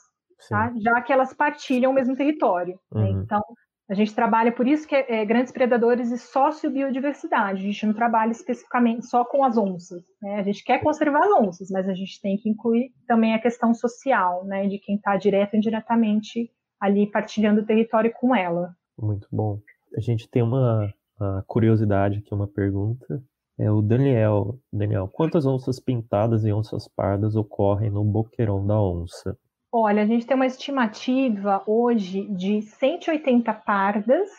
tá? 0.49 0.73
já 0.77 1.01
que 1.01 1.11
elas 1.11 1.33
partilham 1.33 1.91
o 1.91 1.93
mesmo 1.93 2.15
território. 2.15 2.79
Né. 2.91 3.01
Uhum. 3.01 3.13
Né? 3.13 3.21
Então, 3.23 3.43
a 3.89 3.95
gente 3.95 4.13
trabalha, 4.13 4.51
por 4.51 4.67
isso 4.67 4.87
que 4.87 4.95
é, 4.95 5.21
é 5.21 5.25
grandes 5.25 5.51
predadores 5.51 6.11
e 6.11 6.17
sociobiodiversidade. 6.17 7.61
A 7.61 7.65
gente 7.65 7.87
não 7.87 7.93
trabalha 7.93 8.31
especificamente 8.31 9.07
só 9.07 9.25
com 9.25 9.43
as 9.43 9.57
onças. 9.57 10.03
Né? 10.21 10.35
A 10.35 10.43
gente 10.43 10.63
quer 10.63 10.83
conservar 10.83 11.25
as 11.25 11.31
onças, 11.41 11.71
mas 11.71 11.89
a 11.89 11.93
gente 11.95 12.21
tem 12.21 12.37
que 12.37 12.47
incluir 12.47 12.91
também 13.07 13.33
a 13.33 13.41
questão 13.41 13.73
social, 13.73 14.45
né? 14.45 14.67
De 14.67 14.77
quem 14.77 14.95
está 14.95 15.17
direto 15.17 15.55
e 15.55 15.57
indiretamente 15.57 16.51
ali 16.79 17.09
partilhando 17.09 17.61
o 17.61 17.65
território 17.65 18.13
com 18.13 18.35
ela. 18.35 18.75
Muito 18.95 19.27
bom. 19.31 19.59
A 19.97 19.99
gente 19.99 20.29
tem 20.29 20.43
uma, 20.43 20.93
uma 21.19 21.43
curiosidade 21.47 22.19
aqui, 22.19 22.31
uma 22.31 22.47
pergunta. 22.47 23.23
É 23.57 23.71
o 23.71 23.81
Daniel. 23.81 24.59
Daniel, 24.71 25.09
quantas 25.11 25.47
onças 25.47 25.79
pintadas 25.79 26.45
e 26.45 26.53
onças 26.53 26.87
pardas 26.87 27.35
ocorrem 27.35 27.89
no 27.89 28.03
boqueirão 28.03 28.65
da 28.65 28.79
onça? 28.79 29.35
Olha, 29.71 30.01
a 30.01 30.05
gente 30.05 30.25
tem 30.25 30.35
uma 30.35 30.47
estimativa 30.47 31.61
hoje 31.67 32.27
de 32.29 32.61
180 32.61 33.53
pardas 33.53 34.29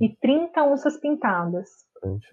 e 0.00 0.08
30 0.08 0.62
onças 0.64 0.98
pintadas. 0.98 1.68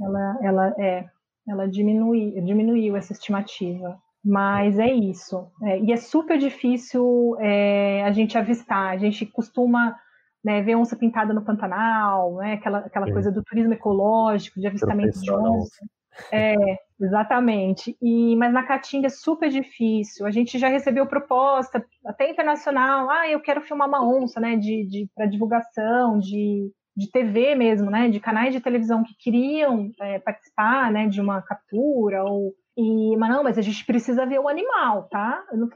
Ela, 0.02 0.40
ela, 0.42 0.76
é, 0.80 1.06
ela 1.48 1.68
diminui, 1.68 2.42
diminuiu 2.42 2.96
essa 2.96 3.14
estimativa. 3.14 4.00
Mas 4.26 4.80
é 4.80 4.92
isso. 4.92 5.48
É, 5.64 5.80
e 5.80 5.92
é 5.92 5.98
super 5.98 6.38
difícil 6.38 7.38
é, 7.40 8.04
a 8.04 8.12
gente 8.12 8.38
avistar. 8.38 8.90
A 8.90 8.98
gente 8.98 9.26
costuma 9.26 9.96
né, 10.44 10.62
ver 10.62 10.76
onça 10.76 10.96
pintada 10.96 11.34
no 11.34 11.44
Pantanal, 11.44 12.36
né, 12.38 12.54
aquela, 12.54 12.80
aquela 12.80 13.12
coisa 13.12 13.32
do 13.32 13.44
turismo 13.44 13.74
ecológico, 13.74 14.60
de 14.60 14.68
avistamento 14.68 15.20
de 15.20 15.32
onça. 15.32 15.86
É, 16.32 16.56
exatamente. 17.00 17.98
E, 18.02 18.36
mas 18.36 18.54
na 18.54 18.64
Caatinga 18.64 19.08
é 19.08 19.10
super 19.10 19.50
difícil. 19.50 20.26
A 20.26 20.32
gente 20.32 20.58
já 20.58 20.68
recebeu 20.68 21.06
proposta, 21.06 21.84
até 22.06 22.30
internacional, 22.30 23.10
ah, 23.10 23.30
eu 23.30 23.40
quero 23.40 23.62
filmar 23.62 23.88
uma 23.88 24.06
onça, 24.06 24.40
né, 24.40 24.56
de, 24.56 24.86
de 24.86 25.10
para 25.16 25.26
divulgação, 25.26 26.20
de, 26.20 26.72
de 26.96 27.12
TV 27.12 27.56
mesmo, 27.56 27.90
né, 27.90 28.10
de 28.10 28.20
canais 28.20 28.54
de 28.54 28.60
televisão 28.60 29.04
que 29.04 29.16
queriam 29.20 29.92
é, 30.02 30.20
participar, 30.20 30.92
né, 30.92 31.08
de 31.08 31.22
uma 31.22 31.42
captura 31.42 32.24
ou 32.24 32.54
e, 32.78 33.18
mas 33.18 33.30
não, 33.32 33.44
mas 33.44 33.58
a 33.58 33.62
gente 33.62 33.84
precisa 33.84 34.24
ver 34.28 34.40
o 34.40 34.48
animal, 34.48 35.08
tá? 35.10 35.44
Não, 35.52 35.68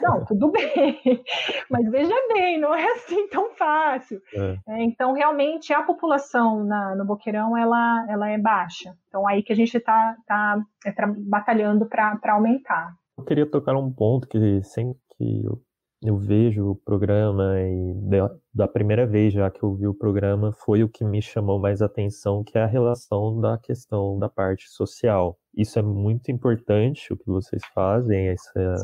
não, 0.00 0.24
tudo 0.26 0.50
bem, 0.50 1.22
mas 1.70 1.88
veja 1.88 2.14
bem, 2.32 2.60
não 2.60 2.74
é 2.74 2.84
assim 2.94 3.28
tão 3.28 3.54
fácil. 3.54 4.20
É. 4.34 4.58
É, 4.68 4.82
então, 4.82 5.12
realmente, 5.12 5.72
a 5.72 5.84
população 5.84 6.64
na, 6.64 6.96
no 6.96 7.04
Boqueirão, 7.04 7.56
ela, 7.56 8.04
ela 8.08 8.28
é 8.28 8.36
baixa. 8.36 8.92
Então, 9.06 9.26
aí 9.28 9.40
que 9.40 9.52
a 9.52 9.56
gente 9.56 9.76
está 9.76 10.16
tá, 10.26 10.60
é, 10.84 10.92
batalhando 11.18 11.86
para 11.86 12.18
aumentar. 12.32 12.92
Eu 13.16 13.24
queria 13.24 13.48
tocar 13.48 13.76
um 13.76 13.92
ponto 13.92 14.26
que 14.26 14.60
sempre 14.64 14.98
que 15.16 15.44
eu, 15.44 15.62
eu 16.02 16.16
vejo 16.16 16.70
o 16.70 16.76
programa 16.76 17.54
e 17.60 17.94
da, 18.08 18.30
da 18.52 18.68
primeira 18.68 19.06
vez 19.06 19.32
já 19.32 19.50
que 19.50 19.62
eu 19.62 19.74
vi 19.74 19.86
o 19.86 19.94
programa 19.94 20.52
foi 20.52 20.82
o 20.82 20.88
que 20.88 21.04
me 21.04 21.20
chamou 21.20 21.58
mais 21.60 21.82
atenção, 21.82 22.42
que 22.44 22.56
é 22.56 22.62
a 22.62 22.66
relação 22.66 23.40
da 23.40 23.58
questão 23.58 24.18
da 24.18 24.28
parte 24.28 24.68
social 24.68 25.36
isso 25.58 25.76
é 25.76 25.82
muito 25.82 26.30
importante 26.30 27.12
o 27.12 27.16
que 27.16 27.26
vocês 27.26 27.60
fazem, 27.74 28.28
essa, 28.28 28.76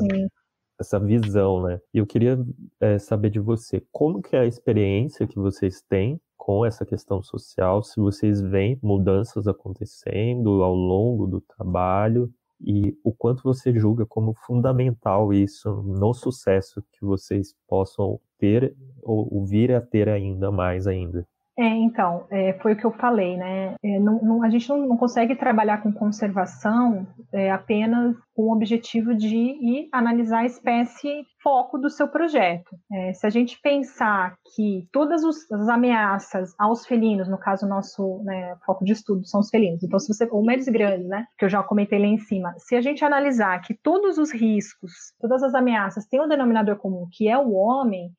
essa 0.77 0.99
visão, 0.99 1.63
né? 1.63 1.79
E 1.93 1.99
eu 1.99 2.05
queria 2.05 2.37
é, 2.81 2.99
saber 2.99 3.29
de 3.29 3.39
você, 3.39 3.81
como 3.93 4.21
que 4.21 4.35
é 4.35 4.41
a 4.41 4.45
experiência 4.45 5.25
que 5.25 5.37
vocês 5.37 5.81
têm 5.89 6.19
com 6.35 6.65
essa 6.65 6.85
questão 6.85 7.23
social, 7.23 7.81
se 7.81 7.99
vocês 7.99 8.41
veem 8.41 8.77
mudanças 8.83 9.47
acontecendo 9.47 10.61
ao 10.61 10.75
longo 10.75 11.25
do 11.25 11.39
trabalho 11.39 12.29
e 12.59 12.93
o 13.03 13.13
quanto 13.13 13.41
você 13.41 13.73
julga 13.73 14.05
como 14.05 14.33
fundamental 14.45 15.33
isso 15.33 15.81
no 15.81 16.13
sucesso 16.13 16.83
que 16.91 17.05
vocês 17.05 17.55
possam 17.67 18.19
ter 18.37 18.75
ou 19.01 19.45
vir 19.45 19.71
a 19.71 19.81
ter 19.81 20.09
ainda 20.09 20.51
mais 20.51 20.87
ainda. 20.87 21.25
É, 21.57 21.63
então, 21.63 22.27
é, 22.29 22.53
foi 22.61 22.73
o 22.73 22.75
que 22.75 22.85
eu 22.85 22.91
falei, 22.91 23.37
né? 23.37 23.75
É, 23.81 23.97
não, 23.97 24.21
não, 24.21 24.43
a 24.43 24.49
gente 24.49 24.67
não, 24.67 24.85
não, 24.85 24.97
consegue 24.97 25.35
trabalhar 25.35 25.81
com 25.81 25.91
conservação 25.91 27.07
é, 27.31 27.49
apenas 27.49 28.13
com 28.35 28.43
o 28.43 28.53
objetivo 28.53 29.15
de 29.15 29.35
ir 29.35 29.87
analisar 29.93 30.39
a 30.39 30.45
espécie 30.45 31.25
foco 31.41 31.77
do 31.77 31.89
seu 31.89 32.09
projeto. 32.09 32.75
É, 32.91 33.13
se 33.13 33.25
a 33.25 33.29
gente 33.29 33.57
pensar 33.61 34.35
que 34.53 34.85
todas 34.91 35.23
os, 35.23 35.49
as 35.49 35.69
ameaças 35.69 36.53
aos 36.59 36.85
felinos, 36.85 37.29
no 37.29 37.37
caso 37.37 37.65
nosso 37.65 38.21
né, 38.25 38.57
foco 38.65 38.83
de 38.83 38.91
estudo 38.91 39.25
são 39.25 39.39
os 39.39 39.49
felinos, 39.49 39.81
então 39.81 39.97
se 39.97 40.13
você, 40.13 40.27
o 40.29 40.41
Medes 40.41 40.67
grande, 40.67 41.05
né, 41.05 41.25
que 41.37 41.45
eu 41.45 41.49
já 41.49 41.63
comentei 41.63 41.99
lá 41.99 42.07
em 42.07 42.17
cima, 42.17 42.53
se 42.57 42.75
a 42.75 42.81
gente 42.81 43.05
analisar 43.05 43.61
que 43.61 43.73
todos 43.73 44.17
os 44.17 44.33
riscos, 44.33 44.91
todas 45.21 45.41
as 45.41 45.55
ameaças 45.55 46.05
têm 46.05 46.21
um 46.21 46.27
denominador 46.27 46.75
comum, 46.75 47.07
que 47.09 47.29
é 47.29 47.37
o 47.37 47.53
homem, 47.53 48.11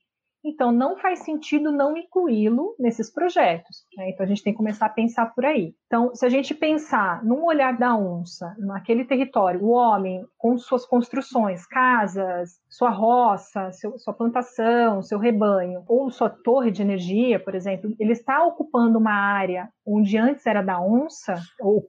então, 0.46 0.70
não 0.70 0.96
faz 0.96 1.20
sentido 1.24 1.72
não 1.72 1.96
incluí-lo 1.96 2.76
nesses 2.78 3.12
projetos. 3.12 3.84
Né? 3.96 4.10
Então, 4.10 4.24
a 4.24 4.28
gente 4.28 4.44
tem 4.44 4.52
que 4.52 4.56
começar 4.56 4.86
a 4.86 4.90
pensar 4.90 5.34
por 5.34 5.44
aí. 5.44 5.74
Então, 5.86 6.14
se 6.14 6.24
a 6.24 6.28
gente 6.28 6.54
pensar 6.54 7.24
num 7.24 7.44
olhar 7.44 7.76
da 7.76 7.96
onça, 7.96 8.54
naquele 8.58 9.04
território, 9.04 9.64
o 9.64 9.70
homem 9.70 10.24
com 10.38 10.56
suas 10.56 10.86
construções, 10.86 11.66
casas, 11.66 12.60
sua 12.68 12.90
roça, 12.90 13.72
seu, 13.72 13.98
sua 13.98 14.14
plantação, 14.14 15.02
seu 15.02 15.18
rebanho, 15.18 15.82
ou 15.88 16.10
sua 16.10 16.30
torre 16.30 16.70
de 16.70 16.80
energia, 16.80 17.40
por 17.40 17.56
exemplo, 17.56 17.92
ele 17.98 18.12
está 18.12 18.44
ocupando 18.44 18.98
uma 18.98 19.14
área 19.14 19.68
onde 19.84 20.16
antes 20.16 20.46
era 20.46 20.62
da 20.62 20.80
onça, 20.80 21.34
ou 21.60 21.84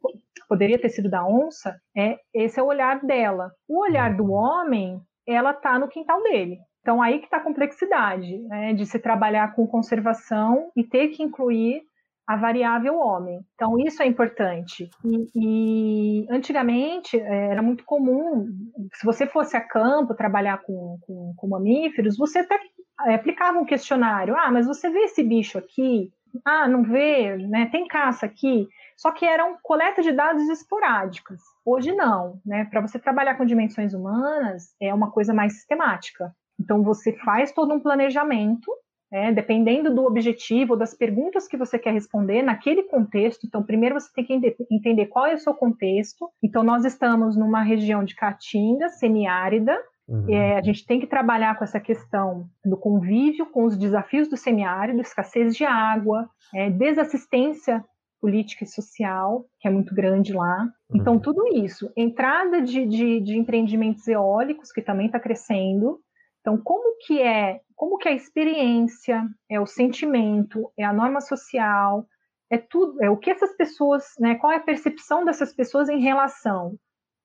poderia 0.49 0.79
ter 0.79 0.89
sido 0.89 1.09
da 1.09 1.23
onça, 1.27 1.79
é, 1.95 2.17
esse 2.33 2.59
é 2.59 2.63
o 2.63 2.67
olhar 2.67 3.05
dela. 3.05 3.51
O 3.67 3.81
olhar 3.81 4.15
do 4.15 4.31
homem, 4.31 4.99
ela 5.27 5.51
está 5.51 5.77
no 5.77 5.87
quintal 5.87 6.23
dele. 6.23 6.57
Então, 6.87 7.01
aí 7.01 7.19
que 7.19 7.25
está 7.25 7.35
a 7.35 7.43
complexidade 7.43 8.37
né, 8.43 8.73
de 8.73 8.85
se 8.85 8.97
trabalhar 8.97 9.53
com 9.53 9.67
conservação 9.67 10.71
e 10.73 10.85
ter 10.85 11.09
que 11.09 11.21
incluir 11.21 11.81
a 12.25 12.37
variável 12.37 12.97
homem. 12.97 13.41
Então, 13.55 13.77
isso 13.77 14.01
é 14.01 14.05
importante. 14.05 14.89
E, 15.03 15.27
e, 15.35 16.27
antigamente 16.29 17.19
é, 17.19 17.47
era 17.49 17.61
muito 17.61 17.83
comum, 17.83 18.47
se 18.93 19.05
você 19.05 19.27
fosse 19.27 19.57
a 19.57 19.61
campo 19.61 20.15
trabalhar 20.15 20.59
com, 20.59 20.97
com, 21.01 21.33
com 21.35 21.47
mamíferos, 21.49 22.15
você 22.15 22.39
até 22.39 22.57
é, 23.05 23.15
aplicava 23.15 23.59
um 23.59 23.65
questionário. 23.65 24.33
Ah, 24.37 24.49
mas 24.49 24.65
você 24.65 24.89
vê 24.89 24.99
esse 24.99 25.21
bicho 25.21 25.57
aqui? 25.57 26.09
Ah, 26.45 26.69
não 26.69 26.83
vê, 26.83 27.35
né? 27.35 27.67
Tem 27.69 27.85
caça 27.85 28.25
aqui. 28.25 28.65
Só 28.95 29.11
que 29.11 29.25
eram 29.25 29.57
coletas 29.61 30.05
de 30.05 30.13
dados 30.13 30.47
esporádicas. 30.47 31.41
Hoje 31.65 31.91
não, 31.93 32.39
né? 32.45 32.65
Para 32.71 32.79
você 32.79 32.97
trabalhar 32.97 33.35
com 33.35 33.45
dimensões 33.45 33.93
humanas 33.93 34.73
é 34.81 34.93
uma 34.93 35.11
coisa 35.11 35.33
mais 35.33 35.53
sistemática. 35.53 36.33
Então, 36.67 36.83
você 36.83 37.13
faz 37.13 37.53
todo 37.53 37.73
um 37.73 37.79
planejamento, 37.79 38.69
né, 39.09 39.31
dependendo 39.31 39.95
do 39.95 40.03
objetivo, 40.05 40.75
das 40.75 40.93
perguntas 40.93 41.47
que 41.47 41.55
você 41.55 41.79
quer 41.79 41.93
responder 41.93 42.41
naquele 42.41 42.83
contexto. 42.83 43.47
Então, 43.47 43.63
primeiro 43.63 43.97
você 43.97 44.11
tem 44.13 44.25
que 44.25 44.57
entender 44.69 45.05
qual 45.05 45.25
é 45.25 45.35
o 45.35 45.39
seu 45.39 45.53
contexto. 45.53 46.29
Então, 46.43 46.61
nós 46.63 46.83
estamos 46.83 47.37
numa 47.37 47.63
região 47.63 48.03
de 48.03 48.15
caatinga, 48.15 48.89
semiárida, 48.89 49.79
Uhum. 50.09 50.33
É, 50.33 50.57
a 50.57 50.61
gente 50.61 50.85
tem 50.85 51.01
que 51.01 51.05
trabalhar 51.05 51.57
com 51.57 51.65
essa 51.65 51.81
questão 51.81 52.49
do 52.63 52.77
convívio 52.77 53.45
com 53.47 53.65
os 53.65 53.77
desafios 53.77 54.29
do 54.29 54.37
semiárido, 54.37 55.01
escassez 55.01 55.53
de 55.53 55.65
água, 55.65 56.29
é, 56.55 56.69
desassistência 56.69 57.83
política 58.21 58.63
e 58.63 58.67
social, 58.67 59.45
que 59.59 59.67
é 59.67 59.71
muito 59.71 59.93
grande 59.93 60.33
lá. 60.33 60.67
Então, 60.93 61.13
uhum. 61.13 61.19
tudo 61.19 61.45
isso. 61.53 61.91
Entrada 61.95 62.61
de, 62.61 62.85
de, 62.85 63.19
de 63.19 63.37
empreendimentos 63.37 64.07
eólicos, 64.07 64.71
que 64.71 64.81
também 64.81 65.07
está 65.07 65.19
crescendo. 65.19 65.99
Então, 66.47 66.57
como 66.63 66.95
que 67.05 67.21
é, 67.21 67.59
como 67.75 67.97
que 67.97 68.07
a 68.07 68.13
experiência, 68.13 69.21
é 69.51 69.59
o 69.59 69.65
sentimento, 69.65 70.71
é 70.77 70.85
a 70.85 70.93
norma 70.93 71.19
social, 71.19 72.07
é 72.49 72.57
tudo, 72.57 73.03
é 73.03 73.09
o 73.09 73.17
que 73.17 73.29
essas 73.29 73.53
pessoas, 73.57 74.05
né, 74.17 74.35
qual 74.35 74.53
é 74.53 74.55
a 74.55 74.63
percepção 74.63 75.25
dessas 75.25 75.53
pessoas 75.53 75.89
em 75.89 75.99
relação 75.99 76.79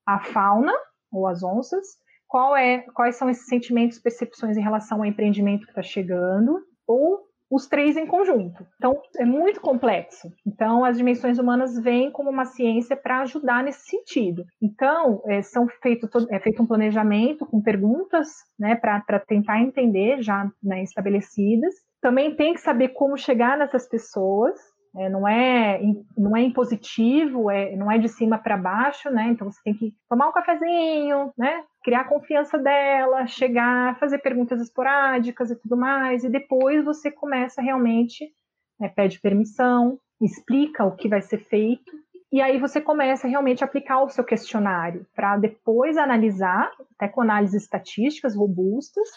à 0.05 0.19
fauna 0.19 0.73
ou 1.09 1.25
às 1.25 1.41
onças, 1.41 1.87
qual 2.27 2.53
é, 2.53 2.79
quais 2.93 3.15
são 3.15 3.29
esses 3.29 3.45
sentimentos, 3.45 3.97
percepções 3.97 4.57
em 4.57 4.61
relação 4.61 4.97
ao 4.97 5.05
empreendimento 5.05 5.63
que 5.63 5.71
está 5.71 5.81
chegando, 5.81 6.59
ou 6.85 7.21
os 7.53 7.67
três 7.67 7.95
em 7.95 8.07
conjunto. 8.07 8.65
Então, 8.77 8.99
é 9.15 9.23
muito 9.23 9.61
complexo. 9.61 10.33
Então, 10.45 10.83
as 10.83 10.97
dimensões 10.97 11.37
humanas 11.37 11.77
vêm 11.77 12.09
como 12.09 12.31
uma 12.31 12.45
ciência 12.45 12.95
para 12.97 13.21
ajudar 13.21 13.63
nesse 13.63 13.87
sentido. 13.87 14.43
Então, 14.59 15.21
é, 15.27 15.43
são 15.43 15.67
feito, 15.67 16.09
é 16.31 16.39
feito 16.39 16.63
um 16.63 16.65
planejamento 16.65 17.45
com 17.45 17.61
perguntas 17.61 18.29
né, 18.57 18.75
para 18.75 19.19
tentar 19.19 19.61
entender 19.61 20.23
já 20.23 20.49
né, 20.63 20.81
estabelecidas. 20.81 21.75
Também 22.01 22.35
tem 22.35 22.55
que 22.55 22.59
saber 22.59 22.89
como 22.89 23.15
chegar 23.15 23.55
nessas 23.55 23.87
pessoas, 23.87 24.59
é, 24.95 25.09
não 25.09 25.27
é 25.27 25.81
não 26.17 26.37
é 26.37 26.41
impositivo, 26.41 27.49
é, 27.49 27.75
não 27.75 27.91
é 27.91 27.97
de 27.97 28.07
cima 28.07 28.37
para 28.37 28.57
baixo, 28.57 29.09
né? 29.09 29.27
Então 29.29 29.51
você 29.51 29.59
tem 29.63 29.73
que 29.73 29.93
tomar 30.09 30.29
um 30.29 30.31
cafezinho, 30.31 31.31
né? 31.37 31.63
Criar 31.83 32.01
a 32.01 32.07
confiança 32.07 32.57
dela, 32.57 33.25
chegar, 33.25 33.97
fazer 33.99 34.19
perguntas 34.19 34.61
esporádicas 34.61 35.51
e 35.51 35.55
tudo 35.55 35.75
mais, 35.75 36.23
e 36.23 36.29
depois 36.29 36.83
você 36.85 37.11
começa 37.11 37.61
realmente, 37.61 38.31
né, 38.79 38.87
pede 38.89 39.19
permissão, 39.19 39.99
explica 40.21 40.85
o 40.85 40.95
que 40.95 41.09
vai 41.09 41.21
ser 41.21 41.39
feito, 41.39 41.91
e 42.33 42.41
aí 42.41 42.59
você 42.59 42.81
começa 42.81 43.27
realmente 43.27 43.63
a 43.63 43.67
aplicar 43.67 44.01
o 44.01 44.09
seu 44.09 44.23
questionário 44.23 45.05
para 45.15 45.37
depois 45.37 45.97
analisar, 45.97 46.71
até 46.95 47.07
com 47.07 47.21
análises 47.21 47.61
estatísticas 47.61 48.35
robustas, 48.35 49.07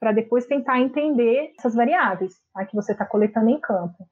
para 0.00 0.10
depois 0.10 0.46
tentar 0.46 0.80
entender 0.80 1.52
essas 1.58 1.74
variáveis 1.74 2.32
tá, 2.54 2.64
que 2.64 2.74
você 2.74 2.92
está 2.92 3.04
coletando 3.04 3.50
em 3.50 3.60
campo. 3.60 4.08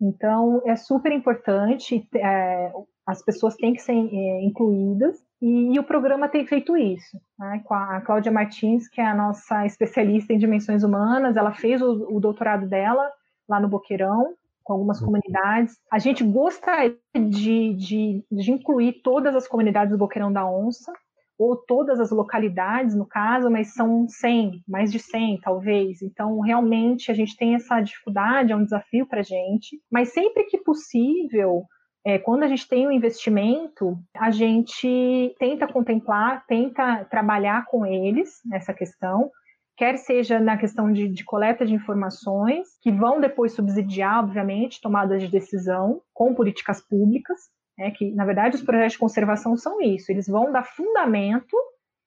Então, 0.00 0.62
é 0.66 0.76
super 0.76 1.12
importante, 1.12 2.08
é, 2.14 2.72
as 3.06 3.22
pessoas 3.22 3.54
têm 3.56 3.74
que 3.74 3.82
ser 3.82 3.92
é, 3.92 4.42
incluídas, 4.42 5.16
e, 5.42 5.74
e, 5.74 5.78
o 5.78 5.84
programa 5.84 6.28
tem 6.28 6.46
feito 6.46 6.76
isso. 6.76 7.18
Né? 7.38 7.62
A 7.70 8.00
Cláudia 8.02 8.30
Martins, 8.30 8.88
que 8.88 9.00
é 9.00 9.06
a 9.06 9.14
nossa 9.14 9.64
especialista 9.64 10.32
em 10.32 10.38
dimensões 10.38 10.82
humanas, 10.82 11.36
ela 11.36 11.52
fez 11.52 11.80
o, 11.80 12.14
o 12.14 12.20
doutorado 12.20 12.66
dela 12.66 13.10
lá 13.48 13.58
no 13.58 13.68
Boqueirão, 13.68 14.34
com 14.62 14.74
algumas 14.74 15.00
uhum. 15.00 15.06
comunidades. 15.06 15.78
A 15.90 15.98
gente 15.98 16.22
gostaria 16.22 16.96
de, 17.14 17.74
de, 17.74 18.24
de 18.30 18.52
incluir 18.52 19.00
todas 19.02 19.34
as 19.34 19.48
comunidades 19.48 19.92
do 19.92 19.98
Boqueirão 19.98 20.32
da 20.32 20.46
Onça, 20.46 20.92
ou 21.40 21.56
todas 21.56 21.98
as 21.98 22.10
localidades, 22.10 22.94
no 22.94 23.06
caso, 23.06 23.50
mas 23.50 23.72
são 23.72 24.06
100, 24.06 24.62
mais 24.68 24.92
de 24.92 24.98
100, 24.98 25.40
talvez. 25.40 26.02
Então, 26.02 26.38
realmente, 26.40 27.10
a 27.10 27.14
gente 27.14 27.34
tem 27.34 27.54
essa 27.54 27.80
dificuldade, 27.80 28.52
é 28.52 28.56
um 28.56 28.62
desafio 28.62 29.06
para 29.06 29.20
a 29.20 29.22
gente, 29.22 29.80
mas 29.90 30.12
sempre 30.12 30.44
que 30.44 30.58
possível, 30.58 31.62
é, 32.04 32.18
quando 32.18 32.42
a 32.42 32.46
gente 32.46 32.68
tem 32.68 32.86
um 32.86 32.92
investimento, 32.92 33.96
a 34.14 34.30
gente 34.30 35.34
tenta 35.38 35.66
contemplar, 35.66 36.44
tenta 36.46 37.06
trabalhar 37.06 37.64
com 37.64 37.86
eles 37.86 38.40
nessa 38.44 38.74
questão, 38.74 39.30
quer 39.78 39.96
seja 39.96 40.38
na 40.38 40.58
questão 40.58 40.92
de, 40.92 41.08
de, 41.08 41.24
coleta 41.24 41.64
de 41.64 41.72
informações, 41.72 42.68
que 42.82 42.92
vão 42.92 43.18
depois 43.18 43.54
subsidiar, 43.54 44.22
obviamente, 44.22 44.78
tomadas 44.78 45.22
de 45.22 45.28
decisão 45.28 46.02
com 46.12 46.34
políticas 46.34 46.86
públicas, 46.86 47.38
né, 47.80 47.90
que, 47.90 48.10
na 48.12 48.26
verdade, 48.26 48.56
os 48.56 48.62
projetos 48.62 48.92
de 48.92 48.98
conservação 48.98 49.56
são 49.56 49.80
isso, 49.80 50.12
eles 50.12 50.28
vão 50.28 50.52
dar 50.52 50.64
fundamento 50.64 51.56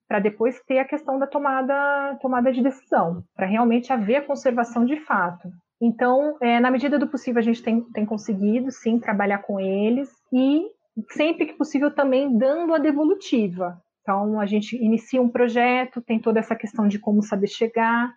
para 0.08 0.20
depois 0.20 0.62
ter 0.68 0.78
a 0.78 0.86
questão 0.86 1.18
da 1.18 1.26
tomada, 1.26 2.16
tomada 2.22 2.52
de 2.52 2.62
decisão, 2.62 3.24
para 3.36 3.48
realmente 3.48 3.92
haver 3.92 4.18
a 4.18 4.22
conservação 4.22 4.86
de 4.86 5.00
fato. 5.00 5.50
Então, 5.82 6.38
é, 6.40 6.60
na 6.60 6.70
medida 6.70 7.00
do 7.00 7.08
possível, 7.08 7.40
a 7.40 7.44
gente 7.44 7.64
tem, 7.64 7.82
tem 7.92 8.06
conseguido, 8.06 8.72
sim, 8.72 9.00
trabalhar 9.00 9.40
com 9.40 9.60
eles 9.60 10.10
e, 10.32 10.68
sempre 11.10 11.48
que 11.48 11.58
possível, 11.58 11.90
também 11.90 12.38
dando 12.38 12.76
a 12.76 12.78
devolutiva. 12.78 13.82
Então, 14.02 14.40
a 14.40 14.46
gente 14.46 14.78
inicia 14.78 15.22
um 15.22 15.30
projeto, 15.30 16.02
tem 16.02 16.20
toda 16.20 16.40
essa 16.40 16.56
questão 16.56 16.88
de 16.88 17.00
como 17.00 17.24
saber 17.24 17.48
chegar, 17.48 18.14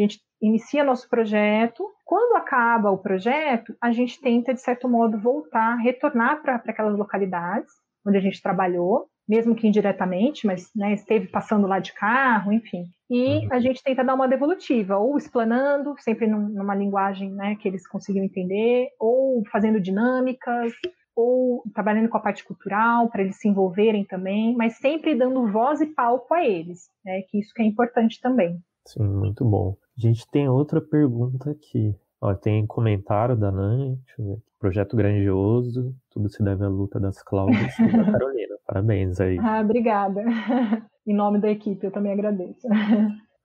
a 0.00 0.04
gente 0.04 0.20
inicia 0.40 0.84
nosso 0.84 1.08
projeto. 1.08 1.84
Quando 2.04 2.36
acaba 2.36 2.90
o 2.90 2.98
projeto, 2.98 3.76
a 3.80 3.92
gente 3.92 4.20
tenta, 4.20 4.54
de 4.54 4.60
certo 4.60 4.88
modo, 4.88 5.18
voltar, 5.18 5.76
retornar 5.76 6.40
para 6.42 6.56
aquelas 6.56 6.96
localidades 6.96 7.72
onde 8.06 8.16
a 8.16 8.20
gente 8.20 8.42
trabalhou, 8.42 9.06
mesmo 9.28 9.54
que 9.54 9.66
indiretamente, 9.66 10.46
mas 10.46 10.70
né, 10.74 10.94
esteve 10.94 11.26
passando 11.28 11.66
lá 11.66 11.78
de 11.78 11.92
carro, 11.92 12.52
enfim. 12.52 12.84
E 13.10 13.38
uhum. 13.38 13.48
a 13.50 13.60
gente 13.60 13.82
tenta 13.82 14.02
dar 14.02 14.14
uma 14.14 14.28
devolutiva, 14.28 14.96
ou 14.96 15.18
explanando, 15.18 15.94
sempre 15.98 16.26
num, 16.26 16.48
numa 16.48 16.74
linguagem 16.74 17.30
né, 17.30 17.56
que 17.56 17.68
eles 17.68 17.86
consigam 17.86 18.24
entender, 18.24 18.88
ou 18.98 19.42
fazendo 19.50 19.80
dinâmicas, 19.80 20.72
ou 21.14 21.62
trabalhando 21.74 22.08
com 22.08 22.16
a 22.16 22.22
parte 22.22 22.44
cultural, 22.44 23.10
para 23.10 23.22
eles 23.22 23.36
se 23.36 23.48
envolverem 23.48 24.04
também, 24.04 24.54
mas 24.56 24.78
sempre 24.78 25.14
dando 25.14 25.50
voz 25.50 25.80
e 25.80 25.86
palco 25.86 26.32
a 26.32 26.44
eles, 26.44 26.88
né, 27.04 27.22
que 27.28 27.40
isso 27.40 27.52
que 27.52 27.60
é 27.60 27.66
importante 27.66 28.20
também. 28.20 28.58
Sim, 28.88 29.06
muito 29.06 29.44
bom. 29.44 29.76
A 29.98 30.00
gente 30.00 30.26
tem 30.30 30.48
outra 30.48 30.80
pergunta 30.80 31.50
aqui. 31.50 31.94
Ó, 32.20 32.34
tem 32.34 32.66
comentário 32.66 33.36
da 33.36 33.52
Nani, 33.52 34.00
projeto 34.58 34.96
grandioso, 34.96 35.94
tudo 36.10 36.30
se 36.30 36.42
deve 36.42 36.64
à 36.64 36.68
luta 36.68 36.98
das 36.98 37.22
Cláudias 37.22 37.78
e 37.78 37.92
da 37.92 38.04
Carolina. 38.10 38.56
Parabéns 38.66 39.20
aí. 39.20 39.38
Ah, 39.40 39.60
obrigada. 39.60 40.22
em 41.06 41.14
nome 41.14 41.38
da 41.38 41.50
equipe, 41.50 41.84
eu 41.84 41.92
também 41.92 42.12
agradeço. 42.12 42.66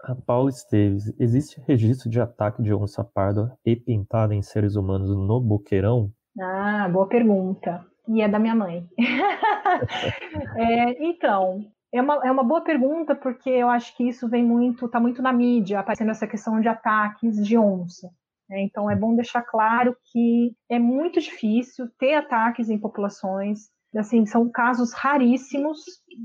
A 0.01 0.15
Paula 0.15 0.49
Esteves, 0.49 1.13
existe 1.19 1.61
registro 1.67 2.09
de 2.09 2.21
ataque 2.21 2.63
de 2.63 2.73
onça 2.73 3.03
parda 3.03 3.53
e 3.65 3.75
pintada 3.75 4.33
em 4.33 4.41
seres 4.41 4.75
humanos 4.75 5.09
no 5.09 5.41
Boqueirão? 5.41 6.09
Ah, 6.39 6.89
boa 6.89 7.07
pergunta. 7.07 7.85
E 8.07 8.21
é 8.21 8.29
da 8.29 8.39
minha 8.39 8.55
mãe. 8.55 8.87
é, 10.57 11.05
então, 11.05 11.65
é 11.93 12.01
uma, 12.01 12.15
é 12.25 12.31
uma 12.31 12.43
boa 12.43 12.61
pergunta 12.61 13.15
porque 13.15 13.49
eu 13.49 13.69
acho 13.69 13.95
que 13.95 14.07
isso 14.07 14.27
vem 14.27 14.43
muito, 14.43 14.87
está 14.87 14.99
muito 14.99 15.21
na 15.21 15.31
mídia, 15.31 15.79
aparecendo 15.79 16.09
essa 16.09 16.27
questão 16.27 16.59
de 16.59 16.67
ataques 16.67 17.35
de 17.45 17.55
onça. 17.55 18.09
É, 18.49 18.61
então 18.61 18.89
é 18.89 18.95
bom 18.95 19.15
deixar 19.15 19.43
claro 19.43 19.95
que 20.11 20.55
é 20.69 20.79
muito 20.79 21.21
difícil 21.21 21.87
ter 21.99 22.15
ataques 22.15 22.69
em 22.69 22.79
populações. 22.79 23.71
Assim, 23.95 24.25
são 24.25 24.49
casos 24.49 24.91
raríssimos. 24.91 25.79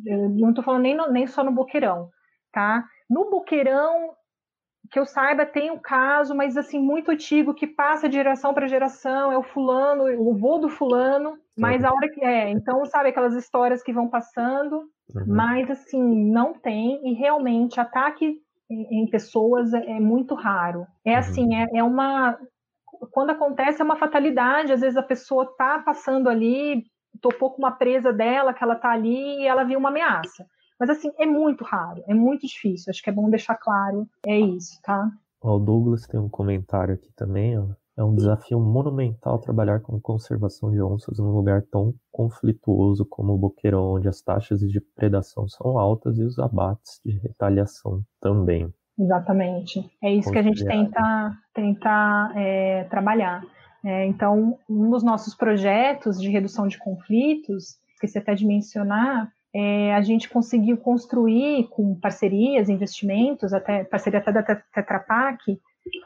não 0.05 0.51
estou 0.51 0.65
falando 0.65 0.83
nem, 0.83 0.97
nem 1.13 1.27
só 1.27 1.45
no 1.45 1.53
boqueirão, 1.53 2.09
tá? 2.51 2.83
No 3.09 3.29
boqueirão, 3.29 4.15
que 4.91 4.99
eu 4.99 5.05
saiba, 5.05 5.45
tem 5.45 5.71
um 5.71 5.79
caso, 5.79 6.35
mas 6.35 6.57
assim 6.57 6.81
muito 6.81 7.11
antigo 7.11 7.53
que 7.53 7.67
passa 7.67 8.09
de 8.09 8.15
geração 8.17 8.55
para 8.55 8.67
geração. 8.67 9.31
É 9.31 9.37
o 9.37 9.43
fulano, 9.43 10.05
o 10.19 10.35
vô 10.35 10.57
do 10.57 10.71
fulano. 10.71 11.39
Mas 11.59 11.85
a 11.85 11.93
hora 11.93 12.09
que 12.09 12.25
é, 12.25 12.49
então 12.51 12.87
sabe 12.87 13.11
aquelas 13.11 13.35
histórias 13.35 13.83
que 13.83 13.93
vão 13.93 14.09
passando. 14.09 14.89
Uhum. 15.15 15.25
Mas 15.27 15.71
assim 15.71 16.03
não 16.31 16.53
tem 16.55 17.01
e 17.09 17.15
realmente 17.15 17.81
ataque 17.81 18.41
em, 18.71 19.07
pessoas 19.07 19.73
é, 19.73 19.93
é, 19.93 20.01
muito 20.01 20.35
raro. 20.35 20.87
É 21.05 21.13
uhum. 21.13 21.19
assim, 21.19 21.55
é, 21.55 21.67
é 21.75 21.83
uma. 21.83 22.39
Quando 23.11 23.31
acontece, 23.31 23.81
é 23.81 23.85
uma 23.85 23.97
fatalidade. 23.97 24.73
Às 24.73 24.81
vezes 24.81 24.97
a 24.97 25.03
pessoa 25.03 25.45
está 25.45 25.79
passando 25.79 26.29
ali, 26.29 26.85
topou 27.21 27.51
com 27.51 27.59
uma 27.59 27.73
presa 27.73 28.13
dela, 28.13 28.53
que 28.53 28.63
ela 28.63 28.75
está 28.75 28.91
ali 28.91 29.41
e 29.41 29.47
ela 29.47 29.65
viu 29.65 29.79
uma 29.79 29.89
ameaça. 29.89 30.47
Mas 30.79 30.91
assim, 30.91 31.11
é 31.19 31.27
muito 31.27 31.65
raro, 31.65 32.03
é 32.07 32.15
muito 32.15 32.47
difícil. 32.47 32.91
Acho 32.91 33.03
que 33.03 33.11
é 33.11 33.13
bom 33.13 33.29
deixar 33.29 33.57
claro, 33.57 34.09
é 34.25 34.39
isso, 34.39 34.81
tá? 34.83 35.11
O 35.41 35.59
Douglas 35.59 36.07
tem 36.07 36.21
um 36.21 36.29
comentário 36.29 36.95
aqui 36.95 37.11
também, 37.15 37.59
ó. 37.59 37.67
É 37.99 38.05
um 38.05 38.15
desafio 38.15 38.61
monumental 38.61 39.41
trabalhar 39.41 39.81
com 39.81 40.01
conservação 40.01 40.71
de 40.71 40.81
onças 40.81 41.19
num 41.19 41.33
lugar 41.33 41.63
tão 41.63 41.93
conflituoso 42.13 43.05
como 43.05 43.33
o 43.33 43.37
Boqueirão, 43.37 43.95
onde 43.95 44.09
as 44.09 44.23
taxas 44.23 44.61
de 44.61 44.81
predação 44.81 45.49
são 45.49 45.77
altas 45.77 46.17
e 46.17 46.23
os 46.23 46.39
abates 46.39 47.01
de 47.05 47.19
retaliação 47.19 48.05
também. 48.21 48.73
Exatamente. 48.97 49.85
É 50.01 50.15
isso 50.15 50.31
que 50.31 50.39
a 50.39 50.43
gente 50.43 50.65
tenta, 50.65 51.33
tenta 51.53 52.33
é, 52.37 52.85
trabalhar. 52.85 53.43
É, 53.85 54.07
então, 54.07 54.57
um 54.71 54.91
dos 54.91 55.03
nossos 55.03 55.35
projetos 55.35 56.21
de 56.21 56.31
redução 56.31 56.69
de 56.69 56.79
conflitos, 56.79 57.81
esqueci 57.95 58.17
até 58.17 58.33
de 58.33 58.47
mencionar, 58.47 59.29
é, 59.53 59.93
a 59.93 60.03
gente 60.03 60.29
conseguiu 60.29 60.77
construir 60.77 61.67
com 61.71 61.97
parcerias, 61.97 62.69
investimentos, 62.69 63.53
até 63.53 63.83
parceria 63.83 64.21
até 64.21 64.31
da 64.31 64.43
Tetra 64.43 65.01
Pak, 65.01 65.59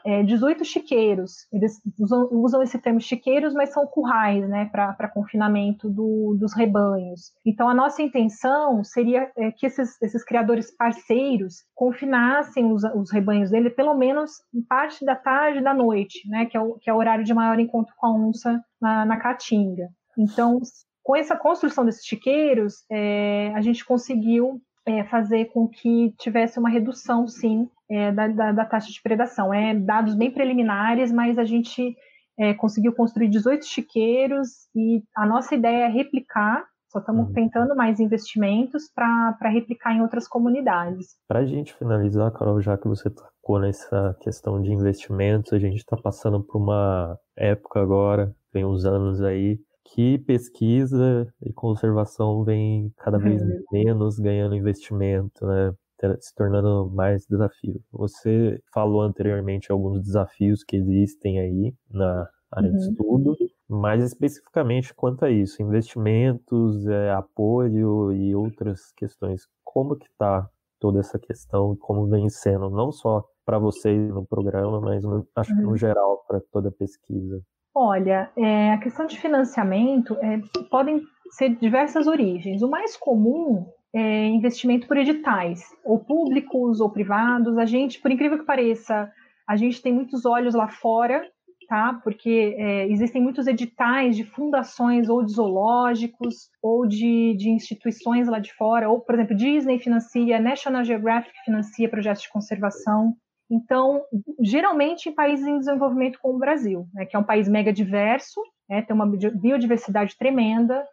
é, 0.05 0.23
18 0.23 0.63
chiqueiros. 0.65 1.47
Eles 1.51 1.81
usam, 1.99 2.27
usam, 2.31 2.63
esse 2.63 2.77
termo 2.79 2.99
chiqueiros, 2.99 3.53
mas 3.53 3.73
são 3.73 3.85
currais, 3.85 4.47
né, 4.47 4.65
para 4.71 5.07
confinamento 5.07 5.89
do, 5.89 6.35
dos 6.39 6.53
rebanhos. 6.53 7.31
Então, 7.45 7.67
a 7.67 7.73
nossa 7.73 8.01
intenção 8.01 8.83
seria 8.83 9.31
é, 9.37 9.51
que 9.51 9.65
esses, 9.65 10.01
esses 10.01 10.23
criadores 10.23 10.75
parceiros 10.75 11.63
confinassem 11.75 12.71
os, 12.71 12.83
os 12.83 13.11
rebanhos 13.11 13.49
dele 13.49 13.69
pelo 13.69 13.93
menos 13.95 14.31
em 14.53 14.61
parte 14.61 15.05
da 15.05 15.15
tarde 15.15 15.59
e 15.59 15.63
da 15.63 15.73
noite, 15.73 16.27
né, 16.29 16.45
que 16.45 16.57
é 16.57 16.61
o, 16.61 16.75
que 16.75 16.89
é 16.89 16.93
o 16.93 16.97
horário 16.97 17.23
de 17.23 17.33
maior 17.33 17.59
encontro 17.59 17.93
com 17.97 18.07
a 18.07 18.13
onça 18.13 18.61
na, 18.81 19.05
na 19.05 19.17
caatinga. 19.17 19.89
Então, 20.17 20.59
com 21.03 21.15
essa 21.15 21.35
construção 21.35 21.85
desses 21.85 22.05
chiqueiros, 22.05 22.85
é, 22.89 23.51
a 23.55 23.61
gente 23.61 23.85
conseguiu 23.85 24.61
é, 24.85 25.03
fazer 25.03 25.45
com 25.45 25.67
que 25.67 26.13
tivesse 26.17 26.59
uma 26.59 26.69
redução, 26.69 27.27
sim, 27.27 27.69
é, 27.93 28.11
da, 28.11 28.27
da, 28.27 28.51
da, 28.51 28.65
taxa 28.65 28.91
de 28.91 29.01
predação. 29.01 29.53
É 29.53 29.75
dados 29.75 30.15
bem 30.15 30.31
preliminares, 30.31 31.11
mas 31.11 31.37
a 31.37 31.43
gente 31.43 31.95
é, 32.39 32.53
conseguiu 32.53 32.93
construir 32.93 33.29
18 33.29 33.65
chiqueiros 33.65 34.67
e 34.75 35.03
a 35.15 35.25
nossa 35.25 35.55
ideia 35.55 35.85
é 35.85 35.89
replicar. 35.89 36.65
Só 36.89 36.99
estamos 36.99 37.27
uhum. 37.27 37.33
tentando 37.33 37.75
mais 37.75 37.99
investimentos 37.99 38.83
para 38.93 39.49
replicar 39.49 39.93
em 39.95 40.01
outras 40.01 40.27
comunidades. 40.27 41.15
Para 41.27 41.39
a 41.39 41.45
gente 41.45 41.73
finalizar, 41.73 42.31
Carol, 42.31 42.61
já 42.61 42.77
que 42.77 42.87
você 42.87 43.09
tocou 43.09 43.59
nessa 43.59 44.15
questão 44.21 44.61
de 44.61 44.71
investimentos, 44.71 45.53
a 45.53 45.59
gente 45.59 45.77
está 45.77 45.97
passando 45.97 46.43
por 46.43 46.59
uma 46.59 47.17
época 47.35 47.81
agora, 47.81 48.35
tem 48.51 48.63
uns 48.63 48.85
anos 48.85 49.23
aí, 49.23 49.59
que 49.93 50.19
pesquisa 50.19 51.27
e 51.41 51.51
conservação 51.51 52.43
vem 52.43 52.91
cada 52.97 53.17
vez 53.17 53.41
uhum. 53.41 53.63
menos 53.71 54.19
ganhando 54.19 54.55
investimento, 54.55 55.45
né? 55.45 55.73
Se 56.19 56.33
tornando 56.35 56.89
mais 56.93 57.25
desafio. 57.25 57.81
Você 57.91 58.61
falou 58.73 59.01
anteriormente 59.01 59.71
alguns 59.71 60.01
desafios 60.01 60.63
que 60.63 60.75
existem 60.75 61.39
aí 61.39 61.73
na 61.89 62.27
área 62.51 62.69
uhum. 62.69 62.77
de 62.77 62.83
estudo, 62.83 63.37
mas 63.67 64.03
especificamente 64.03 64.93
quanto 64.93 65.25
a 65.25 65.29
isso, 65.29 65.61
investimentos, 65.61 66.85
é, 66.87 67.11
apoio 67.11 68.11
e 68.11 68.35
outras 68.35 68.91
questões. 68.95 69.47
Como 69.63 69.95
que 69.95 70.05
está 70.05 70.47
toda 70.79 70.99
essa 70.99 71.17
questão, 71.17 71.75
como 71.77 72.07
vem 72.07 72.29
sendo, 72.29 72.69
não 72.69 72.91
só 72.91 73.23
para 73.45 73.57
vocês 73.57 74.09
no 74.09 74.25
programa, 74.25 74.79
mas 74.79 75.03
no, 75.03 75.25
acho 75.35 75.51
uhum. 75.51 75.57
que 75.57 75.63
no 75.63 75.69
uhum. 75.69 75.77
geral 75.77 76.23
para 76.27 76.41
toda 76.51 76.69
a 76.69 76.71
pesquisa? 76.71 77.41
Olha, 77.75 78.31
é, 78.37 78.71
a 78.71 78.77
questão 78.77 79.05
de 79.07 79.19
financiamento 79.19 80.15
é, 80.21 80.39
podem 80.69 81.01
ser 81.31 81.55
diversas 81.55 82.05
origens. 82.05 82.61
O 82.61 82.69
mais 82.69 82.95
comum 82.95 83.65
é 83.93 84.27
investimento 84.27 84.87
por 84.87 84.97
editais, 84.97 85.61
ou 85.83 85.99
públicos 85.99 86.79
ou 86.79 86.89
privados. 86.89 87.57
A 87.57 87.65
gente, 87.65 87.99
por 88.01 88.11
incrível 88.11 88.39
que 88.39 88.45
pareça, 88.45 89.11
a 89.47 89.55
gente 89.55 89.81
tem 89.81 89.93
muitos 89.93 90.25
olhos 90.25 90.55
lá 90.55 90.67
fora, 90.67 91.23
tá? 91.67 91.99
Porque 92.03 92.55
é, 92.57 92.87
existem 92.87 93.21
muitos 93.21 93.47
editais 93.47 94.15
de 94.15 94.23
fundações 94.23 95.09
ou 95.09 95.23
de 95.23 95.33
zoológicos 95.33 96.49
ou 96.61 96.87
de, 96.87 97.35
de 97.37 97.49
instituições 97.49 98.27
lá 98.27 98.39
de 98.39 98.53
fora, 98.53 98.89
ou, 98.89 98.99
por 98.99 99.15
exemplo, 99.15 99.35
Disney 99.35 99.79
financia, 99.79 100.39
National 100.39 100.83
Geographic 100.83 101.33
financia 101.45 101.89
projetos 101.89 102.23
de 102.23 102.29
conservação. 102.29 103.15
Então, 103.49 104.01
geralmente 104.41 105.09
em 105.09 105.13
países 105.13 105.45
em 105.45 105.59
desenvolvimento 105.59 106.17
como 106.21 106.35
o 106.35 106.39
Brasil, 106.39 106.87
né, 106.93 107.05
que 107.05 107.15
é 107.15 107.19
um 107.19 107.23
país 107.23 107.47
mega 107.47 107.71
diverso, 107.71 108.41
né, 108.67 108.81
tem 108.81 108.95
uma 108.95 109.05
biodiversidade 109.05 110.17
tremenda, 110.17 110.83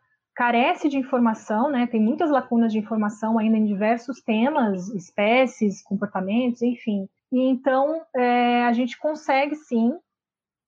carece 0.40 0.88
de 0.88 0.96
informação, 0.96 1.70
né, 1.70 1.86
tem 1.86 2.00
muitas 2.00 2.30
lacunas 2.30 2.72
de 2.72 2.78
informação 2.78 3.38
ainda 3.38 3.58
em 3.58 3.66
diversos 3.66 4.22
temas, 4.22 4.88
espécies, 4.94 5.82
comportamentos, 5.82 6.62
enfim. 6.62 7.06
E 7.30 7.42
então 7.42 8.00
é, 8.16 8.64
a 8.64 8.72
gente 8.72 8.98
consegue 8.98 9.54
sim 9.54 9.92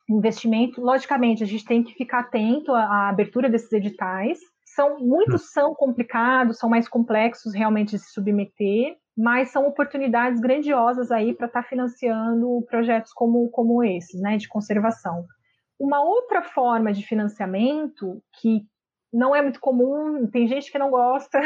investimento. 0.06 0.78
Logicamente, 0.78 1.42
a 1.42 1.46
gente 1.46 1.64
tem 1.64 1.82
que 1.82 1.94
ficar 1.94 2.18
atento 2.18 2.74
à, 2.74 2.84
à 2.84 3.08
abertura 3.08 3.48
desses 3.48 3.72
editais. 3.72 4.40
São 4.62 5.00
muitos 5.00 5.50
são 5.50 5.74
complicados, 5.74 6.58
são 6.58 6.68
mais 6.68 6.86
complexos 6.86 7.54
realmente 7.54 7.92
de 7.92 7.98
se 8.00 8.12
submeter, 8.12 8.98
mas 9.16 9.52
são 9.52 9.66
oportunidades 9.66 10.38
grandiosas 10.38 11.10
aí 11.10 11.32
para 11.32 11.46
estar 11.46 11.62
tá 11.62 11.68
financiando 11.70 12.62
projetos 12.68 13.14
como, 13.14 13.48
como 13.48 13.82
esses, 13.82 14.20
né, 14.20 14.36
de 14.36 14.48
conservação. 14.48 15.24
Uma 15.80 16.02
outra 16.02 16.42
forma 16.42 16.92
de 16.92 17.02
financiamento 17.06 18.22
que 18.38 18.66
não 19.12 19.34
é 19.34 19.42
muito 19.42 19.60
comum, 19.60 20.26
tem 20.26 20.46
gente 20.46 20.70
que 20.70 20.78
não 20.78 20.90
gosta, 20.90 21.40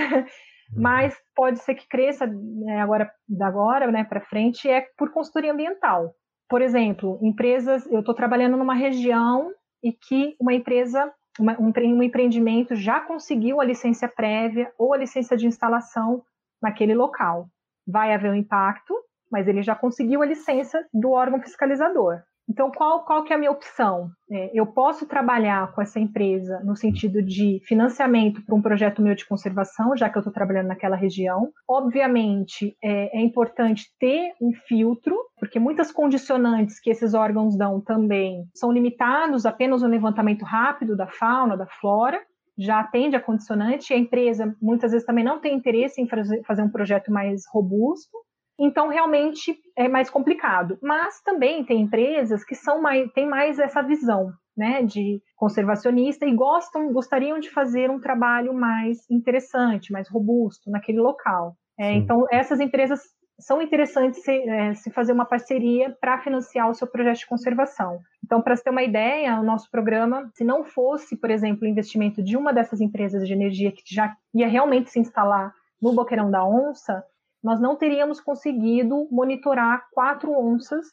Uhum. 0.73 0.83
mas 0.83 1.17
pode 1.35 1.61
ser 1.61 1.75
que 1.75 1.89
cresça 1.89 2.27
né, 2.27 2.81
agora, 2.81 3.11
da 3.29 3.47
agora 3.47 3.91
né, 3.91 4.05
para 4.05 4.21
frente, 4.21 4.69
é 4.69 4.87
por 4.97 5.11
consultoria 5.13 5.53
ambiental. 5.53 6.15
Por 6.49 6.63
exemplo, 6.63 7.19
empresas, 7.23 7.87
eu 7.87 8.01
estou 8.01 8.15
trabalhando 8.15 8.57
numa 8.57 8.75
região 8.75 9.53
e 9.83 9.93
que 9.93 10.37
uma 10.41 10.55
empresa, 10.55 11.13
uma, 11.39 11.59
um, 11.61 11.73
um 11.77 12.03
empreendimento 12.03 12.75
já 12.75 13.01
conseguiu 13.01 13.61
a 13.61 13.65
licença 13.65 14.09
prévia 14.09 14.73
ou 14.79 14.95
a 14.95 14.97
licença 14.97 15.37
de 15.37 15.47
instalação 15.47 16.23
naquele 16.63 16.95
local. 16.95 17.49
Vai 17.87 18.13
haver 18.13 18.31
um 18.31 18.37
impacto, 18.37 18.95
mas 19.31 19.47
ele 19.49 19.63
já 19.63 19.75
conseguiu 19.75 20.23
a 20.23 20.27
licença 20.27 20.85
do 20.93 21.11
órgão 21.11 21.41
fiscalizador. 21.41 22.23
Então, 22.49 22.71
qual, 22.71 23.05
qual 23.05 23.25
que 23.25 23.33
é 23.33 23.37
a 23.37 23.39
minha 23.39 23.51
opção? 23.51 24.11
É, 24.31 24.51
eu 24.55 24.67
posso 24.67 25.07
trabalhar 25.07 25.73
com 25.73 25.83
essa 25.83 25.99
empresa 25.99 26.61
no 26.65 26.77
sentido 26.77 27.21
de 27.21 27.61
financiamento 27.65 28.41
para 28.45 28.55
um 28.55 28.63
projeto 28.63 29.03
meu 29.03 29.15
de 29.15 29.27
conservação, 29.27 29.97
já 29.97 30.09
que 30.09 30.17
eu 30.17 30.21
estou 30.21 30.33
trabalhando 30.33 30.69
naquela 30.69 30.97
região. 30.97 31.51
Obviamente, 31.69 32.77
é, 32.83 33.19
é, 33.19 33.21
importante 33.21 33.87
ter 33.99 34.33
um 34.41 34.53
filtro, 34.67 35.17
porque 35.39 35.59
muitas 35.59 35.91
condicionantes 35.91 36.81
que 36.81 36.91
esses 36.91 37.15
órgãos 37.15 37.57
dão 37.57 37.81
também 37.81 38.49
são 38.55 38.71
limitados 38.71 39.45
apenas 39.45 39.83
ao 39.83 39.91
levantamento 39.91 40.45
rápido 40.45 40.97
da 40.97 41.09
fauna, 41.09 41.57
da 41.57 41.67
flora, 41.67 42.21
já 42.59 42.81
atende 42.81 43.17
a 43.17 43.21
condicionante, 43.21 43.93
e 43.93 43.95
a 43.95 43.99
empresa 43.99 44.57
muitas 44.61 44.93
vezes 44.93 45.07
também 45.07 45.25
não 45.25 45.41
tem 45.41 45.55
interesse 45.55 46.01
em 46.01 46.09
fazer, 46.09 46.63
um 46.63 46.71
projeto 46.71 47.13
mais 47.13 47.43
robusto. 47.53 48.17
Então, 48.59 48.89
realmente 48.89 49.59
é 49.77 49.89
mais 49.89 50.09
complicado. 50.09 50.79
Mas 50.83 51.21
também 51.23 51.65
tem 51.65 51.83
empresas 51.83 52.45
que 52.45 52.55
são 52.55 52.81
mais, 52.81 53.11
têm 53.13 53.29
mais 53.29 53.59
essa 53.59 53.83
visão 53.83 54.33
né, 54.57 54.83
de 54.83 55.21
conservacionista 55.37 56.25
e 56.25 56.35
gostam, 56.35 56.93
gostariam 56.93 57.39
de 57.39 57.51
fazer 57.51 57.91
um 57.91 58.01
trabalho 58.01 58.55
mais 58.55 58.99
interessante, 59.11 59.93
mais 59.93 60.09
robusto 60.09 60.71
naquele 60.71 60.99
local. 60.99 61.55
É, 61.79 61.93
então, 61.93 62.25
essas 62.31 62.59
empresas 62.59 63.01
são 63.39 63.61
interessantes 63.61 64.23
se, 64.23 64.33
é, 64.33 64.73
se 64.75 64.91
fazer 64.91 65.13
uma 65.13 65.27
parceria 65.27 65.95
para 66.01 66.19
financiar 66.19 66.71
o 66.71 66.75
seu 66.75 66.87
projeto 66.87 67.19
de 67.19 67.27
conservação. 67.27 67.99
Então, 68.25 68.41
para 68.41 68.57
você 68.57 68.65
ter 68.65 68.71
uma 68.71 68.83
ideia, 68.83 69.39
o 69.39 69.45
nosso 69.45 69.71
programa, 69.71 70.31
se 70.35 70.43
não 70.43 70.65
fosse, 70.65 71.17
por 71.17 71.31
exemplo, 71.31 71.65
o 71.65 71.69
investimento 71.69 72.23
de 72.23 72.37
uma 72.37 72.53
dessas 72.53 72.81
empresas 72.81 73.27
de 73.27 73.35
energia 73.35 73.71
que 73.71 73.83
já 73.87 74.17
ia 74.35 74.49
realmente 74.49 74.91
se 74.91 74.99
instalar 74.99 75.53
no 75.81 75.95
Boqueirão 75.95 76.31
da 76.31 76.47
Onça, 76.47 77.05
nós 77.47 77.61
não 77.61 77.77
teríamos 77.77 78.21
conseguido 78.21 79.07
monitorar 79.09 79.87
quatro 79.93 80.33
onças 80.33 80.85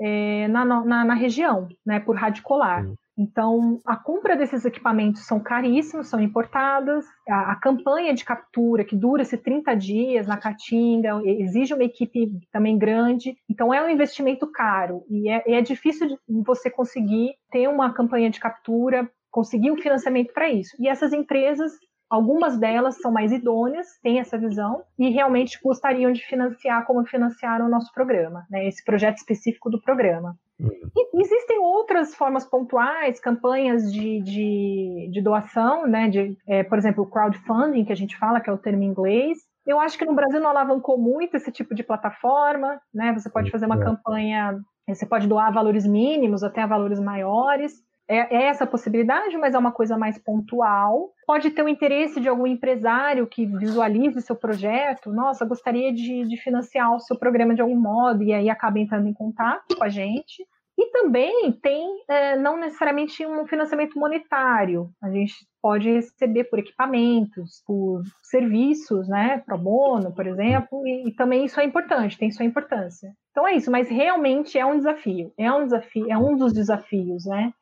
é, 0.00 0.48
na, 0.48 0.64
na, 0.64 1.04
na, 1.04 1.14
região, 1.14 1.68
né, 1.84 2.00
por 2.00 2.16
radicolar. 2.16 2.82
Então, 3.16 3.78
a 3.84 3.94
compra 3.94 4.34
desses 4.34 4.64
equipamentos 4.64 5.26
são 5.26 5.38
caríssimos, 5.38 6.08
são 6.08 6.18
importadas. 6.18 7.04
A, 7.28 7.52
a, 7.52 7.56
campanha 7.56 8.14
de 8.14 8.24
captura, 8.24 8.86
que 8.86 8.96
dura 8.96 9.22
se 9.22 9.36
30 9.36 9.74
dias 9.74 10.26
na 10.26 10.38
Caatinga, 10.38 11.20
exige 11.26 11.74
uma 11.74 11.84
equipe 11.84 12.40
também 12.50 12.78
grande. 12.78 13.36
Então, 13.46 13.72
é 13.72 13.84
um 13.84 13.90
investimento 13.90 14.50
caro 14.50 15.04
e 15.10 15.28
é, 15.28 15.58
é 15.58 15.60
difícil 15.60 16.08
de 16.08 16.16
você 16.26 16.70
conseguir 16.70 17.34
ter 17.50 17.68
uma 17.68 17.92
campanha 17.92 18.30
de 18.30 18.40
captura, 18.40 19.06
conseguir 19.30 19.70
um 19.70 19.76
financiamento 19.76 20.32
para 20.32 20.48
isso. 20.48 20.74
E 20.80 20.88
essas 20.88 21.12
empresas 21.12 21.72
Algumas 22.12 22.58
delas 22.58 23.00
são 23.00 23.10
mais 23.10 23.32
idôneas, 23.32 23.86
têm 24.02 24.20
essa 24.20 24.36
visão 24.36 24.82
e 24.98 25.08
realmente 25.08 25.58
gostariam 25.64 26.12
de 26.12 26.20
financiar 26.20 26.84
como 26.84 27.06
financiaram 27.06 27.64
o 27.64 27.70
nosso 27.70 27.90
programa, 27.94 28.44
né, 28.50 28.68
esse 28.68 28.84
projeto 28.84 29.16
específico 29.16 29.70
do 29.70 29.80
programa. 29.80 30.36
Uhum. 30.60 30.90
E 30.94 31.22
existem 31.22 31.58
outras 31.58 32.14
formas 32.14 32.44
pontuais, 32.44 33.18
campanhas 33.18 33.90
de, 33.90 34.20
de, 34.20 35.08
de 35.10 35.22
doação, 35.22 35.86
né, 35.86 36.10
de, 36.10 36.36
é, 36.46 36.62
por 36.62 36.76
exemplo, 36.76 37.08
crowdfunding, 37.08 37.86
que 37.86 37.92
a 37.92 37.96
gente 37.96 38.14
fala, 38.18 38.42
que 38.42 38.50
é 38.50 38.52
o 38.52 38.58
termo 38.58 38.82
em 38.82 38.88
inglês. 38.88 39.38
Eu 39.66 39.80
acho 39.80 39.96
que 39.96 40.04
no 40.04 40.14
Brasil 40.14 40.38
não 40.38 40.50
alavancou 40.50 40.98
muito 40.98 41.34
esse 41.38 41.50
tipo 41.50 41.74
de 41.74 41.82
plataforma, 41.82 42.78
né? 42.92 43.12
Você 43.14 43.30
pode 43.30 43.50
fazer 43.50 43.64
uma 43.64 43.80
é. 43.80 43.84
campanha, 43.84 44.60
você 44.86 45.06
pode 45.06 45.26
doar 45.26 45.50
valores 45.50 45.86
mínimos 45.86 46.42
até 46.42 46.66
valores 46.66 47.00
maiores. 47.00 47.72
É, 48.12 48.36
é, 48.36 48.42
essa 48.48 48.66
possibilidade, 48.66 49.38
mas 49.38 49.54
é 49.54 49.58
uma 49.58 49.72
coisa 49.72 49.96
mais 49.96 50.18
pontual. 50.18 51.14
Pode 51.26 51.50
ter 51.50 51.62
o 51.62 51.68
interesse 51.68 52.20
de 52.20 52.28
algum 52.28 52.46
empresário 52.46 53.26
que 53.26 53.46
visualize 53.46 54.20
seu 54.20 54.36
projeto. 54.36 55.10
Nossa, 55.10 55.46
gostaria 55.46 55.90
de, 55.90 56.28
de 56.28 56.36
financiar 56.36 56.94
o 56.94 57.00
seu 57.00 57.18
programa 57.18 57.54
de 57.54 57.62
algum 57.62 57.80
modo, 57.80 58.22
e 58.22 58.34
aí 58.34 58.50
acaba 58.50 58.78
entrando 58.78 59.08
em 59.08 59.14
contato 59.14 59.74
com 59.74 59.82
a 59.82 59.88
gente. 59.88 60.46
E 60.76 60.90
também 60.90 61.52
tem 61.52 61.88
é, 62.06 62.36
não 62.36 62.58
necessariamente 62.58 63.24
um 63.24 63.46
financiamento 63.46 63.98
monetário. 63.98 64.90
A 65.02 65.10
gente 65.10 65.34
pode 65.62 65.90
receber 65.90 66.44
por 66.44 66.58
equipamentos, 66.58 67.62
por 67.66 68.02
serviços, 68.22 69.08
né, 69.08 69.42
pro 69.46 69.56
bono, 69.56 70.12
por 70.12 70.26
exemplo, 70.26 70.86
e, 70.86 71.08
e, 71.08 71.12
também 71.12 71.46
isso 71.46 71.58
é 71.60 71.64
importante, 71.64 72.18
tem 72.18 72.30
sua 72.30 72.44
importância. 72.44 73.14
Então 73.30 73.46
é 73.46 73.54
isso, 73.54 73.70
mas 73.70 73.88
realmente 73.88 74.58
é 74.58 74.66
um 74.66 74.76
desafio, 74.76 75.32
é 75.38 75.50
um 75.50 75.64
desafio, 75.64 76.10
é 76.10 76.18
um 76.18 76.36
dos 76.36 76.52
desafios, 76.52 77.24
né? 77.24 77.52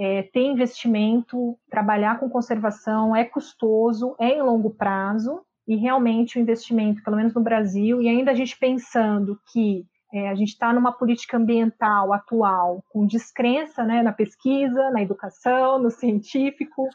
É, 0.00 0.22
ter 0.22 0.40
investimento, 0.40 1.58
trabalhar 1.68 2.18
com 2.18 2.30
conservação 2.30 3.14
é 3.14 3.22
custoso, 3.22 4.16
é 4.18 4.38
em 4.38 4.42
longo 4.42 4.70
prazo, 4.70 5.42
e 5.68 5.76
realmente 5.76 6.38
o 6.38 6.40
investimento, 6.40 7.02
pelo 7.02 7.16
menos 7.16 7.34
no 7.34 7.42
Brasil, 7.42 8.00
e 8.00 8.08
ainda 8.08 8.30
a 8.30 8.34
gente 8.34 8.58
pensando 8.58 9.38
que 9.52 9.84
é, 10.12 10.30
a 10.30 10.34
gente 10.34 10.48
está 10.48 10.72
numa 10.72 10.90
política 10.90 11.36
ambiental 11.36 12.14
atual 12.14 12.82
com 12.88 13.06
descrença 13.06 13.84
né, 13.84 14.02
na 14.02 14.10
pesquisa, 14.10 14.90
na 14.90 15.02
educação, 15.02 15.78
no 15.78 15.90
científico. 15.90 16.88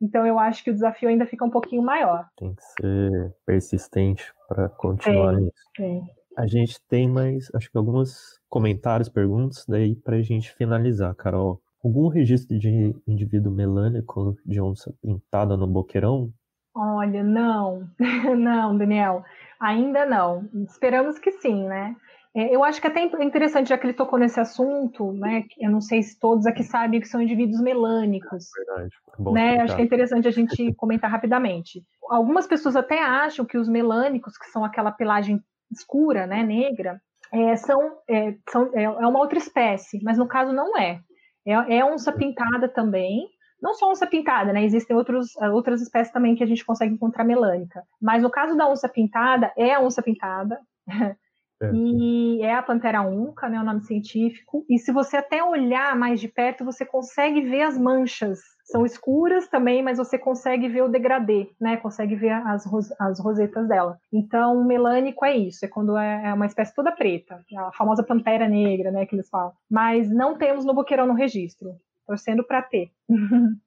Então, 0.00 0.26
eu 0.26 0.36
acho 0.36 0.64
que 0.64 0.70
o 0.70 0.74
desafio 0.74 1.08
ainda 1.08 1.24
fica 1.24 1.44
um 1.44 1.50
pouquinho 1.50 1.82
maior. 1.82 2.26
Tem 2.36 2.52
que 2.52 2.62
ser 2.62 3.34
persistente 3.46 4.34
para 4.48 4.68
continuar 4.68 5.34
nisso. 5.34 5.52
Tem. 5.76 6.02
A 6.36 6.46
gente 6.48 6.76
tem 6.88 7.08
mais, 7.08 7.48
acho 7.54 7.70
que 7.70 7.78
alguns 7.78 8.40
comentários, 8.48 9.08
perguntas, 9.08 9.64
daí 9.68 9.94
para 9.94 10.16
a 10.16 10.22
gente 10.22 10.52
finalizar, 10.52 11.14
Carol. 11.14 11.62
Algum 11.84 12.08
registro 12.08 12.58
de 12.58 12.94
indivíduo 13.06 13.52
melânico 13.52 14.36
de 14.46 14.60
onça 14.60 14.94
pintada 15.02 15.56
no 15.56 15.66
boqueirão? 15.66 16.32
Olha, 16.74 17.22
não, 17.22 17.88
não, 18.38 18.76
Daniel, 18.78 19.24
ainda 19.60 20.06
não. 20.06 20.48
Esperamos 20.68 21.18
que 21.18 21.32
sim, 21.32 21.66
né? 21.66 21.96
É, 22.34 22.54
eu 22.54 22.64
acho 22.64 22.80
que 22.80 22.86
é 22.86 22.90
até 22.90 23.02
interessante, 23.22 23.68
já 23.68 23.76
que 23.76 23.84
ele 23.84 23.92
tocou 23.92 24.18
nesse 24.18 24.40
assunto, 24.40 25.12
né? 25.12 25.44
Eu 25.58 25.70
não 25.70 25.82
sei 25.82 26.02
se 26.02 26.18
todos 26.18 26.46
aqui 26.46 26.62
sabem 26.62 26.98
que 26.98 27.06
são 27.06 27.20
indivíduos 27.20 27.60
melânicos. 27.60 28.46
Verdade. 28.56 28.94
Bom 29.18 29.32
né? 29.32 29.60
Acho 29.60 29.76
que 29.76 29.82
é 29.82 29.84
interessante 29.84 30.26
a 30.26 30.30
gente 30.30 30.72
comentar 30.76 31.10
rapidamente. 31.10 31.84
Algumas 32.08 32.46
pessoas 32.46 32.74
até 32.74 33.02
acham 33.02 33.44
que 33.44 33.58
os 33.58 33.68
melânicos, 33.68 34.38
que 34.38 34.46
são 34.46 34.64
aquela 34.64 34.90
pelagem 34.90 35.42
escura, 35.70 36.26
né, 36.26 36.42
negra, 36.42 37.00
é, 37.32 37.56
são, 37.56 37.98
é, 38.08 38.34
são, 38.50 38.70
é, 38.74 38.84
é 38.84 39.06
uma 39.06 39.18
outra 39.18 39.38
espécie, 39.38 40.00
mas 40.02 40.18
no 40.18 40.26
caso 40.26 40.52
não 40.52 40.76
é. 40.78 41.00
É, 41.46 41.78
é 41.78 41.84
onça 41.84 42.12
pintada 42.12 42.68
também. 42.68 43.28
Não 43.60 43.74
só 43.74 43.90
onça 43.90 44.06
pintada, 44.06 44.52
né? 44.52 44.64
Existem 44.64 44.96
outros, 44.96 45.36
outras 45.52 45.80
espécies 45.80 46.12
também 46.12 46.34
que 46.34 46.42
a 46.42 46.46
gente 46.46 46.64
consegue 46.64 46.94
encontrar 46.94 47.24
melânica. 47.24 47.84
Mas 48.00 48.22
no 48.22 48.30
caso 48.30 48.56
da 48.56 48.68
onça 48.68 48.88
pintada, 48.88 49.52
é 49.56 49.72
a 49.72 49.80
onça 49.80 50.02
pintada. 50.02 50.58
É. 51.62 51.70
E 51.72 52.42
é 52.42 52.54
a 52.54 52.62
Pantera 52.62 53.02
unca, 53.02 53.48
né, 53.48 53.60
o 53.60 53.64
nome 53.64 53.82
científico. 53.82 54.64
E 54.68 54.78
se 54.78 54.92
você 54.92 55.16
até 55.16 55.42
olhar 55.42 55.96
mais 55.96 56.20
de 56.20 56.28
perto, 56.28 56.64
você 56.64 56.84
consegue 56.84 57.40
ver 57.42 57.62
as 57.62 57.78
manchas. 57.78 58.40
São 58.64 58.86
escuras 58.86 59.48
também, 59.48 59.82
mas 59.82 59.98
você 59.98 60.18
consegue 60.18 60.68
ver 60.68 60.82
o 60.82 60.88
degradê, 60.88 61.50
né? 61.60 61.76
Consegue 61.76 62.16
ver 62.16 62.30
as, 62.30 62.64
as 62.98 63.20
rosetas 63.20 63.68
dela. 63.68 63.98
Então, 64.12 64.56
o 64.56 64.64
melânico 64.64 65.24
é 65.24 65.36
isso, 65.36 65.64
é 65.64 65.68
quando 65.68 65.96
é, 65.96 66.28
é 66.28 66.34
uma 66.34 66.46
espécie 66.46 66.74
toda 66.74 66.92
preta, 66.92 67.44
a 67.56 67.72
famosa 67.72 68.02
pantera 68.02 68.48
negra, 68.48 68.90
né, 68.90 69.04
que 69.04 69.14
eles 69.14 69.28
falam. 69.28 69.52
Mas 69.70 70.08
não 70.08 70.38
temos 70.38 70.64
no 70.64 70.74
boqueirão 70.74 71.06
no 71.06 71.14
registro, 71.14 71.74
torcendo 72.06 72.44
para 72.44 72.62
ter. 72.62 72.90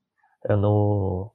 é 0.45 0.55
no 0.55 1.31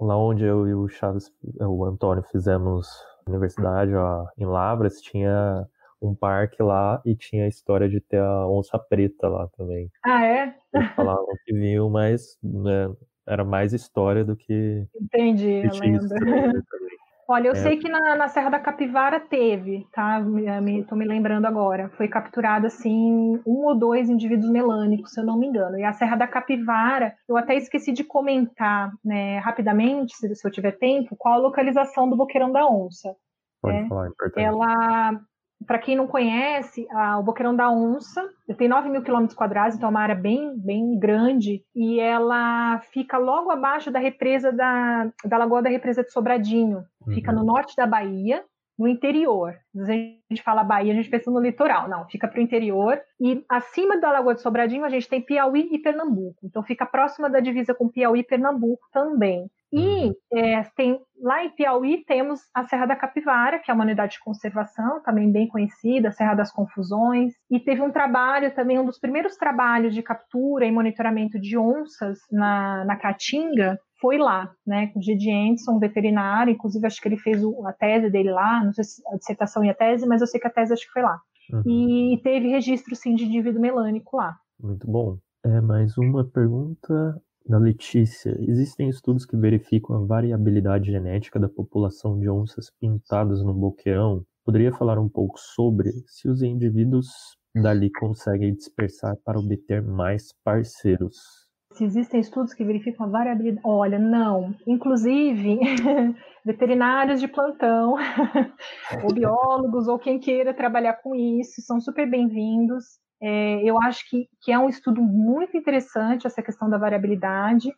lá 0.00 0.18
onde 0.18 0.44
eu 0.44 0.68
e 0.68 0.74
o 0.74 0.88
Chaves, 0.88 1.32
o 1.60 1.84
Antônio 1.84 2.22
fizemos 2.24 2.86
universidade 3.26 3.94
ó, 3.94 4.26
em 4.36 4.44
Lavras, 4.44 5.00
tinha 5.00 5.66
um 6.00 6.14
parque 6.14 6.62
lá 6.62 7.00
e 7.04 7.14
tinha 7.14 7.44
a 7.44 7.48
história 7.48 7.88
de 7.88 8.00
ter 8.00 8.20
a 8.20 8.46
onça 8.46 8.78
preta 8.78 9.28
lá 9.28 9.48
também. 9.56 9.90
Ah, 10.04 10.24
é? 10.24 10.54
Eles 10.72 10.90
falavam 10.92 11.26
que 11.44 11.52
viu, 11.52 11.88
mas 11.88 12.38
né, 12.42 12.94
era 13.26 13.44
mais 13.44 13.72
história 13.72 14.24
do 14.24 14.36
que. 14.36 14.86
Entendi, 15.00 15.62
que. 15.70 15.78
Olha, 17.26 17.48
eu 17.48 17.52
é. 17.52 17.56
sei 17.56 17.78
que 17.78 17.88
na, 17.88 18.14
na, 18.16 18.28
Serra 18.28 18.50
da 18.50 18.58
Capivara 18.58 19.18
teve, 19.18 19.86
tá? 19.92 20.20
Me, 20.20 20.84
tô 20.84 20.94
me 20.94 21.06
lembrando 21.06 21.46
agora. 21.46 21.88
Foi 21.96 22.06
capturado, 22.06 22.66
assim, 22.66 23.40
um 23.46 23.64
ou 23.64 23.74
dois 23.74 24.10
indivíduos 24.10 24.50
melânicos, 24.50 25.12
se 25.12 25.20
eu 25.20 25.24
não 25.24 25.38
me 25.38 25.46
engano. 25.46 25.78
E 25.78 25.84
a 25.84 25.92
Serra 25.94 26.16
da 26.16 26.26
Capivara, 26.26 27.14
eu 27.26 27.36
até 27.36 27.54
esqueci 27.54 27.92
de 27.92 28.04
comentar, 28.04 28.92
né, 29.02 29.38
rapidamente, 29.38 30.14
se, 30.14 30.34
se 30.34 30.46
eu 30.46 30.52
tiver 30.52 30.72
tempo, 30.72 31.16
qual 31.16 31.34
a 31.34 31.38
localização 31.38 32.10
do 32.10 32.16
Boqueirão 32.16 32.52
da 32.52 32.68
Onça. 32.68 33.16
Pode 33.62 33.78
é, 33.78 33.88
falar, 33.88 34.08
importante. 34.08 34.44
Ela, 34.44 35.20
para 35.66 35.78
quem 35.78 35.96
não 35.96 36.06
conhece, 36.06 36.86
a, 36.90 37.18
o 37.18 37.22
Boqueirão 37.22 37.54
da 37.54 37.70
Onça 37.70 38.28
tem 38.58 38.68
9 38.68 38.88
mil 38.88 39.02
quilômetros 39.02 39.36
quadrados, 39.36 39.76
então 39.76 39.88
é 39.88 39.90
uma 39.90 40.00
área 40.00 40.14
bem, 40.14 40.56
bem 40.58 40.98
grande, 40.98 41.64
e 41.74 41.98
ela 41.98 42.80
fica 42.92 43.16
logo 43.16 43.50
abaixo 43.50 43.90
da 43.90 43.98
represa 43.98 44.52
da, 44.52 45.10
da 45.24 45.38
Lagoa 45.38 45.62
da 45.62 45.70
Represa 45.70 46.02
de 46.02 46.12
Sobradinho. 46.12 46.84
Fica 47.14 47.32
uhum. 47.32 47.38
no 47.38 47.44
norte 47.44 47.74
da 47.76 47.86
Bahia, 47.86 48.44
no 48.78 48.88
interior. 48.88 49.54
Às 49.74 49.86
vezes 49.86 50.18
a 50.30 50.34
gente 50.34 50.42
fala 50.42 50.64
Bahia, 50.64 50.92
a 50.92 50.96
gente 50.96 51.08
pensa 51.08 51.30
no 51.30 51.40
litoral. 51.40 51.88
Não, 51.88 52.06
fica 52.08 52.26
para 52.26 52.38
o 52.38 52.42
interior. 52.42 53.00
E 53.20 53.44
acima 53.48 53.98
da 53.98 54.10
Lagoa 54.10 54.34
de 54.34 54.42
Sobradinho, 54.42 54.84
a 54.84 54.88
gente 54.88 55.08
tem 55.08 55.22
Piauí 55.22 55.68
e 55.72 55.78
Pernambuco. 55.78 56.40
Então 56.44 56.62
fica 56.62 56.84
próxima 56.84 57.30
da 57.30 57.40
divisa 57.40 57.74
com 57.74 57.88
Piauí 57.88 58.20
e 58.20 58.24
Pernambuco 58.24 58.86
também. 58.92 59.48
E 59.74 60.06
uhum. 60.06 60.14
é, 60.32 60.62
tem, 60.76 61.00
lá 61.20 61.44
em 61.44 61.50
Piauí 61.50 62.04
temos 62.06 62.40
a 62.54 62.64
Serra 62.64 62.86
da 62.86 62.94
Capivara, 62.94 63.58
que 63.58 63.72
é 63.72 63.74
uma 63.74 63.82
unidade 63.82 64.12
de 64.12 64.20
conservação, 64.20 65.02
também 65.02 65.32
bem 65.32 65.48
conhecida, 65.48 66.12
Serra 66.12 66.34
das 66.34 66.52
Confusões. 66.52 67.32
E 67.50 67.58
teve 67.58 67.82
um 67.82 67.90
trabalho 67.90 68.54
também, 68.54 68.78
um 68.78 68.86
dos 68.86 69.00
primeiros 69.00 69.36
trabalhos 69.36 69.92
de 69.92 70.00
captura 70.00 70.64
e 70.64 70.70
monitoramento 70.70 71.40
de 71.40 71.58
onças 71.58 72.20
na, 72.30 72.84
na 72.84 72.96
Caatinga, 72.96 73.76
foi 74.00 74.16
lá, 74.16 74.52
né, 74.64 74.88
com 74.88 75.00
o 75.00 75.02
Gide 75.02 75.32
Anderson, 75.32 75.78
veterinário, 75.80 76.52
inclusive 76.52 76.86
acho 76.86 77.00
que 77.00 77.08
ele 77.08 77.16
fez 77.16 77.42
a 77.64 77.72
tese 77.72 78.10
dele 78.10 78.30
lá, 78.30 78.62
não 78.62 78.72
sei 78.72 78.84
se 78.84 79.02
a 79.08 79.16
dissertação 79.16 79.64
e 79.64 79.70
a 79.70 79.74
tese, 79.74 80.06
mas 80.06 80.20
eu 80.20 80.26
sei 80.26 80.38
que 80.38 80.46
a 80.46 80.50
tese 80.50 80.72
acho 80.72 80.86
que 80.86 80.92
foi 80.92 81.02
lá. 81.02 81.18
Uhum. 81.52 82.12
E 82.12 82.20
teve 82.22 82.48
registro, 82.48 82.94
sim, 82.94 83.14
de 83.14 83.24
indivíduo 83.24 83.60
melânico 83.60 84.16
lá. 84.16 84.36
Muito 84.60 84.86
bom. 84.86 85.18
É, 85.44 85.60
mais 85.60 85.98
uma 85.98 86.24
pergunta 86.24 87.20
da 87.46 87.58
Letícia. 87.58 88.36
Existem 88.40 88.88
estudos 88.88 89.26
que 89.26 89.36
verificam 89.36 89.96
a 89.96 90.06
variabilidade 90.06 90.90
genética 90.90 91.38
da 91.38 91.48
população 91.48 92.18
de 92.18 92.28
onças 92.28 92.70
pintadas 92.80 93.42
no 93.42 93.52
boqueirão? 93.52 94.24
Poderia 94.44 94.72
falar 94.72 94.98
um 94.98 95.08
pouco 95.08 95.38
sobre 95.38 95.90
se 96.06 96.28
os 96.28 96.42
indivíduos 96.42 97.08
dali 97.54 97.90
conseguem 97.90 98.54
dispersar 98.54 99.16
para 99.24 99.38
obter 99.38 99.82
mais 99.82 100.32
parceiros? 100.44 101.44
se 101.74 101.84
existem 101.84 102.20
estudos 102.20 102.54
que 102.54 102.64
verificam 102.64 103.06
a 103.06 103.08
variabilidade. 103.08 103.66
Olha, 103.66 103.98
não. 103.98 104.54
Inclusive, 104.66 105.58
veterinários 106.44 107.20
de 107.20 107.28
plantão, 107.28 107.96
ou 109.02 109.12
biólogos, 109.12 109.88
ou 109.88 109.98
quem 109.98 110.20
queira 110.20 110.54
trabalhar 110.54 110.94
com 110.94 111.14
isso, 111.14 111.60
são 111.62 111.80
super 111.80 112.08
bem-vindos. 112.08 112.84
É, 113.22 113.62
eu 113.62 113.80
acho 113.82 114.08
que, 114.08 114.28
que 114.40 114.52
é 114.52 114.58
um 114.58 114.68
estudo 114.68 115.00
muito 115.00 115.56
interessante 115.56 116.26
essa 116.26 116.42
questão 116.42 116.68
da 116.68 116.78
variabilidade 116.78 117.72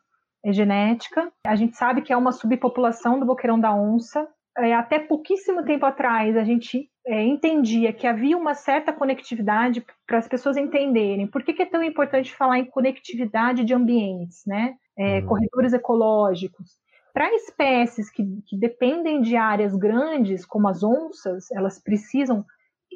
é, 0.44 0.52
genética. 0.52 1.30
A 1.46 1.56
gente 1.56 1.76
sabe 1.76 2.02
que 2.02 2.12
é 2.12 2.16
uma 2.16 2.32
subpopulação 2.32 3.18
do 3.18 3.26
boqueirão 3.26 3.58
da 3.58 3.74
onça. 3.74 4.28
É, 4.58 4.74
até 4.74 4.98
pouquíssimo 4.98 5.64
tempo 5.64 5.84
atrás, 5.84 6.36
a 6.36 6.42
gente 6.42 6.88
é, 7.06 7.22
entendia 7.22 7.92
que 7.92 8.06
havia 8.06 8.36
uma 8.36 8.54
certa 8.54 8.92
conectividade 8.92 9.84
para 10.06 10.18
as 10.18 10.26
pessoas 10.26 10.56
entenderem 10.56 11.26
por 11.26 11.42
que, 11.42 11.52
que, 11.52 11.62
é 11.62 11.66
tão 11.66 11.82
importante 11.82 12.34
falar 12.34 12.58
em 12.58 12.64
conectividade 12.64 13.64
de 13.64 13.74
ambientes, 13.74 14.42
né? 14.46 14.74
É, 14.98 15.18
uhum. 15.18 15.26
Corredores 15.26 15.72
ecológicos. 15.72 16.70
Para 17.12 17.34
espécies 17.34 18.10
que, 18.10 18.22
que, 18.46 18.58
dependem 18.58 19.22
de 19.22 19.36
áreas 19.36 19.74
grandes, 19.74 20.44
como 20.44 20.68
as 20.68 20.82
onças, 20.82 21.50
elas 21.50 21.78
precisam, 21.78 22.44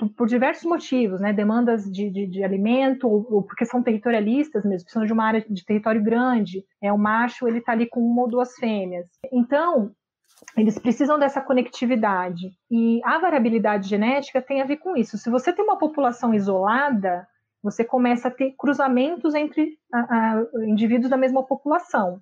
por, 0.08 0.26
diversos 0.26 0.64
motivos, 0.64 1.20
né? 1.20 1.32
Demandas 1.32 1.84
de, 1.84 2.10
de, 2.10 2.26
de 2.26 2.44
alimento, 2.44 3.08
ou, 3.08 3.26
ou, 3.30 3.42
porque 3.42 3.64
são 3.64 3.82
territorialistas 3.82 4.64
mesmo, 4.64 4.84
precisam 4.84 5.06
de 5.06 5.12
uma 5.12 5.24
área 5.24 5.44
de 5.48 5.64
território 5.64 6.02
grande. 6.02 6.64
É, 6.82 6.92
o 6.92 6.98
macho 6.98 7.46
ele 7.46 7.58
está 7.58 7.72
ali 7.72 7.86
com 7.86 8.00
uma 8.00 8.22
ou 8.22 8.28
duas 8.28 8.54
fêmeas. 8.54 9.06
Então, 9.32 9.92
eles 10.56 10.78
precisam 10.78 11.18
dessa 11.18 11.40
conectividade. 11.40 12.50
E 12.70 13.00
a 13.04 13.18
variabilidade 13.18 13.88
genética 13.88 14.40
tem 14.40 14.60
a 14.62 14.66
ver 14.66 14.78
com 14.78 14.96
isso. 14.96 15.18
Se 15.18 15.30
você 15.30 15.52
tem 15.52 15.64
uma 15.64 15.78
população 15.78 16.34
isolada, 16.34 17.26
você 17.62 17.84
começa 17.84 18.28
a 18.28 18.30
ter 18.30 18.54
cruzamentos 18.58 19.34
entre 19.34 19.78
a, 19.92 19.98
a, 19.98 20.44
indivíduos 20.66 21.10
da 21.10 21.16
mesma 21.16 21.42
população. 21.42 22.20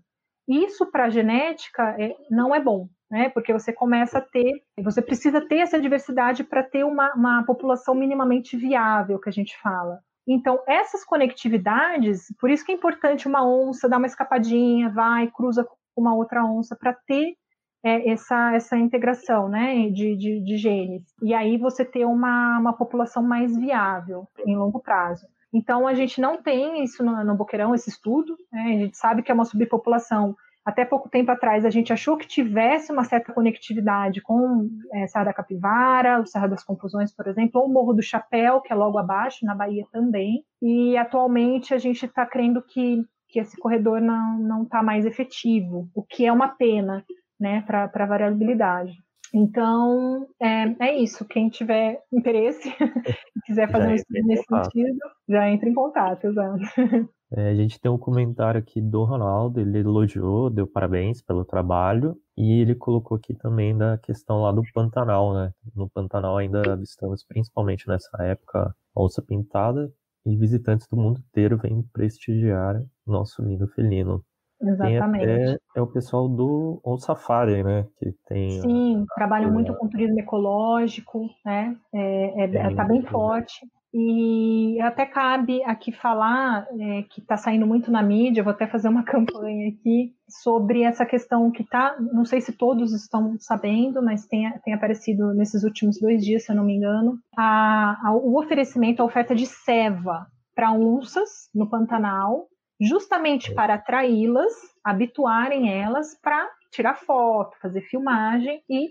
Isso 0.49 0.87
para 0.87 1.05
a 1.05 1.11
genética 1.11 1.95
é, 1.99 2.17
não 2.31 2.55
é 2.55 2.61
bom, 2.61 2.89
né? 3.11 3.29
Porque 3.31 3.53
você 3.53 3.73
começa 3.73 4.19
a 4.19 4.21
ter, 4.21 4.63
você 4.83 5.01
precisa 5.01 5.41
ter 5.41 5.59
essa 5.59 5.81
diversidade 5.81 6.45
para 6.45 6.63
ter 6.63 6.85
uma, 6.85 7.13
uma 7.15 7.43
população 7.45 7.95
minimamente 7.95 8.57
viável, 8.57 9.19
que 9.19 9.29
a 9.29 9.33
gente 9.33 9.57
fala. 9.61 10.01
Então, 10.27 10.61
essas 10.69 11.05
conectividades, 11.05 12.27
por 12.39 12.51
isso 12.51 12.65
que 12.65 12.71
é 12.71 12.75
importante 12.75 13.27
uma 13.27 13.49
onça 13.49 13.89
dar 13.89 13.97
uma 13.97 14.07
escapadinha, 14.07 14.91
vai, 14.91 15.31
cruza 15.31 15.65
com 15.65 16.03
uma 16.03 16.15
outra 16.15 16.45
onça, 16.45 16.77
para 16.77 16.93
ter 16.93 17.35
é, 17.83 18.11
essa, 18.11 18.55
essa 18.55 18.77
integração 18.77 19.49
né, 19.49 19.89
de, 19.89 20.15
de, 20.17 20.41
de, 20.41 20.57
genes. 20.59 21.03
E 21.23 21.33
aí 21.33 21.57
você 21.57 21.85
ter 21.85 22.05
uma, 22.05 22.59
uma 22.59 22.73
população 22.75 23.23
mais 23.23 23.57
viável 23.57 24.29
em 24.47 24.55
longo 24.55 24.81
prazo. 24.81 25.27
Então, 25.51 25.87
a 25.87 25.95
gente 25.95 26.21
não 26.21 26.43
tem 26.43 26.85
isso 26.85 27.03
no, 27.03 27.25
no 27.25 27.35
Boqueirão, 27.35 27.75
esse 27.75 27.89
estudo, 27.89 28.37
né, 28.53 28.63
a 28.65 28.79
gente 28.79 28.99
sabe 28.99 29.23
que 29.23 29.31
é 29.31 29.35
uma 29.35 29.47
subpopulação. 29.47 30.37
Até 30.69 30.85
pouco 30.85 31.09
tempo 31.09 31.31
atrás, 31.31 31.65
a 31.65 31.71
gente 31.71 31.95
achou 31.95 32.15
que 32.19 32.29
tivesse 32.29 32.93
uma 32.93 33.03
certa 33.03 33.33
conectividade 33.33 34.21
com 34.21 34.69
é, 34.93 35.07
Serra 35.07 35.25
da 35.25 35.33
Capivara, 35.33 36.21
o 36.21 36.27
Serra 36.27 36.47
das 36.47 36.63
Confusões, 36.63 37.11
por 37.11 37.27
exemplo, 37.27 37.59
ou 37.59 37.67
o 37.67 37.73
Morro 37.73 37.95
do 37.95 38.03
Chapéu, 38.03 38.61
que 38.61 38.71
é 38.71 38.77
logo 38.77 38.99
abaixo, 38.99 39.47
na 39.47 39.55
Bahia 39.55 39.87
também. 39.91 40.45
E 40.61 40.95
atualmente 40.99 41.73
a 41.73 41.79
gente 41.79 42.05
está 42.05 42.27
crendo 42.27 42.61
que, 42.61 43.03
que 43.31 43.41
esse 43.41 43.57
corredor 43.57 43.99
não 44.03 44.65
está 44.65 44.83
mais 44.83 45.07
efetivo, 45.07 45.89
o 45.95 46.03
que 46.03 46.27
é 46.27 46.31
uma 46.31 46.49
pena, 46.49 47.03
né, 47.41 47.65
para 47.67 48.05
variabilidade. 48.05 48.93
Então, 49.33 50.29
é, 50.39 50.87
é 50.87 50.99
isso. 50.99 51.25
Quem 51.25 51.49
tiver 51.49 52.03
interesse 52.13 52.69
e 53.37 53.41
quiser 53.47 53.71
fazer 53.71 53.89
um 53.89 53.95
estudo 53.95 54.27
nesse 54.27 54.45
sentido, 54.45 54.99
já 55.27 55.49
entra 55.49 55.67
em 55.67 55.75
contato, 55.75 56.27
exato. 56.27 56.61
É, 57.31 57.51
a 57.51 57.55
gente 57.55 57.79
tem 57.79 57.91
um 57.91 57.99
comentário 57.99 58.59
aqui 58.59 58.81
do 58.81 59.05
Ronaldo, 59.05 59.61
ele 59.61 59.79
elogiou, 59.79 60.49
deu 60.49 60.67
parabéns 60.67 61.21
pelo 61.21 61.45
trabalho, 61.45 62.17
e 62.37 62.61
ele 62.61 62.75
colocou 62.75 63.17
aqui 63.17 63.35
também 63.35 63.77
da 63.77 63.99
questão 63.99 64.41
lá 64.41 64.51
do 64.51 64.63
Pantanal, 64.73 65.35
né? 65.35 65.53
No 65.75 65.91
Pantanal 65.91 66.39
ainda 66.39 66.73
avistamos, 66.73 67.25
principalmente 67.25 67.87
nessa 67.87 68.11
época, 68.23 68.75
onça 68.97 69.21
pintada, 69.21 69.93
e 70.25 70.37
visitantes 70.37 70.87
do 70.89 70.97
mundo 70.97 71.21
inteiro 71.21 71.59
vêm 71.59 71.83
prestigiar 71.93 72.83
nosso 73.07 73.43
lindo 73.43 73.67
felino. 73.69 74.25
Exatamente. 74.61 75.25
Até, 75.25 75.59
é 75.77 75.81
o 75.81 75.87
pessoal 75.87 76.29
do 76.29 76.81
On 76.85 76.99
Safari, 76.99 77.63
né? 77.63 77.87
Que 77.99 78.13
tem. 78.27 78.61
Sim, 78.61 79.07
a, 79.09 79.15
trabalham 79.15 79.51
a... 79.51 79.53
muito 79.53 79.73
com 79.75 79.89
turismo 79.89 80.19
ecológico, 80.19 81.29
né? 81.45 81.77
É, 81.95 82.45
é, 82.45 82.57
é, 82.57 82.75
tá 82.75 82.85
bem 82.85 83.03
forte. 83.03 83.61
E 83.93 84.79
até 84.83 85.07
cabe 85.07 85.63
aqui 85.65 85.91
falar 85.91 86.67
é, 86.79 87.03
que 87.05 87.21
está 87.21 87.39
saindo 87.39 87.67
muito 87.67 87.91
na 87.91 88.03
mídia, 88.03 88.43
vou 88.43 88.53
até 88.53 88.67
fazer 88.67 88.89
uma 88.89 89.03
campanha 89.05 89.69
aqui 89.69 90.15
sobre 90.29 90.83
essa 90.83 91.07
questão 91.07 91.51
que 91.51 91.65
tá, 91.65 91.97
não 91.99 92.25
sei 92.25 92.41
se 92.41 92.53
todos 92.53 92.93
estão 92.93 93.37
sabendo, 93.39 94.03
mas 94.03 94.27
tem, 94.27 94.51
tem 94.63 94.75
aparecido 94.75 95.33
nesses 95.33 95.65
últimos 95.65 95.99
dois 95.99 96.23
dias, 96.23 96.45
se 96.45 96.53
eu 96.53 96.57
não 96.57 96.65
me 96.65 96.75
engano, 96.75 97.19
a, 97.37 98.09
a, 98.09 98.13
o 98.13 98.39
oferecimento, 98.39 99.01
a 99.01 99.07
oferta 99.07 99.35
de 99.35 99.47
ceva 99.47 100.27
para 100.55 100.73
onças 100.73 101.49
no 101.55 101.71
Pantanal, 101.71 102.47
justamente 102.79 103.55
para 103.55 103.75
atraí-las, 103.75 104.53
habituarem 104.85 105.73
elas 105.73 106.15
para 106.21 106.47
tirar 106.71 106.95
foto, 106.95 107.57
fazer 107.61 107.81
filmagem 107.83 108.63
e, 108.69 108.91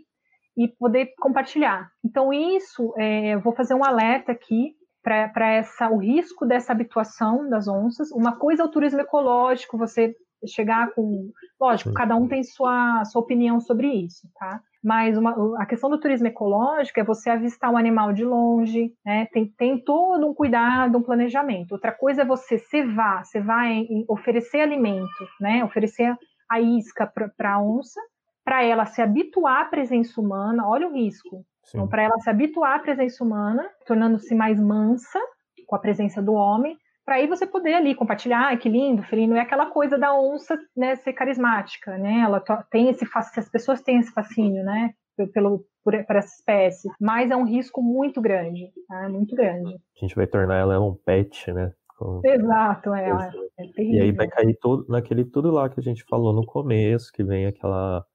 e 0.57 0.67
poder 0.67 1.13
compartilhar. 1.19 1.87
Então, 2.03 2.33
isso, 2.33 2.93
é, 2.97 3.37
vou 3.37 3.53
fazer 3.53 3.75
um 3.75 3.85
alerta 3.85 4.31
aqui 4.31 4.75
para 5.07 5.53
essa 5.53 5.89
o 5.89 5.97
risco 5.97 6.45
dessa 6.45 6.73
habituação 6.73 7.49
das 7.49 7.67
onças. 7.67 8.11
Uma 8.11 8.35
coisa 8.35 8.63
é 8.63 8.65
o 8.65 8.69
turismo 8.69 8.99
ecológico, 8.99 9.77
você 9.77 10.13
chegar 10.45 10.91
com. 10.91 11.31
Lógico, 11.59 11.93
cada 11.93 12.15
um 12.15 12.27
tem 12.27 12.43
sua, 12.43 13.03
sua 13.05 13.21
opinião 13.21 13.59
sobre 13.59 13.87
isso, 13.87 14.27
tá? 14.37 14.61
Mas 14.83 15.17
uma, 15.17 15.61
a 15.61 15.65
questão 15.65 15.89
do 15.89 15.99
turismo 15.99 16.27
ecológico 16.27 16.99
é 16.99 17.03
você 17.03 17.29
avistar 17.29 17.71
um 17.71 17.77
animal 17.77 18.13
de 18.13 18.23
longe, 18.23 18.93
né? 19.05 19.27
tem, 19.33 19.47
tem 19.57 19.83
todo 19.83 20.27
um 20.27 20.33
cuidado, 20.33 20.97
um 20.97 21.03
planejamento. 21.03 21.71
Outra 21.71 21.91
coisa 21.91 22.21
é 22.21 22.25
você 22.25 22.57
cevar, 22.59 23.25
você 23.25 23.41
vai 23.41 23.85
oferecer 24.07 24.59
alimento, 24.59 25.27
né? 25.41 25.63
oferecer 25.63 26.15
a 26.49 26.61
isca 26.61 27.11
para 27.35 27.53
a 27.53 27.61
onça, 27.61 27.99
para 28.45 28.63
ela 28.63 28.85
se 28.85 29.01
habituar 29.01 29.61
à 29.61 29.65
presença 29.65 30.21
humana, 30.21 30.67
olha 30.67 30.87
o 30.87 30.93
risco. 30.93 31.43
Então, 31.70 31.88
para 31.88 32.03
ela 32.03 32.18
se 32.20 32.30
habituar 32.30 32.76
à 32.76 32.80
presença 32.80 33.24
humana, 33.24 33.70
tornando-se 33.86 34.34
mais 34.34 34.59
mansa 34.59 35.20
com 35.68 35.76
a 35.76 35.80
presença 35.80 36.22
do 36.22 36.34
homem, 36.34 36.78
para 37.05 37.15
aí 37.15 37.28
você 37.28 37.47
poder 37.47 37.74
ali 37.74 37.95
compartilhar, 37.95 38.51
ah, 38.51 38.57
que 38.57 38.68
lindo, 38.68 39.01
felino, 39.03 39.36
é 39.36 39.39
aquela 39.39 39.68
coisa 39.68 39.97
da 39.97 40.13
onça, 40.13 40.57
né, 40.76 40.95
ser 40.97 41.13
carismática, 41.13 41.97
né, 41.97 42.20
ela 42.20 42.43
tem 42.70 42.89
esse, 42.89 43.05
as 43.13 43.49
pessoas 43.49 43.82
têm 43.82 43.99
esse 43.99 44.11
fascínio, 44.11 44.63
né, 44.63 44.91
pelo, 45.34 45.65
por, 45.84 45.93
por 46.05 46.15
essa 46.15 46.36
espécie, 46.36 46.89
mas 46.99 47.32
é 47.32 47.36
um 47.36 47.45
risco 47.45 47.82
muito 47.82 48.22
grande, 48.22 48.72
tá? 48.88 49.09
muito 49.09 49.36
grande. 49.36 49.74
A 49.74 49.99
gente 49.99 50.15
vai 50.15 50.28
tornar 50.28 50.57
ela 50.57 50.80
um 50.80 50.95
pet, 50.95 51.51
né, 51.53 51.72
com... 51.97 52.22
Exato, 52.26 52.93
é, 52.93 53.09
é 53.09 53.82
E 53.82 54.01
aí 54.01 54.11
vai 54.11 54.28
cair 54.28 54.57
todo, 54.59 54.86
naquele 54.89 55.24
tudo 55.24 55.49
lá 55.49 55.70
que 55.70 55.80
a 55.80 55.84
gente 55.84 56.03
falou 56.09 56.34
no 56.34 56.45
começo, 56.45 57.11
que 57.13 57.24
vem 57.24 57.45
aquela 57.45 58.05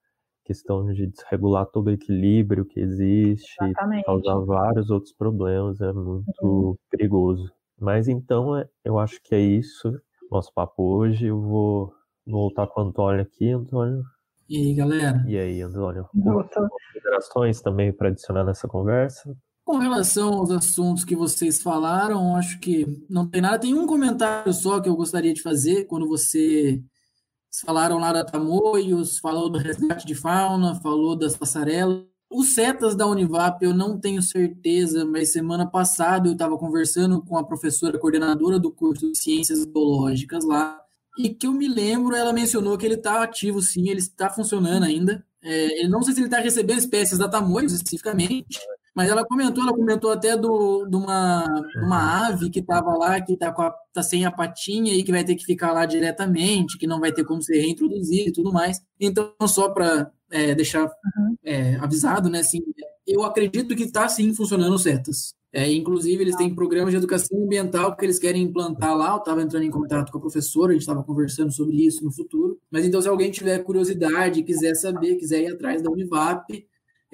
questão 0.44 0.84
de 0.92 1.06
desregular 1.06 1.66
todo 1.66 1.88
o 1.88 1.92
equilíbrio 1.92 2.64
que 2.64 2.80
existe, 2.80 3.56
Exatamente. 3.60 4.04
causar 4.04 4.38
vários 4.40 4.90
outros 4.90 5.12
problemas, 5.12 5.80
é 5.80 5.92
muito 5.92 6.28
uhum. 6.42 6.76
perigoso. 6.90 7.50
Mas 7.78 8.08
então, 8.08 8.56
é, 8.56 8.68
eu 8.84 8.98
acho 8.98 9.20
que 9.22 9.34
é 9.34 9.40
isso, 9.40 9.92
nosso 10.30 10.52
papo 10.54 10.82
hoje. 10.82 11.26
Eu 11.26 11.40
vou 11.40 11.92
voltar 12.26 12.66
com 12.66 12.80
o 12.80 12.84
Antônio 12.84 13.22
aqui, 13.22 13.50
Antônio. 13.50 14.02
E 14.48 14.56
aí, 14.56 14.74
galera? 14.74 15.24
E 15.26 15.38
aí, 15.38 15.62
Antônio? 15.62 16.06
Considerações 16.12 17.60
também 17.60 17.92
para 17.92 18.08
adicionar 18.08 18.44
nessa 18.44 18.68
conversa? 18.68 19.36
Com 19.64 19.78
relação 19.78 20.32
aos 20.34 20.50
assuntos 20.50 21.04
que 21.04 21.14
vocês 21.14 21.62
falaram, 21.62 22.36
acho 22.36 22.58
que 22.58 22.86
não 23.08 23.28
tem 23.28 23.40
nada. 23.40 23.60
Tem 23.60 23.74
um 23.74 23.86
comentário 23.86 24.52
só 24.52 24.80
que 24.80 24.88
eu 24.88 24.96
gostaria 24.96 25.32
de 25.32 25.40
fazer 25.40 25.84
quando 25.86 26.08
você 26.08 26.82
falaram 27.60 27.98
lá 27.98 28.12
da 28.12 28.24
Tamoios, 28.24 29.18
falou 29.18 29.50
do 29.50 29.58
resgate 29.58 30.06
de 30.06 30.14
fauna, 30.14 30.74
falou 30.76 31.14
das 31.16 31.36
passarelas. 31.36 32.04
Os 32.30 32.54
setas 32.54 32.96
da 32.96 33.06
Univap 33.06 33.62
eu 33.62 33.74
não 33.74 34.00
tenho 34.00 34.22
certeza, 34.22 35.04
mas 35.04 35.32
semana 35.32 35.66
passada 35.66 36.28
eu 36.28 36.32
estava 36.32 36.56
conversando 36.56 37.20
com 37.22 37.36
a 37.36 37.44
professora 37.44 37.98
coordenadora 37.98 38.58
do 38.58 38.70
curso 38.70 39.12
de 39.12 39.18
Ciências 39.18 39.66
Biológicas 39.66 40.44
lá, 40.44 40.80
e 41.18 41.28
que 41.28 41.46
eu 41.46 41.52
me 41.52 41.68
lembro, 41.68 42.16
ela 42.16 42.32
mencionou 42.32 42.78
que 42.78 42.86
ele 42.86 42.94
está 42.94 43.22
ativo 43.22 43.60
sim, 43.60 43.90
ele 43.90 44.00
está 44.00 44.30
funcionando 44.30 44.84
ainda. 44.84 45.22
É, 45.42 45.80
ele 45.80 45.88
não 45.88 46.02
sei 46.02 46.14
se 46.14 46.20
ele 46.20 46.28
está 46.28 46.38
recebendo 46.38 46.78
espécies 46.78 47.18
da 47.18 47.28
Tamoios 47.28 47.72
especificamente, 47.72 48.58
mas 48.94 49.08
ela 49.08 49.24
comentou, 49.24 49.62
ela 49.62 49.74
comentou 49.74 50.10
até 50.10 50.36
do, 50.36 50.86
de, 50.86 50.96
uma, 50.96 51.44
de 51.44 51.84
uma 51.84 52.26
ave 52.26 52.50
que 52.50 52.60
estava 52.60 52.96
lá, 52.96 53.20
que 53.20 53.32
está 53.32 53.52
tá 53.92 54.02
sem 54.02 54.24
a 54.24 54.30
patinha 54.30 54.94
e 54.94 55.02
que 55.02 55.12
vai 55.12 55.24
ter 55.24 55.34
que 55.34 55.44
ficar 55.44 55.72
lá 55.72 55.86
diretamente, 55.86 56.76
que 56.76 56.86
não 56.86 57.00
vai 57.00 57.12
ter 57.12 57.24
como 57.24 57.42
ser 57.42 57.58
reintroduzido 57.58 58.28
e 58.28 58.32
tudo 58.32 58.52
mais. 58.52 58.80
Então, 59.00 59.32
só 59.46 59.70
para 59.70 60.10
é, 60.30 60.54
deixar 60.54 60.90
é, 61.42 61.76
avisado, 61.76 62.28
né? 62.28 62.40
Assim, 62.40 62.60
eu 63.06 63.22
acredito 63.24 63.74
que 63.74 63.84
está 63.84 64.08
sim 64.08 64.34
funcionando 64.34 64.78
setas. 64.78 65.34
É, 65.54 65.70
inclusive, 65.70 66.22
eles 66.22 66.34
têm 66.34 66.54
programas 66.54 66.92
de 66.92 66.96
educação 66.96 67.42
ambiental 67.42 67.94
que 67.94 68.06
eles 68.06 68.18
querem 68.18 68.42
implantar 68.42 68.96
lá. 68.96 69.12
Eu 69.12 69.18
estava 69.18 69.42
entrando 69.42 69.64
em 69.64 69.70
contato 69.70 70.10
com 70.10 70.16
a 70.16 70.20
professora, 70.20 70.70
a 70.70 70.72
gente 70.72 70.80
estava 70.80 71.04
conversando 71.04 71.52
sobre 71.52 71.76
isso 71.76 72.02
no 72.02 72.10
futuro. 72.10 72.58
Mas 72.70 72.86
então, 72.86 73.02
se 73.02 73.08
alguém 73.08 73.30
tiver 73.30 73.58
curiosidade, 73.58 74.42
quiser 74.42 74.74
saber, 74.74 75.16
quiser 75.16 75.42
ir 75.42 75.52
atrás 75.52 75.82
da 75.82 75.90
Univap, 75.90 76.66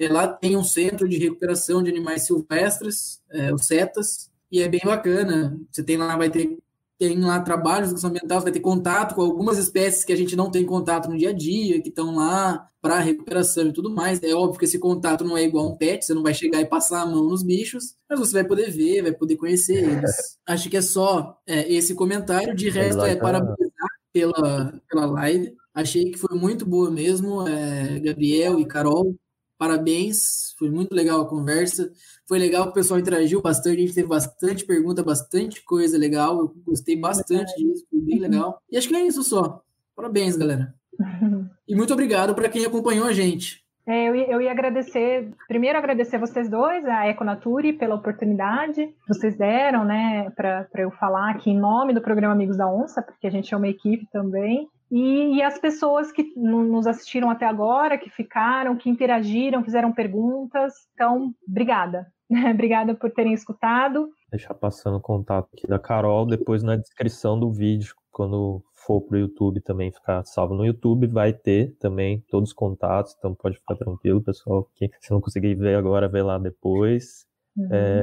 lá 0.07 0.27
tem 0.27 0.55
um 0.55 0.63
centro 0.63 1.07
de 1.07 1.17
recuperação 1.17 1.83
de 1.83 1.89
animais 1.89 2.25
silvestres, 2.25 3.21
é, 3.29 3.53
os 3.53 3.65
CETAS, 3.65 4.31
e 4.51 4.61
é 4.61 4.67
bem 4.67 4.81
bacana. 4.83 5.59
Você 5.71 5.83
tem 5.83 5.97
lá, 5.97 6.15
vai 6.15 6.29
ter 6.29 6.57
tem 6.99 7.17
lá 7.17 7.39
trabalhos 7.39 7.93
de 7.93 8.05
ambiental, 8.05 8.41
vai 8.41 8.51
ter 8.51 8.59
contato 8.59 9.15
com 9.15 9.21
algumas 9.21 9.57
espécies 9.57 10.03
que 10.03 10.11
a 10.11 10.17
gente 10.17 10.35
não 10.35 10.51
tem 10.51 10.65
contato 10.65 11.09
no 11.09 11.17
dia 11.17 11.29
a 11.29 11.33
dia, 11.33 11.81
que 11.81 11.87
estão 11.87 12.13
lá 12.13 12.69
para 12.81 12.99
recuperação 12.99 13.67
e 13.67 13.73
tudo 13.73 13.89
mais. 13.89 14.21
É 14.21 14.33
óbvio 14.33 14.59
que 14.59 14.65
esse 14.65 14.77
contato 14.77 15.23
não 15.23 15.37
é 15.37 15.43
igual 15.43 15.65
a 15.65 15.69
um 15.69 15.77
pet, 15.77 16.03
você 16.03 16.13
não 16.13 16.21
vai 16.21 16.33
chegar 16.33 16.59
e 16.59 16.65
passar 16.65 17.01
a 17.01 17.05
mão 17.05 17.23
nos 17.23 17.41
bichos, 17.41 17.95
mas 18.09 18.19
você 18.19 18.33
vai 18.33 18.43
poder 18.43 18.69
ver, 18.69 19.01
vai 19.01 19.13
poder 19.13 19.37
conhecer 19.37 19.81
eles. 19.81 20.37
Acho 20.45 20.69
que 20.69 20.75
é 20.75 20.81
só 20.81 21.37
é, 21.47 21.71
esse 21.73 21.95
comentário. 21.95 22.53
De 22.53 22.69
resto, 22.69 23.01
é 23.03 23.15
parabenizar 23.15 23.89
pela, 24.11 24.81
pela 24.89 25.05
live. 25.05 25.55
Achei 25.73 26.11
que 26.11 26.19
foi 26.19 26.37
muito 26.37 26.65
boa 26.65 26.91
mesmo, 26.91 27.47
é, 27.47 27.97
Gabriel 28.01 28.59
e 28.59 28.65
Carol 28.65 29.15
parabéns, 29.59 30.55
foi 30.57 30.71
muito 30.71 30.95
legal 30.95 31.21
a 31.21 31.27
conversa. 31.27 31.91
Foi 32.25 32.39
legal 32.39 32.69
o 32.69 32.71
pessoal 32.71 32.99
interagiu 32.99 33.41
bastante, 33.41 33.77
a 33.77 33.81
gente 33.81 33.93
teve 33.93 34.07
bastante 34.07 34.65
pergunta, 34.65 35.03
bastante 35.03 35.61
coisa 35.63 35.97
legal. 35.97 36.39
Eu 36.39 36.55
gostei 36.65 36.95
bastante 36.95 37.53
disso, 37.57 37.85
foi 37.91 37.99
bem 37.99 38.19
legal. 38.19 38.61
E 38.71 38.77
acho 38.77 38.87
que 38.87 38.95
é 38.95 39.05
isso 39.05 39.21
só. 39.21 39.61
Parabéns, 39.95 40.35
galera. 40.35 40.73
E 41.67 41.75
muito 41.75 41.93
obrigado 41.93 42.33
para 42.33 42.49
quem 42.49 42.65
acompanhou 42.65 43.05
a 43.05 43.13
gente. 43.13 43.63
É, 43.89 44.07
eu, 44.07 44.13
eu 44.15 44.39
ia 44.39 44.51
agradecer, 44.51 45.33
primeiro 45.47 45.75
agradecer 45.75 46.19
vocês 46.19 46.47
dois, 46.47 46.85
a 46.85 47.07
Econature, 47.07 47.73
pela 47.73 47.95
oportunidade 47.95 48.85
que 48.85 49.07
vocês 49.07 49.35
deram, 49.35 49.83
né, 49.83 50.29
para 50.35 50.67
eu 50.75 50.91
falar 50.91 51.31
aqui 51.31 51.49
em 51.49 51.57
nome 51.57 51.91
do 51.91 51.99
programa 51.99 52.35
Amigos 52.35 52.55
da 52.55 52.71
Onça, 52.71 53.01
porque 53.01 53.25
a 53.25 53.31
gente 53.31 53.51
é 53.51 53.57
uma 53.57 53.67
equipe 53.67 54.05
também. 54.11 54.69
E, 54.91 55.37
e, 55.37 55.41
as 55.41 55.57
pessoas 55.57 56.11
que 56.11 56.33
nos 56.35 56.85
assistiram 56.85 57.31
até 57.31 57.47
agora, 57.47 57.97
que 57.97 58.11
ficaram, 58.11 58.75
que 58.75 58.91
interagiram, 58.91 59.63
fizeram 59.63 59.91
perguntas. 59.91 60.73
Então, 60.93 61.33
obrigada. 61.47 62.07
obrigada 62.53 62.93
por 62.93 63.09
terem 63.09 63.33
escutado. 63.33 64.09
Deixar 64.31 64.53
passando 64.53 64.97
o 64.97 65.01
contato 65.01 65.47
aqui 65.53 65.67
da 65.67 65.79
Carol, 65.79 66.27
depois 66.27 66.61
na 66.61 66.75
descrição 66.75 67.39
do 67.39 67.51
vídeo, 67.51 67.95
quando 68.11 68.63
for 68.89 69.01
para 69.01 69.17
o 69.17 69.19
YouTube 69.19 69.61
também 69.61 69.91
ficar 69.91 70.25
salvo 70.25 70.55
no 70.55 70.65
YouTube, 70.65 71.05
vai 71.05 71.31
ter 71.31 71.75
também 71.79 72.25
todos 72.27 72.49
os 72.49 72.55
contatos, 72.55 73.13
então 73.15 73.35
pode 73.35 73.57
ficar 73.57 73.75
tranquilo, 73.75 74.19
pessoal. 74.19 74.67
Que 74.73 74.89
se 74.99 75.11
não 75.11 75.21
conseguir 75.21 75.53
ver 75.53 75.75
agora, 75.75 76.09
vê 76.09 76.23
lá 76.23 76.39
depois. 76.39 77.27
Uhum. 77.55 77.67
É, 77.71 78.01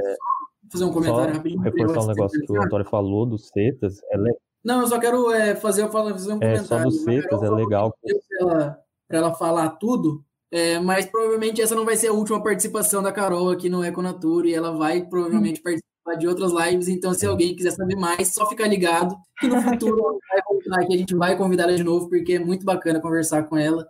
fazer 0.71 0.85
um 0.85 0.93
comentário 0.93 1.33
rapidinho. 1.33 1.61
Reforçar 1.61 1.99
um 1.99 2.07
negócio 2.07 2.39
que 2.39 2.53
o 2.53 2.63
Antônio 2.63 2.85
falou 2.85 3.25
dos 3.25 3.49
setas. 3.49 4.01
É, 4.11 4.17
não, 4.63 4.79
eu 4.79 4.87
só 4.87 4.97
quero 4.97 5.29
é, 5.33 5.55
fazer, 5.55 5.89
fazer 5.89 6.31
um 6.31 6.39
comentário. 6.39 6.61
É, 6.61 6.63
só 6.63 6.81
dos 6.81 7.03
secas, 7.03 7.43
é 7.43 7.49
legal. 7.49 7.93
Para 8.01 8.39
ela, 8.39 8.79
ela 9.09 9.33
falar 9.33 9.71
tudo, 9.71 10.23
é, 10.49 10.79
mas 10.79 11.05
provavelmente 11.05 11.61
essa 11.61 11.75
não 11.75 11.83
vai 11.83 11.97
ser 11.97 12.07
a 12.07 12.13
última 12.13 12.41
participação 12.41 13.03
da 13.03 13.11
Carol 13.11 13.49
aqui 13.49 13.69
no 13.69 13.83
Econatura 13.83 14.47
e 14.47 14.53
ela 14.53 14.71
vai 14.71 15.05
provavelmente 15.05 15.61
participar 15.61 15.87
de 16.15 16.27
outras 16.27 16.51
lives. 16.51 16.87
Então, 16.87 17.13
se 17.13 17.25
alguém 17.25 17.55
quiser 17.55 17.71
saber 17.71 17.95
mais, 17.95 18.33
só 18.33 18.47
ficar 18.47 18.67
ligado 18.67 19.15
que 19.39 19.47
no 19.47 19.61
futuro 19.61 20.19
vai 20.69 20.83
aqui, 20.83 20.95
a 20.95 20.97
gente 20.97 21.15
vai 21.15 21.37
convidar 21.37 21.63
ela 21.63 21.75
de 21.75 21.83
novo, 21.83 22.09
porque 22.09 22.33
é 22.33 22.39
muito 22.39 22.65
bacana 22.65 22.99
conversar 22.99 23.43
com 23.43 23.57
ela. 23.57 23.87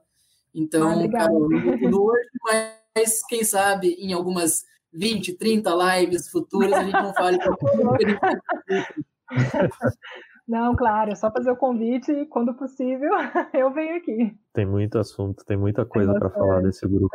Então, 0.54 0.90
ah, 0.90 1.12
Carol, 1.12 1.50
não 1.50 2.04
hoje, 2.04 2.30
mas 2.44 3.26
quem 3.28 3.44
sabe 3.44 3.96
em 4.00 4.14
algumas 4.14 4.66
20, 4.92 5.34
30 5.34 6.00
lives 6.00 6.30
futuras 6.30 6.74
a 6.74 6.84
gente 6.84 6.94
não 6.94 7.14
fale. 7.14 7.38
Não, 10.48 10.74
claro, 10.76 11.12
é 11.12 11.16
só 11.16 11.30
fazer 11.30 11.52
o 11.52 11.58
convite 11.58 12.10
e, 12.10 12.26
quando 12.26 12.54
possível, 12.54 13.12
eu 13.54 13.70
venho 13.74 13.98
aqui. 13.98 14.34
Tem 14.54 14.66
muito 14.66 14.98
assunto, 14.98 15.44
tem 15.46 15.58
muita 15.58 15.86
coisa 15.86 16.14
para 16.14 16.30
falar 16.30 16.62
desse 16.62 16.88
grupo. 16.88 17.10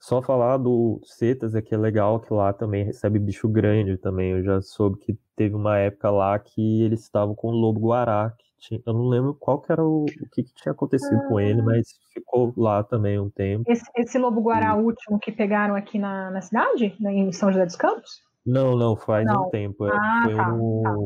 Só 0.00 0.22
falar 0.22 0.56
do 0.56 0.98
Cetas 1.04 1.54
é 1.54 1.60
que 1.60 1.74
é 1.74 1.78
legal 1.78 2.20
que 2.20 2.32
lá 2.32 2.54
também 2.54 2.82
recebe 2.82 3.18
bicho 3.18 3.48
grande 3.48 3.98
também. 3.98 4.30
Eu 4.30 4.42
já 4.42 4.62
soube 4.62 4.98
que 4.98 5.18
teve 5.36 5.54
uma 5.54 5.76
época 5.76 6.10
lá 6.10 6.38
que 6.38 6.82
eles 6.82 7.02
estavam 7.02 7.34
com 7.34 7.48
o 7.48 7.52
lobo 7.52 7.80
guará. 7.80 8.32
Tinha, 8.58 8.80
eu 8.86 8.94
não 8.94 9.08
lembro 9.08 9.34
qual 9.34 9.60
que 9.60 9.70
era 9.70 9.84
o, 9.84 10.04
o 10.04 10.28
que, 10.32 10.42
que 10.42 10.54
tinha 10.54 10.72
acontecido 10.72 11.20
ah. 11.22 11.28
com 11.28 11.38
ele, 11.38 11.60
ah. 11.60 11.64
mas 11.64 11.86
ficou 12.14 12.54
lá 12.56 12.82
também 12.82 13.20
um 13.20 13.28
tempo. 13.28 13.70
Esse, 13.70 13.84
esse 13.94 14.18
lobo 14.18 14.40
guará 14.40 14.74
e... 14.74 14.80
último 14.80 15.18
que 15.18 15.30
pegaram 15.30 15.74
aqui 15.74 15.98
na, 15.98 16.30
na 16.30 16.40
cidade, 16.40 16.96
em 16.98 17.30
São 17.30 17.52
José 17.52 17.66
dos 17.66 17.76
Campos? 17.76 18.23
Não, 18.46 18.76
não, 18.76 18.94
faz 18.94 19.26
não. 19.26 19.46
um 19.46 19.50
tempo. 19.50 19.86
É, 19.86 19.90
ah, 19.90 20.22
Foi 20.24 20.34
tá, 20.34 20.52
um, 20.52 20.82
tá. 20.82 20.96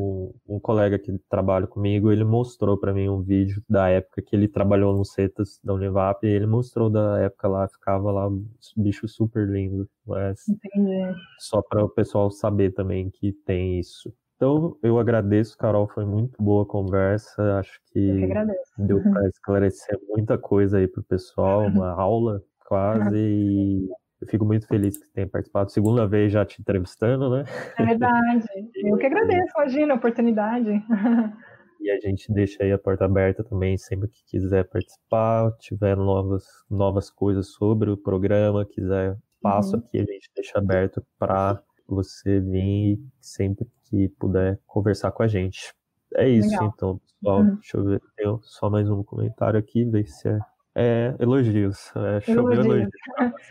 um 0.53 0.59
colega 0.59 0.99
que 0.99 1.17
trabalha 1.29 1.65
comigo, 1.65 2.11
ele 2.11 2.25
mostrou 2.25 2.77
para 2.77 2.93
mim 2.93 3.07
um 3.07 3.21
vídeo 3.21 3.63
da 3.67 3.87
época 3.87 4.21
que 4.21 4.35
ele 4.35 4.47
trabalhou 4.47 4.95
no 4.95 5.05
CETAS 5.05 5.59
da 5.63 5.73
Univap, 5.73 6.25
e 6.25 6.29
ele 6.29 6.45
mostrou 6.45 6.89
da 6.89 7.19
época 7.19 7.47
lá, 7.47 7.67
ficava 7.67 8.11
lá 8.11 8.27
um 8.27 8.45
bicho 8.75 9.07
super 9.07 9.47
lindo. 9.47 9.89
Mas 10.05 10.47
Entendi. 10.49 11.15
só 11.37 11.61
para 11.61 11.83
o 11.83 11.89
pessoal 11.89 12.29
saber 12.29 12.71
também 12.71 13.09
que 13.09 13.31
tem 13.31 13.79
isso. 13.79 14.13
Então, 14.35 14.77
eu 14.81 14.97
agradeço, 14.97 15.57
Carol, 15.57 15.87
foi 15.87 16.05
muito 16.05 16.41
boa 16.41 16.63
a 16.63 16.65
conversa. 16.65 17.59
Acho 17.59 17.79
que, 17.91 18.27
que 18.27 18.83
deu 18.83 19.01
para 19.01 19.27
esclarecer 19.27 19.99
muita 20.07 20.37
coisa 20.37 20.77
aí 20.77 20.87
pro 20.87 21.03
pessoal, 21.03 21.67
uma 21.67 21.91
aula 21.99 22.41
quase. 22.65 23.17
E 23.17 23.89
eu 24.21 24.27
fico 24.27 24.45
muito 24.45 24.67
feliz 24.67 24.97
que 24.97 25.05
você 25.05 25.11
tenha 25.13 25.27
participado. 25.27 25.71
Segunda 25.71 26.07
vez 26.07 26.31
já 26.31 26.45
te 26.45 26.61
entrevistando, 26.61 27.29
né? 27.29 27.43
É 27.77 27.85
verdade. 27.85 28.45
Eu 28.75 28.97
que 28.97 29.05
agradeço, 29.05 29.53
imagina, 29.55 29.93
a 29.93 29.97
oportunidade. 29.97 30.83
E 31.79 31.89
a 31.89 31.99
gente 31.99 32.31
deixa 32.33 32.61
aí 32.63 32.73
a 32.73 32.77
porta 32.77 33.05
aberta 33.05 33.41
também, 33.41 33.77
sempre 33.77 34.09
que 34.09 34.21
quiser 34.25 34.67
participar, 34.67 35.51
tiver 35.59 35.95
novas, 35.95 36.43
novas 36.69 37.09
coisas 37.09 37.53
sobre 37.53 37.89
o 37.89 37.95
programa, 37.95 38.65
quiser 38.65 39.17
espaço 39.39 39.75
uhum. 39.75 39.79
aqui, 39.79 39.97
a 39.97 40.03
gente 40.03 40.29
deixa 40.35 40.59
aberto 40.59 41.01
para 41.17 41.63
você 41.87 42.39
vir 42.41 42.99
sempre 43.19 43.65
que 43.85 44.09
puder 44.19 44.59
conversar 44.67 45.11
com 45.11 45.23
a 45.23 45.27
gente. 45.27 45.73
É 46.15 46.27
isso, 46.27 46.49
Legal. 46.49 46.73
então, 46.75 46.99
pessoal. 46.99 47.41
Uhum. 47.41 47.55
Deixa 47.55 47.77
eu 47.77 47.85
ver, 47.85 48.01
tenho 48.15 48.39
só 48.43 48.69
mais 48.69 48.89
um 48.89 49.03
comentário 49.03 49.59
aqui, 49.59 49.85
ver 49.85 50.05
se 50.05 50.27
é 50.27 50.39
é, 50.79 51.13
elogios. 51.19 51.91
É, 51.93 52.21
choveu 52.21 52.53
elogios. 52.53 52.89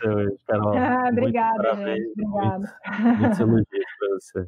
elogios 0.03 0.43
Carol. 0.47 0.73
Ah, 0.75 1.09
obrigada, 1.11 1.75
gente. 1.75 2.11
Obrigada. 2.11 2.75
Muitos 3.19 3.39
elogios 3.39 3.67
para 3.99 4.09
você. 4.19 4.47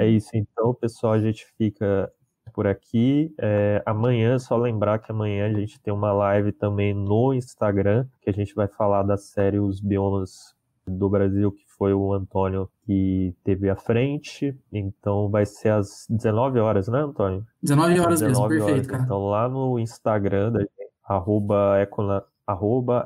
É 0.00 0.06
isso, 0.10 0.30
então, 0.34 0.74
pessoal. 0.74 1.12
A 1.12 1.20
gente 1.20 1.46
fica 1.56 2.10
por 2.52 2.66
aqui. 2.66 3.32
É, 3.38 3.80
amanhã, 3.86 4.38
só 4.40 4.56
lembrar 4.56 4.98
que 4.98 5.12
amanhã 5.12 5.46
a 5.46 5.52
gente 5.52 5.80
tem 5.80 5.94
uma 5.94 6.12
live 6.12 6.50
também 6.50 6.92
no 6.92 7.32
Instagram, 7.32 8.06
que 8.20 8.28
a 8.28 8.32
gente 8.32 8.54
vai 8.56 8.66
falar 8.66 9.04
da 9.04 9.16
série 9.16 9.60
Os 9.60 9.80
Biomas 9.80 10.56
do 10.84 11.08
Brasil, 11.08 11.52
que 11.52 11.64
foi 11.78 11.92
o 11.92 12.12
Antônio 12.12 12.68
que 12.84 13.34
teve 13.44 13.70
à 13.70 13.76
frente. 13.76 14.56
Então 14.72 15.28
vai 15.28 15.46
ser 15.46 15.68
às 15.68 16.06
19 16.10 16.58
horas, 16.58 16.88
né, 16.88 16.98
Antônio? 17.00 17.46
19 17.62 18.00
horas 18.00 18.20
19 18.20 18.24
mesmo, 18.24 18.42
horas. 18.42 18.64
perfeito, 18.64 18.88
cara. 18.88 19.02
Então 19.04 19.26
lá 19.26 19.48
no 19.48 19.78
Instagram 19.78 20.52
da 20.52 20.64
arroba 21.06 21.78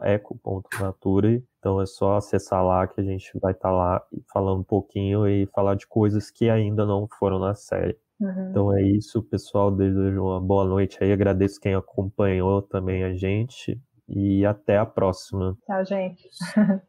eco.nature. 0.02 1.44
Então 1.58 1.80
é 1.80 1.86
só 1.86 2.16
acessar 2.16 2.64
lá 2.64 2.86
que 2.86 3.00
a 3.00 3.04
gente 3.04 3.30
vai 3.40 3.52
estar 3.52 3.68
tá 3.68 3.74
lá 3.74 4.02
falando 4.32 4.60
um 4.60 4.64
pouquinho 4.64 5.28
e 5.28 5.46
falar 5.54 5.74
de 5.74 5.86
coisas 5.86 6.30
que 6.30 6.48
ainda 6.48 6.86
não 6.86 7.06
foram 7.18 7.38
na 7.38 7.54
série. 7.54 7.96
Uhum. 8.20 8.50
Então 8.50 8.76
é 8.76 8.82
isso, 8.82 9.22
pessoal. 9.22 9.70
Desejo 9.70 10.22
uma 10.22 10.40
boa 10.40 10.64
noite 10.64 11.02
aí. 11.02 11.12
Agradeço 11.12 11.60
quem 11.60 11.74
acompanhou 11.74 12.62
também 12.62 13.04
a 13.04 13.14
gente. 13.14 13.80
E 14.08 14.44
até 14.44 14.76
a 14.76 14.84
próxima. 14.84 15.56
Tchau, 15.66 15.84
gente. 15.84 16.28